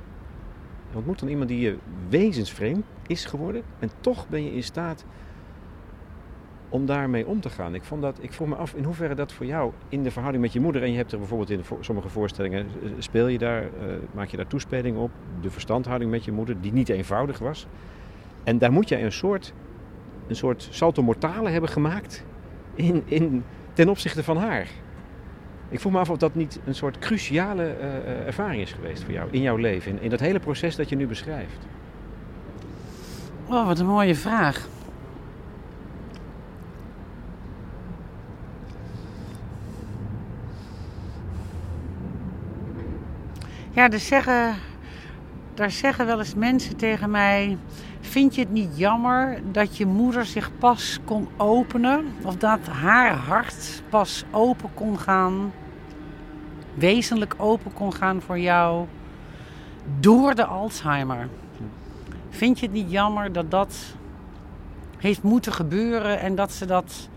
Je 0.90 0.96
ontmoet 0.96 1.18
dan 1.18 1.28
iemand 1.28 1.48
die 1.48 1.60
je 1.60 1.76
wezensvreemd 2.08 2.84
is 3.06 3.24
geworden 3.24 3.62
en 3.78 3.90
toch 4.00 4.28
ben 4.28 4.44
je 4.44 4.54
in 4.54 4.62
staat 4.62 5.04
om 6.68 6.86
daarmee 6.86 7.26
om 7.26 7.40
te 7.40 7.50
gaan. 7.50 7.74
Ik, 7.74 7.84
vond 7.84 8.02
dat, 8.02 8.18
ik 8.20 8.32
vroeg 8.32 8.48
me 8.48 8.54
af 8.54 8.74
in 8.74 8.84
hoeverre 8.84 9.14
dat 9.14 9.32
voor 9.32 9.46
jou 9.46 9.72
in 9.88 10.02
de 10.02 10.10
verhouding 10.10 10.44
met 10.44 10.52
je 10.52 10.60
moeder, 10.60 10.82
en 10.82 10.90
je 10.90 10.96
hebt 10.96 11.12
er 11.12 11.18
bijvoorbeeld 11.18 11.50
in 11.50 11.62
sommige 11.80 12.08
voorstellingen, 12.08 12.66
eh, 12.82 12.90
speel 12.98 13.26
je 13.26 13.38
daar, 13.38 13.64
maak 14.12 14.28
je 14.28 14.36
daar 14.36 14.46
toespelingen 14.46 15.00
op, 15.00 15.10
de 15.40 15.50
verstandhouding 15.50 16.10
met 16.10 16.24
je 16.24 16.32
moeder, 16.32 16.60
die 16.60 16.72
niet 16.72 16.88
eenvoudig 16.88 17.38
was. 17.38 17.66
En 18.44 18.58
daar 18.58 18.72
moet 18.72 18.88
jij 18.88 19.04
een 19.04 19.12
soort, 19.12 19.52
een 20.26 20.36
soort 20.36 20.68
salto 20.70 21.02
mortale 21.02 21.48
hebben 21.48 21.70
gemaakt 21.70 22.24
in, 22.74 23.02
in, 23.04 23.44
ten 23.72 23.88
opzichte 23.88 24.24
van 24.24 24.36
haar. 24.36 24.68
Ik 25.68 25.80
vroeg 25.80 25.92
me 25.92 25.98
af 25.98 26.10
of 26.10 26.18
dat 26.18 26.34
niet 26.34 26.58
een 26.64 26.74
soort 26.74 26.98
cruciale 26.98 27.76
uh, 27.80 28.26
ervaring 28.26 28.62
is 28.62 28.72
geweest 28.72 29.02
voor 29.04 29.12
jou 29.12 29.28
in 29.30 29.40
jouw 29.40 29.56
leven, 29.56 29.90
in, 29.90 30.02
in 30.02 30.10
dat 30.10 30.20
hele 30.20 30.40
proces 30.40 30.76
dat 30.76 30.88
je 30.88 30.96
nu 30.96 31.06
beschrijft. 31.06 31.66
Oh, 33.46 33.66
wat 33.66 33.78
een 33.78 33.86
mooie 33.86 34.14
vraag. 34.14 34.68
Ja, 43.70 43.90
er 43.90 43.98
zeggen, 43.98 44.54
daar 45.58 45.70
zeggen 45.70 46.06
wel 46.06 46.18
eens 46.18 46.34
mensen 46.34 46.76
tegen 46.76 47.10
mij: 47.10 47.58
Vind 48.00 48.34
je 48.34 48.40
het 48.40 48.50
niet 48.50 48.78
jammer 48.78 49.40
dat 49.52 49.76
je 49.76 49.86
moeder 49.86 50.24
zich 50.24 50.50
pas 50.58 50.98
kon 51.04 51.28
openen? 51.36 52.06
Of 52.22 52.36
dat 52.36 52.66
haar 52.66 53.12
hart 53.12 53.82
pas 53.88 54.24
open 54.30 54.70
kon 54.74 54.98
gaan, 54.98 55.52
wezenlijk 56.74 57.34
open 57.36 57.72
kon 57.72 57.92
gaan 57.92 58.20
voor 58.20 58.38
jou 58.38 58.86
door 60.00 60.34
de 60.34 60.44
Alzheimer? 60.44 61.28
Vind 62.30 62.58
je 62.58 62.66
het 62.66 62.74
niet 62.74 62.90
jammer 62.90 63.32
dat 63.32 63.50
dat 63.50 63.76
heeft 64.98 65.22
moeten 65.22 65.52
gebeuren 65.52 66.20
en 66.20 66.34
dat 66.34 66.52
ze 66.52 66.66
dat 66.66 67.08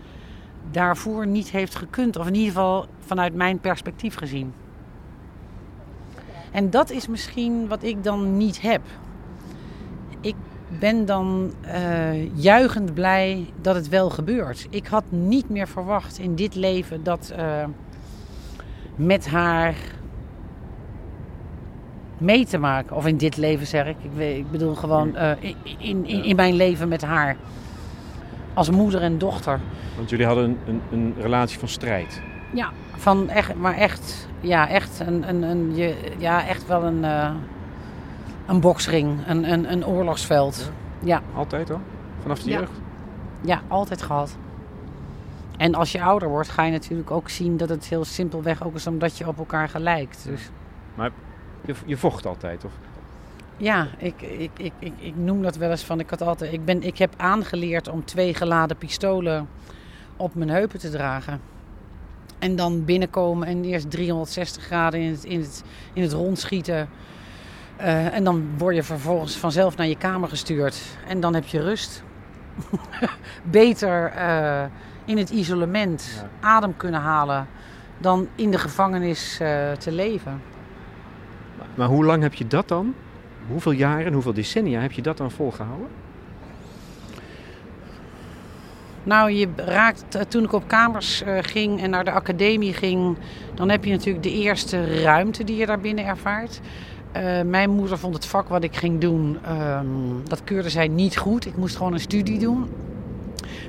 daarvoor 0.70 1.26
niet 1.26 1.50
heeft 1.50 1.74
gekund? 1.74 2.16
Of 2.16 2.26
in 2.26 2.34
ieder 2.34 2.52
geval 2.52 2.86
vanuit 2.98 3.34
mijn 3.34 3.58
perspectief 3.58 4.14
gezien. 4.14 4.52
En 6.52 6.70
dat 6.70 6.90
is 6.90 7.08
misschien 7.08 7.68
wat 7.68 7.82
ik 7.82 8.04
dan 8.04 8.36
niet 8.36 8.60
heb. 8.60 8.80
Ik 10.20 10.34
ben 10.78 11.06
dan 11.06 11.52
uh, 11.66 12.36
juichend 12.36 12.94
blij 12.94 13.46
dat 13.60 13.74
het 13.74 13.88
wel 13.88 14.10
gebeurt. 14.10 14.66
Ik 14.70 14.86
had 14.86 15.04
niet 15.08 15.48
meer 15.48 15.68
verwacht 15.68 16.18
in 16.18 16.34
dit 16.34 16.54
leven 16.54 17.02
dat 17.02 17.32
uh, 17.36 17.64
met 18.96 19.28
haar 19.28 19.74
mee 22.18 22.46
te 22.46 22.58
maken. 22.58 22.96
Of 22.96 23.06
in 23.06 23.16
dit 23.16 23.36
leven 23.36 23.66
zeg 23.66 23.86
ik. 23.86 23.96
Ik, 24.02 24.36
ik 24.36 24.50
bedoel 24.50 24.74
gewoon 24.74 25.08
uh, 25.14 25.30
in, 25.78 26.06
in, 26.06 26.24
in, 26.24 26.36
mijn 26.36 26.54
leven 26.54 26.88
met 26.88 27.02
haar. 27.02 27.36
Als 28.54 28.70
moeder 28.70 29.02
en 29.02 29.18
dochter. 29.18 29.60
Want 29.96 30.10
jullie 30.10 30.26
hadden 30.26 30.44
een, 30.44 30.58
een, 30.66 30.80
een 30.92 31.14
relatie 31.20 31.58
van 31.58 31.68
strijd. 31.68 32.22
Ja, 32.52 32.70
van 32.96 33.28
echt, 33.28 33.54
maar 33.54 33.74
echt, 33.74 34.28
ja, 34.40 34.68
echt, 34.68 35.00
een, 35.00 35.28
een, 35.28 35.42
een, 35.42 35.76
je, 35.76 36.12
ja, 36.18 36.46
echt 36.46 36.66
wel 36.66 36.82
een, 36.82 37.02
uh, 37.02 37.30
een 38.46 38.60
boksring, 38.60 39.26
een, 39.26 39.52
een, 39.52 39.72
een 39.72 39.86
oorlogsveld. 39.86 40.70
Ja. 40.98 41.06
ja. 41.06 41.22
Altijd 41.38 41.68
hoor? 41.68 41.80
Vanaf 42.20 42.42
de 42.42 42.50
ja. 42.50 42.58
jeugd? 42.58 42.80
Ja, 43.40 43.60
altijd 43.68 44.02
gehad. 44.02 44.36
En 45.56 45.74
als 45.74 45.92
je 45.92 46.02
ouder 46.02 46.28
wordt, 46.28 46.48
ga 46.48 46.64
je 46.64 46.72
natuurlijk 46.72 47.10
ook 47.10 47.28
zien 47.28 47.56
dat 47.56 47.68
het 47.68 47.84
heel 47.84 48.04
simpelweg 48.04 48.64
ook 48.64 48.74
is 48.74 48.86
omdat 48.86 49.18
je 49.18 49.28
op 49.28 49.38
elkaar 49.38 49.68
gelijkt. 49.68 50.24
Dus. 50.24 50.50
Maar 50.94 51.10
je, 51.64 51.74
je 51.86 51.96
vocht 51.96 52.26
altijd, 52.26 52.64
of? 52.64 52.72
Ja, 53.56 53.86
ik, 53.98 54.22
ik, 54.22 54.50
ik, 54.56 54.72
ik, 54.78 54.92
ik 54.98 55.16
noem 55.16 55.42
dat 55.42 55.56
wel 55.56 55.70
eens 55.70 55.84
van. 55.84 56.00
Ik, 56.00 56.10
had 56.10 56.22
altijd, 56.22 56.52
ik, 56.52 56.64
ben, 56.64 56.82
ik 56.82 56.98
heb 56.98 57.14
aangeleerd 57.16 57.88
om 57.88 58.04
twee 58.04 58.34
geladen 58.34 58.76
pistolen 58.76 59.48
op 60.16 60.34
mijn 60.34 60.50
heupen 60.50 60.78
te 60.78 60.90
dragen. 60.90 61.40
En 62.42 62.56
dan 62.56 62.84
binnenkomen 62.84 63.48
en 63.48 63.64
eerst 63.64 63.90
360 63.90 64.62
graden 64.62 65.00
in 65.00 65.10
het, 65.10 65.24
in 65.24 65.40
het, 65.40 65.62
in 65.92 66.02
het 66.02 66.12
rond 66.12 66.38
schieten. 66.38 66.88
Uh, 67.80 68.14
en 68.14 68.24
dan 68.24 68.44
word 68.58 68.74
je 68.74 68.82
vervolgens 68.82 69.36
vanzelf 69.36 69.76
naar 69.76 69.86
je 69.86 69.96
kamer 69.96 70.28
gestuurd. 70.28 70.82
En 71.08 71.20
dan 71.20 71.34
heb 71.34 71.46
je 71.46 71.60
rust. 71.60 72.02
Beter 73.42 74.12
uh, 74.16 74.64
in 75.04 75.18
het 75.18 75.30
isolement 75.30 76.20
ja. 76.20 76.48
adem 76.48 76.76
kunnen 76.76 77.00
halen 77.00 77.46
dan 77.98 78.28
in 78.34 78.50
de 78.50 78.58
gevangenis 78.58 79.38
uh, 79.42 79.72
te 79.72 79.92
leven. 79.92 80.42
Maar, 81.58 81.66
maar 81.74 81.88
hoe 81.88 82.04
lang 82.04 82.22
heb 82.22 82.34
je 82.34 82.46
dat 82.46 82.68
dan? 82.68 82.94
Hoeveel 83.48 83.72
jaren, 83.72 84.12
hoeveel 84.12 84.34
decennia 84.34 84.80
heb 84.80 84.92
je 84.92 85.02
dat 85.02 85.16
dan 85.16 85.30
volgehouden? 85.30 85.88
Nou, 89.04 89.30
je 89.30 89.48
raakt, 89.56 90.04
toen 90.28 90.44
ik 90.44 90.52
op 90.52 90.62
kamers 90.66 91.22
uh, 91.22 91.38
ging 91.40 91.80
en 91.80 91.90
naar 91.90 92.04
de 92.04 92.10
academie 92.10 92.72
ging, 92.72 93.16
dan 93.54 93.68
heb 93.68 93.84
je 93.84 93.90
natuurlijk 93.90 94.24
de 94.24 94.32
eerste 94.32 95.02
ruimte 95.02 95.44
die 95.44 95.56
je 95.56 95.66
daar 95.66 95.80
binnen 95.80 96.06
ervaart. 96.06 96.60
Uh, 97.16 97.40
mijn 97.40 97.70
moeder 97.70 97.98
vond 97.98 98.14
het 98.14 98.26
vak 98.26 98.48
wat 98.48 98.64
ik 98.64 98.76
ging 98.76 99.00
doen, 99.00 99.38
um, 99.48 100.22
dat 100.28 100.44
keurde 100.44 100.70
zij 100.70 100.88
niet 100.88 101.16
goed. 101.16 101.46
Ik 101.46 101.56
moest 101.56 101.76
gewoon 101.76 101.92
een 101.92 102.00
studie 102.00 102.38
doen. 102.38 102.70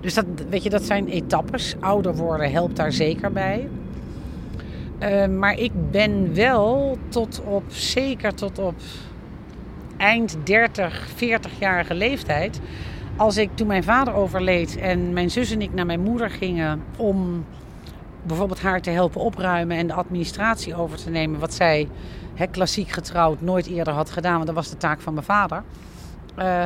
Dus 0.01 0.13
dat, 0.13 0.25
weet 0.49 0.63
je, 0.63 0.69
dat 0.69 0.83
zijn 0.83 1.07
etappes. 1.07 1.75
Ouder 1.79 2.15
worden 2.15 2.51
helpt 2.51 2.75
daar 2.75 2.91
zeker 2.91 3.31
bij. 3.31 3.69
Maar 5.37 5.59
ik 5.59 5.71
ben 5.91 6.33
wel 6.33 6.97
tot 7.09 7.41
op, 7.45 7.63
zeker 7.67 8.33
tot 8.33 8.59
op 8.59 8.75
eind 9.97 10.37
30, 10.43 11.07
40-jarige 11.15 11.93
leeftijd 11.93 12.59
als 13.17 13.37
ik 13.37 13.49
toen 13.55 13.67
mijn 13.67 13.83
vader 13.83 14.13
overleed 14.13 14.77
en 14.77 15.13
mijn 15.13 15.31
zus 15.31 15.51
en 15.51 15.61
ik 15.61 15.73
naar 15.73 15.85
mijn 15.85 16.01
moeder 16.01 16.29
gingen 16.29 16.83
om 16.97 17.45
bijvoorbeeld 18.23 18.61
haar 18.61 18.81
te 18.81 18.89
helpen 18.89 19.21
opruimen 19.21 19.77
en 19.77 19.87
de 19.87 19.93
administratie 19.93 20.75
over 20.75 20.97
te 20.97 21.09
nemen, 21.09 21.39
wat 21.39 21.53
zij 21.53 21.89
hè, 22.33 22.47
klassiek 22.47 22.89
getrouwd 22.89 23.41
nooit 23.41 23.65
eerder 23.65 23.93
had 23.93 24.09
gedaan, 24.09 24.33
want 24.33 24.45
dat 24.45 24.55
was 24.55 24.69
de 24.69 24.77
taak 24.77 25.01
van 25.01 25.13
mijn 25.13 25.25
vader. 25.25 25.63
Uh, 26.37 26.63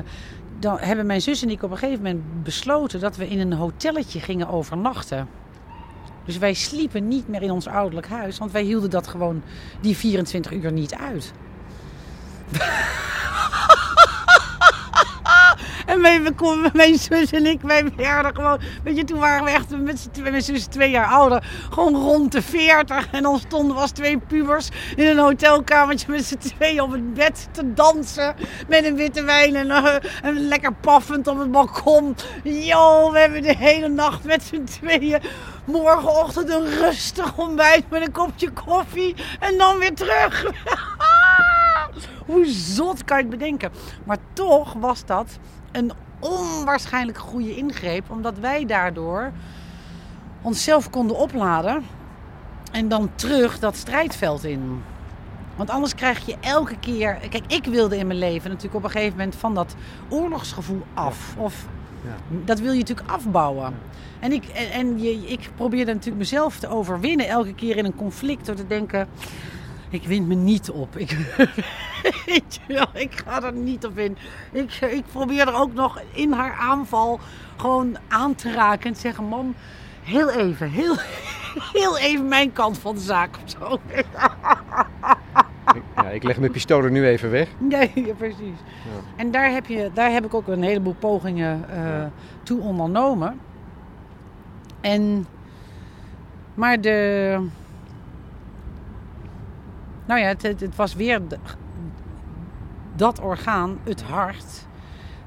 dan 0.59 0.77
hebben 0.79 1.05
mijn 1.05 1.21
zus 1.21 1.43
en 1.43 1.49
ik 1.49 1.63
op 1.63 1.71
een 1.71 1.77
gegeven 1.77 2.03
moment 2.03 2.43
besloten 2.43 2.99
dat 2.99 3.15
we 3.15 3.27
in 3.27 3.39
een 3.39 3.53
hotelletje 3.53 4.19
gingen 4.19 4.47
overnachten. 4.47 5.27
Dus 6.25 6.37
wij 6.37 6.53
sliepen 6.53 7.07
niet 7.07 7.27
meer 7.27 7.41
in 7.41 7.51
ons 7.51 7.67
ouderlijk 7.67 8.07
huis, 8.07 8.37
want 8.37 8.51
wij 8.51 8.63
hielden 8.63 8.89
dat 8.89 9.07
gewoon 9.07 9.41
die 9.81 9.97
24 9.97 10.51
uur 10.51 10.71
niet 10.71 10.95
uit. 10.95 11.33
En 15.87 16.01
mijn, 16.01 16.35
mijn 16.73 16.97
zus 16.97 17.31
en 17.31 17.45
ik, 17.45 17.61
wij 17.61 17.91
werden 17.95 18.35
gewoon... 18.35 18.59
Weet 18.83 18.97
je, 18.97 19.03
toen 19.03 19.19
waren 19.19 19.43
we 19.43 19.49
echt 19.49 19.77
met 19.77 20.09
mijn 20.21 20.41
zus 20.41 20.65
twee 20.65 20.89
jaar 20.89 21.05
ouder. 21.05 21.43
Gewoon 21.69 21.95
rond 21.95 22.31
de 22.31 22.41
veertig. 22.41 23.07
En 23.11 23.23
dan 23.23 23.39
stonden 23.39 23.75
we 23.75 23.81
als 23.81 23.91
twee 23.91 24.17
pubers 24.17 24.69
in 24.95 25.05
een 25.05 25.17
hotelkamertje 25.17 26.11
met 26.11 26.25
z'n 26.25 26.37
tweeën 26.37 26.81
op 26.81 26.91
het 26.91 27.13
bed 27.13 27.47
te 27.51 27.73
dansen. 27.73 28.35
Met 28.67 28.85
een 28.85 28.95
witte 28.95 29.23
wijn 29.23 29.55
en, 29.55 29.71
eh, 29.71 29.95
en 30.21 30.47
lekker 30.47 30.73
paffend 30.73 31.27
op 31.27 31.39
het 31.39 31.51
balkon. 31.51 32.15
Yo, 32.43 33.11
we 33.11 33.19
hebben 33.19 33.41
de 33.41 33.55
hele 33.57 33.87
nacht 33.87 34.23
met 34.23 34.43
z'n 34.43 34.63
tweeën. 34.63 35.21
Morgenochtend 35.65 36.49
een 36.49 36.65
rustig 36.65 37.37
ontbijt 37.37 37.89
met 37.89 38.01
een 38.01 38.11
kopje 38.11 38.51
koffie. 38.51 39.15
En 39.39 39.57
dan 39.57 39.77
weer 39.77 39.93
terug. 39.93 40.45
Hoe 42.25 42.45
zot 42.45 43.03
kan 43.03 43.17
je 43.17 43.23
het 43.23 43.31
bedenken? 43.31 43.71
Maar 44.03 44.17
toch 44.33 44.73
was 44.73 45.05
dat 45.05 45.37
een 45.77 45.91
onwaarschijnlijk 46.19 47.17
goede 47.17 47.55
ingreep. 47.55 48.11
Omdat 48.11 48.39
wij 48.39 48.65
daardoor 48.65 49.31
onszelf 50.41 50.89
konden 50.89 51.17
opladen. 51.17 51.83
En 52.71 52.87
dan 52.87 53.09
terug 53.15 53.59
dat 53.59 53.75
strijdveld 53.75 54.43
in. 54.43 54.81
Want 55.55 55.69
anders 55.69 55.95
krijg 55.95 56.25
je 56.25 56.35
elke 56.41 56.79
keer. 56.79 57.13
Kijk, 57.29 57.43
ik 57.47 57.65
wilde 57.65 57.97
in 57.97 58.07
mijn 58.07 58.19
leven 58.19 58.49
natuurlijk 58.49 58.75
op 58.75 58.83
een 58.83 58.89
gegeven 58.89 59.17
moment 59.17 59.35
van 59.35 59.53
dat 59.53 59.75
oorlogsgevoel 60.09 60.81
af. 60.93 61.35
Of 61.37 61.65
Ja. 62.03 62.35
dat 62.45 62.59
wil 62.59 62.71
je 62.71 62.79
natuurlijk 62.79 63.09
afbouwen. 63.09 63.73
En, 64.19 64.31
ik, 64.31 64.45
en, 64.45 64.71
en 64.71 65.01
je, 65.01 65.11
ik 65.11 65.49
probeerde 65.55 65.91
natuurlijk 65.91 66.17
mezelf 66.17 66.59
te 66.59 66.67
overwinnen 66.67 67.27
elke 67.27 67.53
keer 67.53 67.77
in 67.77 67.85
een 67.85 67.95
conflict. 67.95 68.45
Door 68.45 68.55
te 68.55 68.67
denken, 68.67 69.07
ik 69.89 70.03
win 70.07 70.27
me 70.27 70.35
niet 70.35 70.71
op. 70.71 70.97
Ik, 70.97 71.17
weet 72.25 72.59
je 72.67 72.73
wel, 72.73 72.87
ik 72.93 73.23
ga 73.25 73.43
er 73.43 73.53
niet 73.53 73.85
op 73.85 73.97
in. 73.97 74.17
Ik, 74.51 74.73
ik 74.73 75.03
probeer 75.11 75.47
er 75.47 75.55
ook 75.55 75.73
nog 75.73 76.01
in 76.13 76.31
haar 76.31 76.53
aanval 76.59 77.19
gewoon 77.57 77.97
aan 78.07 78.35
te 78.35 78.51
raken. 78.51 78.87
En 78.87 78.93
te 78.93 78.99
zeggen, 78.99 79.23
mam, 79.23 79.55
heel 80.03 80.29
even, 80.29 80.69
heel, 80.69 80.95
heel 81.79 81.97
even 81.97 82.27
mijn 82.27 82.53
kant 82.53 82.77
van 82.77 82.95
de 82.95 83.01
zaak 83.01 83.37
of 83.45 83.49
zo. 83.59 83.79
Ik- 83.87 84.05
ja, 85.95 86.09
ik 86.09 86.23
leg 86.23 86.39
mijn 86.39 86.51
pistolen 86.51 86.91
nu 86.91 87.05
even 87.07 87.31
weg. 87.31 87.47
Nee, 87.57 87.91
ja, 87.95 88.13
precies. 88.13 88.57
En 89.15 89.31
daar 89.31 89.51
heb, 89.51 89.65
je, 89.67 89.91
daar 89.93 90.11
heb 90.11 90.25
ik 90.25 90.33
ook 90.33 90.47
een 90.47 90.63
heleboel 90.63 90.95
pogingen 90.99 91.69
eh, 91.69 91.77
Ja. 91.85 92.11
toe 92.43 92.61
ondernomen. 92.61 93.39
En, 94.81 95.27
maar 96.53 96.81
de. 96.81 97.47
Nou 100.07 100.19
ja, 100.19 100.27
het, 100.27 100.41
het, 100.41 100.75
was 100.75 100.95
weer 100.95 101.21
dat 102.95 103.19
orgaan, 103.19 103.79
het 103.83 104.03
hart, 104.03 104.67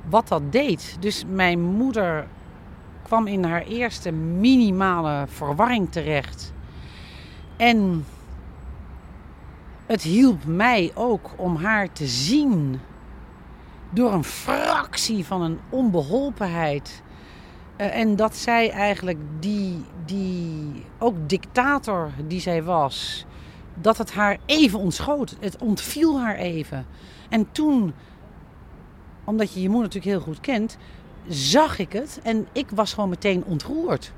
wat 0.08 0.28
dat 0.28 0.52
deed. 0.52 0.96
Dus 1.00 1.24
mijn 1.28 1.60
moeder 1.60 2.26
kwam 3.02 3.26
in 3.26 3.44
haar 3.44 3.62
eerste 3.62 4.10
minimale 4.12 5.24
verwarring 5.28 5.92
terecht. 5.92 6.52
En 7.56 8.04
het 9.86 10.02
hielp 10.02 10.44
mij 10.44 10.90
ook 10.94 11.30
om 11.36 11.56
haar 11.56 11.92
te 11.92 12.06
zien 12.06 12.80
door 13.90 14.12
een 14.12 14.24
fractie 14.24 15.26
van 15.26 15.42
een 15.42 15.58
onbeholpenheid. 15.68 17.02
Eh, 17.76 17.96
en 17.96 18.16
dat 18.16 18.36
zij 18.36 18.70
eigenlijk 18.70 19.18
die, 19.38 19.84
die, 20.04 20.84
ook 20.98 21.28
dictator 21.28 22.10
die 22.26 22.40
zij 22.40 22.62
was, 22.62 23.26
dat 23.80 23.98
het 23.98 24.12
haar 24.12 24.38
even 24.46 24.78
ontschoot. 24.78 25.36
Het 25.40 25.56
ontviel 25.62 26.20
haar 26.20 26.36
even. 26.36 26.86
En 27.28 27.52
toen, 27.52 27.92
omdat 29.24 29.52
je 29.52 29.60
je 29.62 29.68
moeder 29.68 29.86
natuurlijk 29.86 30.12
heel 30.16 30.24
goed 30.32 30.40
kent, 30.40 30.76
zag 31.28 31.78
ik 31.78 31.92
het 31.92 32.20
en 32.22 32.46
ik 32.52 32.66
was 32.74 32.94
gewoon 32.94 33.08
meteen 33.08 33.44
ontroerd. 33.44 34.12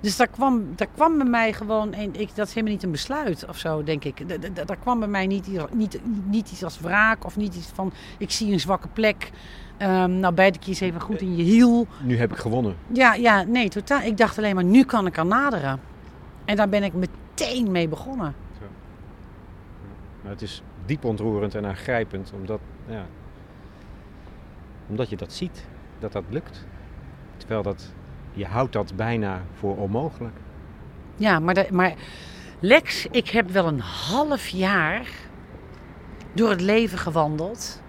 Dus 0.00 0.16
daar 0.16 0.28
kwam, 0.28 0.64
daar 0.76 0.88
kwam 0.94 1.16
bij 1.18 1.26
mij 1.26 1.52
gewoon, 1.52 1.94
een, 1.94 2.14
ik, 2.20 2.34
dat 2.34 2.46
is 2.48 2.54
helemaal 2.54 2.74
niet 2.74 2.82
een 2.82 2.90
besluit 2.90 3.46
of 3.48 3.58
zo, 3.58 3.82
denk 3.82 4.04
ik. 4.04 4.28
Da- 4.28 4.36
da- 4.36 4.48
da- 4.48 4.64
Daar 4.64 4.76
kwam 4.76 4.98
bij 4.98 5.08
mij 5.08 5.26
niet, 5.26 5.46
iets- 5.46 5.62
niet, 5.72 6.00
niet 6.26 6.50
iets 6.50 6.64
als 6.64 6.80
wraak 6.80 7.24
of 7.24 7.36
niet 7.36 7.54
iets 7.54 7.70
van, 7.74 7.92
ik 8.18 8.30
zie 8.30 8.52
een 8.52 8.60
zwakke 8.60 8.88
plek. 8.88 9.30
Ehm, 9.76 10.18
nou, 10.18 10.34
bijt 10.34 10.54
ik 10.56 10.62
je 10.62 10.68
eens 10.68 10.80
even 10.80 11.00
goed 11.00 11.20
in 11.20 11.36
je 11.36 11.42
hiel. 11.42 11.86
Nu 12.02 12.18
heb 12.18 12.30
ik 12.32 12.36
gewonnen. 12.38 12.76
Ja, 12.92 13.14
ja, 13.14 13.42
nee, 13.42 13.68
totaal. 13.68 14.00
Ik 14.00 14.16
dacht 14.16 14.38
alleen 14.38 14.54
maar, 14.54 14.64
nu 14.64 14.84
kan 14.84 15.06
ik 15.06 15.16
er 15.16 15.26
naderen. 15.26 15.80
En 16.44 16.56
daar 16.56 16.68
ben 16.68 16.82
ik 16.82 16.92
meteen 16.92 17.22
mee 17.70 17.88
begonnen. 17.88 18.34
Maar 20.22 20.32
het 20.32 20.42
is 20.42 20.62
diep 20.86 21.04
ontroerend 21.04 21.54
en 21.54 21.66
aangrijpend, 21.66 22.32
omdat, 22.34 22.60
ja, 22.86 23.06
omdat 24.88 25.08
je 25.08 25.16
dat 25.16 25.32
ziet, 25.32 25.66
dat 25.98 26.12
dat 26.12 26.24
lukt. 26.28 26.64
Terwijl 27.36 27.62
dat, 27.62 27.92
je 28.32 28.46
houdt 28.46 28.72
dat 28.72 28.96
bijna 28.96 29.42
voor 29.54 29.76
onmogelijk. 29.76 30.34
Ja, 31.16 31.38
maar, 31.38 31.54
de, 31.54 31.66
maar 31.70 31.94
Lex, 32.60 33.06
ik 33.10 33.28
heb 33.28 33.50
wel 33.50 33.66
een 33.66 33.80
half 33.80 34.48
jaar 34.48 35.06
door 36.32 36.50
het 36.50 36.60
leven 36.60 36.98
gewandeld. 36.98 37.82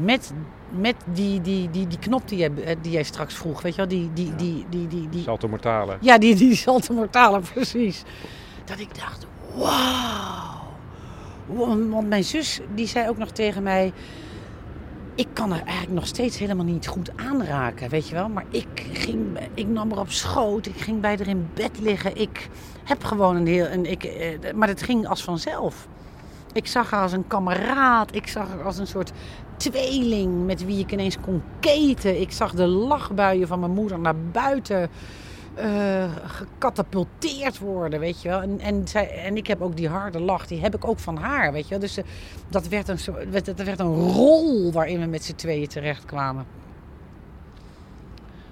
Met, 0.00 0.32
met 0.70 0.96
die, 1.12 1.40
die, 1.40 1.70
die, 1.70 1.86
die 1.86 1.98
knop 1.98 2.28
die 2.28 2.38
jij, 2.38 2.50
eh, 2.64 2.76
die 2.82 2.92
jij 2.92 3.02
straks 3.02 3.34
vroeg. 3.34 3.62
Weet 3.62 3.74
je 3.74 3.78
wel? 3.80 3.88
Die, 3.88 4.10
die, 4.12 4.26
Ja. 4.26 4.36
die, 4.36 4.66
die, 4.68 4.86
die, 4.86 5.08
die, 5.08 5.22
Salto 5.22 5.48
mortale. 5.48 5.96
Ja, 6.00 6.18
die, 6.18 6.34
die 6.34 6.54
Salto 6.54 6.94
Mortale, 6.94 7.40
precies. 7.54 8.04
Dat 8.68 8.78
ik 8.78 8.98
dacht, 8.98 9.26
wauw. 9.54 10.76
Want 11.46 12.08
mijn 12.08 12.24
zus, 12.24 12.60
die 12.74 12.86
zei 12.86 13.08
ook 13.08 13.18
nog 13.18 13.30
tegen 13.30 13.62
mij... 13.62 13.92
Ik 15.14 15.28
kan 15.32 15.52
er 15.52 15.62
eigenlijk 15.62 15.94
nog 15.94 16.06
steeds 16.06 16.38
helemaal 16.38 16.64
niet 16.64 16.86
goed 16.86 17.10
aanraken, 17.16 17.88
weet 17.88 18.08
je 18.08 18.14
wel. 18.14 18.28
Maar 18.28 18.44
ik, 18.50 18.86
ging, 18.92 19.38
ik 19.54 19.66
nam 19.66 19.90
haar 19.90 20.00
op 20.00 20.10
schoot, 20.10 20.66
ik 20.66 20.76
ging 20.76 21.00
bij 21.00 21.16
haar 21.16 21.26
in 21.26 21.48
bed 21.54 21.80
liggen. 21.80 22.16
Ik 22.16 22.48
heb 22.84 23.04
gewoon 23.04 23.36
een 23.36 23.46
heel... 23.46 23.66
Ik, 23.82 24.04
eh, 24.04 24.52
maar 24.54 24.68
het 24.68 24.82
ging 24.82 25.06
als 25.06 25.22
vanzelf. 25.22 25.88
Ik 26.52 26.66
zag 26.66 26.90
haar 26.90 27.02
als 27.02 27.12
een 27.12 27.26
kameraad. 27.26 28.14
Ik 28.14 28.26
zag 28.26 28.48
haar 28.48 28.62
als 28.62 28.78
een 28.78 28.86
soort 28.86 29.12
tweeling 29.56 30.46
met 30.46 30.64
wie 30.64 30.78
ik 30.78 30.92
ineens 30.92 31.20
kon 31.20 31.42
keten. 31.60 32.20
Ik 32.20 32.32
zag 32.32 32.52
de 32.52 32.66
lachbuien 32.66 33.48
van 33.48 33.60
mijn 33.60 33.72
moeder 33.72 33.98
naar 33.98 34.16
buiten 34.32 34.90
eh, 35.58 36.10
gecatapulteerd 36.24 37.58
worden, 37.58 38.00
weet 38.00 38.22
je 38.22 38.28
wel. 38.28 38.40
En, 38.40 38.60
en, 38.60 38.88
zij, 38.88 39.24
en 39.24 39.36
ik 39.36 39.46
heb 39.46 39.62
ook 39.62 39.76
die 39.76 39.88
harde 39.88 40.20
lach, 40.20 40.46
die 40.46 40.60
heb 40.60 40.74
ik 40.74 40.88
ook 40.88 40.98
van 40.98 41.16
haar, 41.16 41.52
weet 41.52 41.64
je 41.64 41.70
wel. 41.70 41.78
Dus 41.78 41.96
eh, 41.96 42.04
dat, 42.48 42.68
werd 42.68 42.88
een 42.88 42.98
dat 43.30 43.62
werd 43.62 43.78
een 43.78 44.10
rol 44.10 44.72
waarin 44.72 45.00
we 45.00 45.06
met 45.06 45.24
z'n 45.24 45.34
tweeën 45.34 45.68
terechtkwamen. 45.68 46.46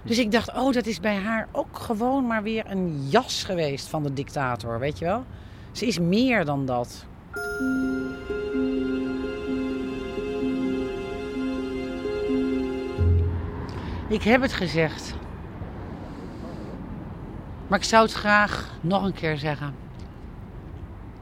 Dus 0.03 0.19
ik 0.19 0.33
dacht, 0.33 0.53
oh, 0.55 0.73
dat 0.73 0.87
is 0.87 1.01
bij 1.01 1.17
haar 1.17 1.49
ook 1.53 1.79
gewoon 1.79 2.27
maar 2.27 2.43
weer 2.43 2.65
een 2.67 3.07
jas 3.09 3.45
geweest 3.45 3.89
van 3.89 4.03
de 4.03 4.13
dictator, 4.13 4.79
weet 4.79 4.99
je 4.99 5.05
wel. 5.05 5.25
Ze 5.73 5.87
is 5.87 5.99
meer 5.99 6.45
dan 6.45 6.67
dat. 6.67 7.07
Ik 14.09 14.23
heb 14.23 14.43
het 14.43 14.53
gezegd. 14.53 15.15
Maar 17.69 17.79
ik 17.79 17.85
zou 17.85 18.03
het 18.03 18.13
graag 18.13 18.71
nog 18.81 19.05
een 19.05 19.13
keer 19.13 19.37
zeggen. 19.39 19.75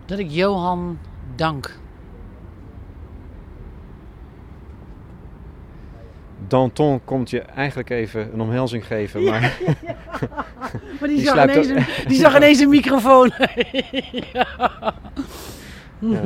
Dat 0.06 0.18
ik 0.18 0.30
Johan 0.30 0.98
dank. 1.34 1.78
Danton 6.48 7.00
komt 7.04 7.30
je 7.30 7.40
eigenlijk 7.40 7.90
even 7.90 8.32
een 8.32 8.40
omhelzing 8.40 8.86
geven, 8.86 9.24
maar 9.24 9.40
Maar 11.00 11.08
die, 11.08 11.16
Die 11.16 11.20
zag, 11.24 11.32
sluipt 11.34 11.54
ineens 11.54 11.70
ook- 11.70 11.76
een, 11.98 12.08
die 12.08 12.18
zag 12.18 12.36
ineens 12.36 12.58
een 12.60 12.68
microfoon. 12.68 13.32
ja. 14.32 14.46
Ja. 15.98 16.20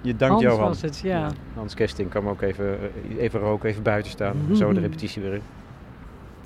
Je 0.00 0.16
dankt 0.16 0.34
Hans 0.34 0.42
Johan. 0.42 0.58
was 0.68 0.82
het, 0.82 1.00
ja. 1.02 1.30
Hans 1.54 1.74
Kesting 1.74 2.10
kan 2.10 2.28
ook 2.28 2.42
even, 2.42 2.78
even 3.18 3.40
roken, 3.40 3.68
even 3.68 3.82
buiten 3.82 4.10
staan. 4.10 4.36
Zo 4.52 4.72
de 4.72 4.80
repetitie 4.80 5.22
weer 5.22 5.32
in. 5.34 5.42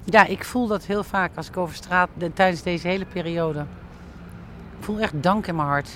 Ja, 0.04 0.26
ik 0.26 0.44
voel 0.44 0.66
dat 0.66 0.84
heel 0.84 1.04
vaak 1.04 1.30
als 1.36 1.48
ik 1.48 1.56
over 1.56 1.74
straat 1.74 2.08
de- 2.14 2.32
tijdens 2.32 2.62
deze 2.62 2.88
hele 2.88 3.04
periode. 3.04 3.60
Ik 4.78 4.84
voel 4.84 4.98
echt 4.98 5.22
dank 5.22 5.46
in 5.46 5.56
mijn 5.56 5.68
hart. 5.68 5.90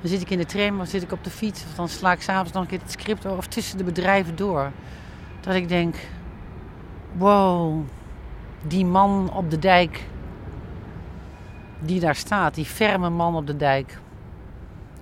Dan 0.00 0.10
zit 0.10 0.20
ik 0.20 0.30
in 0.30 0.38
de 0.38 0.46
tram 0.46 0.80
of 0.80 0.88
zit 0.88 1.02
ik 1.02 1.12
op 1.12 1.24
de 1.24 1.30
fiets 1.30 1.64
of 1.64 1.74
dan 1.74 1.88
sla 1.88 2.12
ik 2.12 2.22
s'avonds 2.22 2.52
nog 2.52 2.62
een 2.62 2.68
keer 2.68 2.80
het 2.80 2.90
script 2.90 3.26
of 3.26 3.46
tussen 3.46 3.78
de 3.78 3.84
bedrijven 3.84 4.36
door. 4.36 4.70
Dat 5.40 5.54
ik 5.54 5.68
denk, 5.68 5.96
wow, 7.16 7.80
die 8.62 8.84
man 8.84 9.30
op 9.32 9.50
de 9.50 9.58
dijk 9.58 10.04
die 11.78 12.00
daar 12.00 12.14
staat, 12.14 12.54
die 12.54 12.64
ferme 12.64 13.10
man 13.10 13.36
op 13.36 13.46
de 13.46 13.56
dijk. 13.56 13.98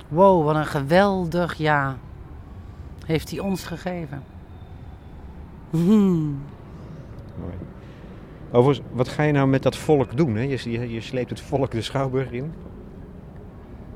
Wow, 0.09 0.45
wat 0.45 0.55
een 0.57 0.67
geweldig 0.67 1.55
ja 1.55 1.97
heeft 3.07 3.31
hij 3.31 3.39
ons 3.39 3.65
gegeven. 3.65 4.23
Hmm. 5.71 6.43
Overigens, 8.53 8.87
wat 8.93 9.09
ga 9.09 9.23
je 9.23 9.33
nou 9.33 9.49
met 9.49 9.63
dat 9.63 9.77
volk 9.77 10.17
doen? 10.17 10.37
Hè? 10.37 10.43
Je, 10.43 10.71
je, 10.71 10.91
je 10.93 11.01
sleept 11.01 11.31
het 11.31 11.41
volk 11.41 11.71
de 11.71 11.83
Schouwburg 11.83 12.31
in. 12.31 12.53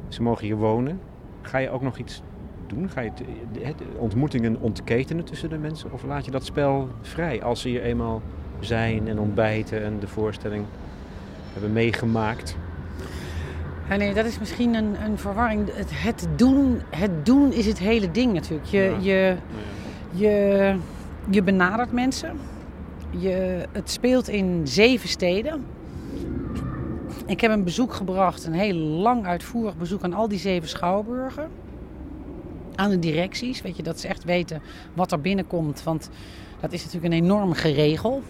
Ze 0.08 0.22
mogen 0.22 0.44
hier 0.44 0.56
wonen. 0.56 1.00
Ga 1.42 1.58
je 1.58 1.70
ook 1.70 1.82
nog 1.82 1.98
iets 1.98 2.22
doen? 2.66 2.90
Ga 2.90 3.00
je 3.00 3.10
het, 3.10 3.22
het- 3.64 3.82
ontmoetingen 3.96 4.56
ontketenen 4.60 5.24
tussen 5.24 5.48
de 5.50 5.58
mensen? 5.58 5.92
Of 5.92 6.02
laat 6.04 6.24
je 6.24 6.30
dat 6.30 6.44
spel 6.44 6.88
vrij 7.02 7.42
als 7.42 7.60
ze 7.60 7.68
hier 7.68 7.82
eenmaal 7.82 8.22
zijn 8.60 9.08
en 9.08 9.18
ontbijten 9.18 9.84
en 9.84 9.98
de 10.00 10.08
voorstelling 10.08 10.64
hebben 11.52 11.72
meegemaakt? 11.72 12.56
Ja, 13.88 13.96
nee, 13.96 14.14
dat 14.14 14.24
is 14.24 14.38
misschien 14.38 14.74
een, 14.74 14.94
een 15.04 15.18
verwarring. 15.18 15.74
Het, 15.74 15.90
het, 15.92 16.26
doen, 16.36 16.80
het 16.90 17.26
doen 17.26 17.52
is 17.52 17.66
het 17.66 17.78
hele 17.78 18.10
ding 18.10 18.32
natuurlijk. 18.32 18.68
Je, 18.68 18.78
Ja. 18.78 18.96
je, 19.00 19.36
je, 20.10 20.76
je 21.30 21.42
benadert 21.42 21.92
mensen. 21.92 22.36
Je, 23.18 23.66
het 23.72 23.90
speelt 23.90 24.28
in 24.28 24.60
zeven 24.64 25.08
steden. 25.08 25.64
Ik 27.26 27.40
heb 27.40 27.50
een 27.50 27.64
bezoek 27.64 27.94
gebracht, 27.94 28.44
een 28.44 28.52
heel 28.52 28.76
lang 28.76 29.26
uitvoerig 29.26 29.76
bezoek 29.76 30.02
aan 30.02 30.12
al 30.12 30.28
die 30.28 30.38
zeven 30.38 30.68
schouwburgen. 30.68 31.48
Aan 32.74 32.90
de 32.90 32.98
directies, 32.98 33.62
weet 33.62 33.76
je, 33.76 33.82
dat 33.82 34.00
ze 34.00 34.08
echt 34.08 34.24
weten 34.24 34.62
wat 34.94 35.12
er 35.12 35.20
binnenkomt. 35.20 35.82
Want 35.82 36.10
dat 36.60 36.72
is 36.72 36.84
natuurlijk 36.84 37.12
een 37.12 37.22
enorm 37.22 37.52
geregel. 37.52 38.22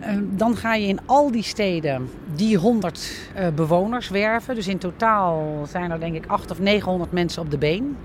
Eh, 0.00 0.16
Dan 0.30 0.56
ga 0.56 0.74
je 0.74 0.86
in 0.86 1.00
al 1.06 1.30
die 1.30 1.42
steden 1.42 2.08
die 2.34 2.56
100 2.56 3.30
eh, 3.34 3.48
bewoners 3.54 4.08
werven. 4.08 4.54
Dus 4.54 4.68
in 4.68 4.78
totaal 4.78 5.66
zijn 5.68 5.90
er 5.90 6.00
denk 6.00 6.14
ik 6.14 6.26
800 6.26 6.50
of 6.50 6.58
900 6.58 7.12
mensen 7.12 7.42
op 7.42 7.50
de 7.50 7.58
been. 7.58 7.96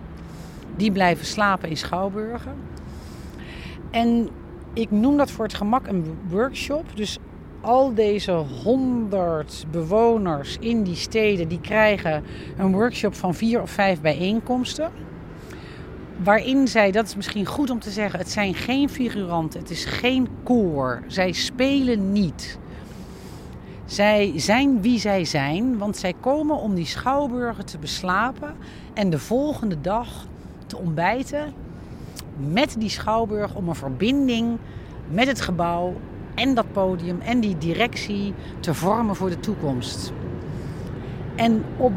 Die 0.76 0.92
blijven 0.92 1.26
slapen 1.26 1.70
in 1.70 1.78
schouwburgen. 1.78 2.54
En 3.92 4.30
ik 4.76 4.92
noem 4.92 5.18
dat 5.18 5.32
voor 5.32 5.46
het 5.46 5.54
gemak 5.54 5.88
een 5.88 6.18
workshop. 6.30 6.86
Dus 6.96 7.18
al 7.62 7.94
deze 7.94 8.32
100 8.32 9.66
bewoners 9.72 10.58
in 10.60 10.84
die 10.84 10.96
steden 10.96 11.48
die 11.48 11.62
krijgen 11.62 12.24
een 12.58 12.72
workshop 12.72 13.16
van 13.16 13.36
vier 13.36 13.62
of 13.62 13.70
vijf 13.70 14.02
bijeenkomsten. 14.02 14.92
Waarin 16.24 16.68
zij, 16.68 16.92
dat 16.92 17.06
is 17.06 17.16
misschien 17.16 17.46
goed 17.46 17.70
om 17.70 17.80
te 17.80 17.90
zeggen, 17.90 18.20
het 18.20 18.32
zijn 18.32 18.54
geen 18.54 18.90
figuranten, 18.90 19.60
het 19.60 19.70
is 19.70 19.86
geen 19.86 20.28
koor. 20.44 21.04
Zij 21.08 21.32
spelen 21.32 22.12
niet. 22.12 22.58
Zij 23.86 24.34
zijn 24.36 24.82
wie 24.82 25.00
zij 25.00 25.26
zijn, 25.26 25.78
want 25.78 25.98
zij 25.98 26.14
komen 26.20 26.58
om 26.58 26.76
die 26.76 26.86
schouwburgen 26.86 27.66
te 27.66 27.78
beslapen 27.78 28.56
en 28.94 29.10
de 29.10 29.20
volgende 29.20 29.82
dag 29.82 30.28
te 30.66 30.78
ontbijten 30.78 31.54
met 32.38 32.76
die 32.80 32.90
schouwburg 32.90 33.56
om 33.56 33.68
een 33.68 33.76
verbinding 33.76 34.58
met 35.10 35.28
het 35.28 35.42
gebouw 35.42 35.94
en 36.36 36.54
dat 36.54 36.72
podium 36.72 37.20
en 37.22 37.40
die 37.40 37.58
directie 37.58 38.34
te 38.60 38.74
vormen 38.74 39.16
voor 39.16 39.30
de 39.30 39.40
toekomst. 39.40 40.12
En 41.36 41.64
op, 41.78 41.94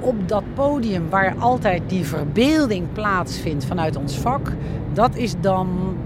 op 0.00 0.28
dat 0.28 0.42
podium 0.54 1.08
waar 1.10 1.34
altijd 1.38 1.82
die 1.86 2.04
verbeelding 2.04 2.92
plaatsvindt 2.92 3.64
vanuit 3.64 3.96
ons 3.96 4.18
vak, 4.18 4.52
dat 4.92 5.16
is 5.16 5.34
dan 5.40 5.96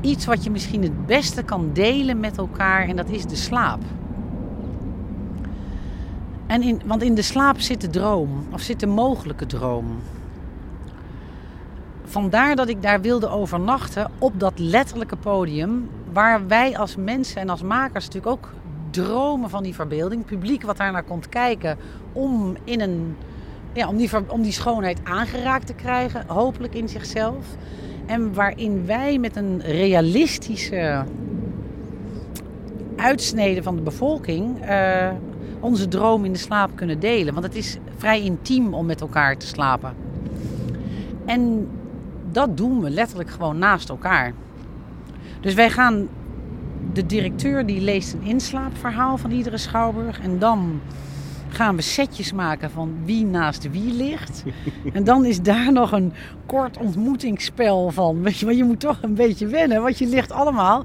iets 0.00 0.24
wat 0.24 0.44
je 0.44 0.50
misschien 0.50 0.82
het 0.82 1.06
beste 1.06 1.42
kan 1.42 1.70
delen 1.72 2.20
met 2.20 2.38
elkaar 2.38 2.88
en 2.88 2.96
dat 2.96 3.08
is 3.08 3.26
de 3.26 3.36
slaap. 3.36 3.80
En 6.46 6.62
in, 6.62 6.80
want 6.84 7.02
in 7.02 7.14
de 7.14 7.22
slaap 7.22 7.60
zit 7.60 7.80
de 7.80 7.90
droom, 7.90 8.30
of 8.50 8.60
zit 8.60 8.80
de 8.80 8.86
mogelijke 8.86 9.46
droom. 9.46 9.86
Vandaar 12.04 12.56
dat 12.56 12.68
ik 12.68 12.82
daar 12.82 13.00
wilde 13.00 13.28
overnachten 13.28 14.10
op 14.18 14.40
dat 14.40 14.58
letterlijke 14.58 15.16
podium, 15.16 15.90
waar 16.12 16.46
wij 16.46 16.76
als 16.78 16.96
mensen 16.96 17.40
en 17.40 17.48
als 17.48 17.62
makers 17.62 18.04
natuurlijk 18.04 18.32
ook 18.32 18.52
dromen 18.90 19.50
van 19.50 19.62
die 19.62 19.74
verbeelding. 19.74 20.24
Publiek 20.24 20.62
wat 20.62 20.76
daar 20.76 20.92
naar 20.92 21.02
komt 21.02 21.28
kijken 21.28 21.78
om, 22.12 22.56
in 22.64 22.80
een, 22.80 23.16
ja, 23.72 23.88
om, 23.88 23.96
die, 23.96 24.10
om 24.28 24.42
die 24.42 24.52
schoonheid 24.52 25.00
aangeraakt 25.04 25.66
te 25.66 25.74
krijgen, 25.74 26.24
hopelijk 26.26 26.74
in 26.74 26.88
zichzelf. 26.88 27.44
En 28.06 28.34
waarin 28.34 28.86
wij 28.86 29.18
met 29.18 29.36
een 29.36 29.60
realistische 29.60 31.04
uitsnede 32.96 33.62
van 33.62 33.76
de 33.76 33.82
bevolking 33.82 34.62
eh, 34.62 35.08
onze 35.60 35.88
droom 35.88 36.24
in 36.24 36.32
de 36.32 36.38
slaap 36.38 36.70
kunnen 36.74 37.00
delen. 37.00 37.34
Want 37.34 37.46
het 37.46 37.54
is 37.54 37.78
vrij 37.96 38.22
intiem 38.22 38.74
om 38.74 38.86
met 38.86 39.00
elkaar 39.00 39.36
te 39.36 39.46
slapen. 39.46 39.94
En 41.24 41.68
dat 42.34 42.56
doen 42.56 42.80
we 42.80 42.90
letterlijk 42.90 43.30
gewoon 43.30 43.58
naast 43.58 43.88
elkaar. 43.88 44.32
Dus 45.40 45.54
wij 45.54 45.70
gaan. 45.70 46.08
De 46.92 47.06
directeur 47.06 47.66
die 47.66 47.80
leest 47.80 48.12
een 48.12 48.22
inslaapverhaal 48.22 49.16
van 49.16 49.30
iedere 49.30 49.56
schouwburg. 49.56 50.20
En 50.20 50.38
dan 50.38 50.80
gaan 51.48 51.76
we 51.76 51.82
setjes 51.82 52.32
maken 52.32 52.70
van 52.70 52.96
wie 53.04 53.24
naast 53.24 53.70
wie 53.70 53.92
ligt. 53.92 54.44
En 54.92 55.04
dan 55.04 55.24
is 55.24 55.42
daar 55.42 55.72
nog 55.72 55.92
een 55.92 56.12
kort 56.46 56.76
ontmoetingsspel 56.76 57.90
van. 57.90 58.22
Weet 58.22 58.38
je, 58.38 58.46
maar 58.46 58.54
je 58.54 58.64
moet 58.64 58.80
toch 58.80 58.98
een 59.02 59.14
beetje 59.14 59.46
wennen, 59.46 59.82
want 59.82 59.98
je 59.98 60.06
ligt 60.06 60.32
allemaal. 60.32 60.84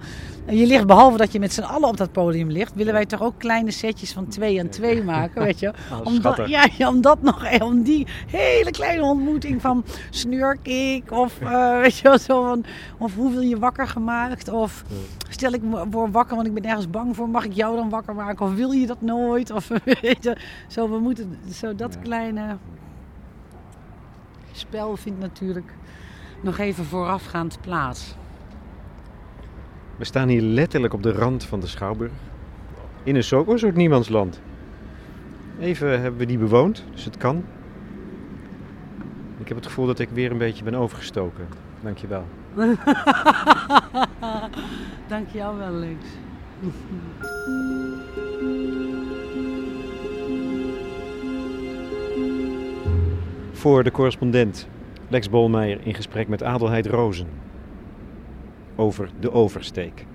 En 0.50 0.58
je 0.58 0.68
ligt, 0.68 0.88
behalve 0.88 1.18
dat 1.18 1.32
je 1.32 1.40
met 1.40 1.54
z'n 1.54 1.62
allen 1.62 1.90
op 1.90 1.98
dat 1.98 2.12
podium 2.12 2.50
ligt, 2.50 2.74
willen 2.74 2.94
wij 2.94 3.06
toch 3.06 3.22
ook 3.22 3.34
kleine 3.38 3.72
setjes 3.72 4.12
van 4.14 4.28
twee 4.28 4.60
en 4.60 4.70
twee 4.70 5.04
maken, 5.04 5.44
weet 5.44 5.60
je. 5.60 5.74
Oh, 5.92 6.06
Om 6.06 6.22
dat, 6.22 6.48
ja, 6.48 6.90
om 6.90 7.02
dat 7.02 7.22
nog, 7.22 7.44
eh, 7.44 7.66
om 7.66 7.84
die 7.84 8.08
hele 8.28 8.72
kleine 8.72 9.04
ontmoeting 9.04 9.62
van 9.62 9.84
snurk 10.10 10.68
ik 10.68 11.12
of 11.12 11.42
eh, 11.42 11.80
weet 11.82 11.98
je 11.98 12.04
wel, 12.04 12.18
zo 12.18 12.44
van, 12.44 12.66
of 12.98 13.16
hoe 13.16 13.32
wil 13.32 13.42
je 13.42 13.60
wakker 13.60 13.88
gemaakt? 13.88 14.50
Of 14.50 14.84
stel 15.30 15.52
ik 15.52 15.62
me 15.62 15.86
voor 15.92 16.12
wakker 16.12 16.36
want 16.36 16.48
ik 16.48 16.54
ben 16.54 16.66
ergens 16.66 16.90
bang 16.90 17.16
voor, 17.16 17.30
mag 17.30 17.46
ik 17.46 17.54
jou 17.54 17.76
dan 17.76 17.90
wakker 17.90 18.16
maken? 18.16 18.46
Of 18.46 18.56
wil 18.56 18.72
je 18.72 18.88
dat 18.88 19.02
nooit? 19.02 19.52
Of 19.52 19.68
weet 20.02 20.24
je, 20.24 20.38
zo 20.68 20.90
we 20.90 21.00
moeten 21.00 21.38
zo 21.54 21.76
dat 21.76 22.00
kleine 22.00 22.58
spel 24.52 24.98
vindt 24.98 25.20
natuurlijk 25.20 25.74
nog 26.42 26.58
even 26.58 26.86
voorafgaand 26.86 27.62
plaats. 27.62 28.16
We 30.00 30.06
staan 30.06 30.28
hier 30.28 30.42
letterlijk 30.42 30.94
op 30.94 31.04
de 31.04 31.12
rand 31.12 31.44
van 31.44 31.60
de 31.60 31.68
Schouwburg. 31.68 32.12
In 33.04 33.16
een 33.16 33.24
zo- 33.24 33.46
een 33.48 33.60
soort 33.60 33.76
niemandsland. 33.76 34.42
Even 35.60 36.02
hebben 36.02 36.20
we 36.20 36.26
die 36.26 36.38
bewoond, 36.38 36.86
dus 36.92 37.06
het 37.06 37.18
kan. 37.18 37.44
Ik 39.40 39.48
heb 39.48 39.58
het 39.58 39.66
gevoel 39.66 39.86
dat 39.86 40.00
ik 40.00 40.10
weer 40.10 40.32
een 40.32 40.38
beetje 40.38 40.64
ben 40.64 40.76
overgestoken. 40.76 41.48
Dankjewel. 41.82 42.24
Dank 45.08 45.30
jou 45.30 45.58
wel, 45.64 45.72
Lex. 45.72 46.06
Voor 53.52 53.84
de 53.84 53.92
correspondent 53.92 54.68
Lex 55.08 55.30
Bolmeijer 55.30 55.80
in 55.84 55.94
gesprek 55.94 56.28
met 56.28 56.44
Adelheid 56.44 56.86
Rozen. 56.86 57.28
Over 58.80 59.10
de 59.20 59.32
oversteek. 59.32 60.06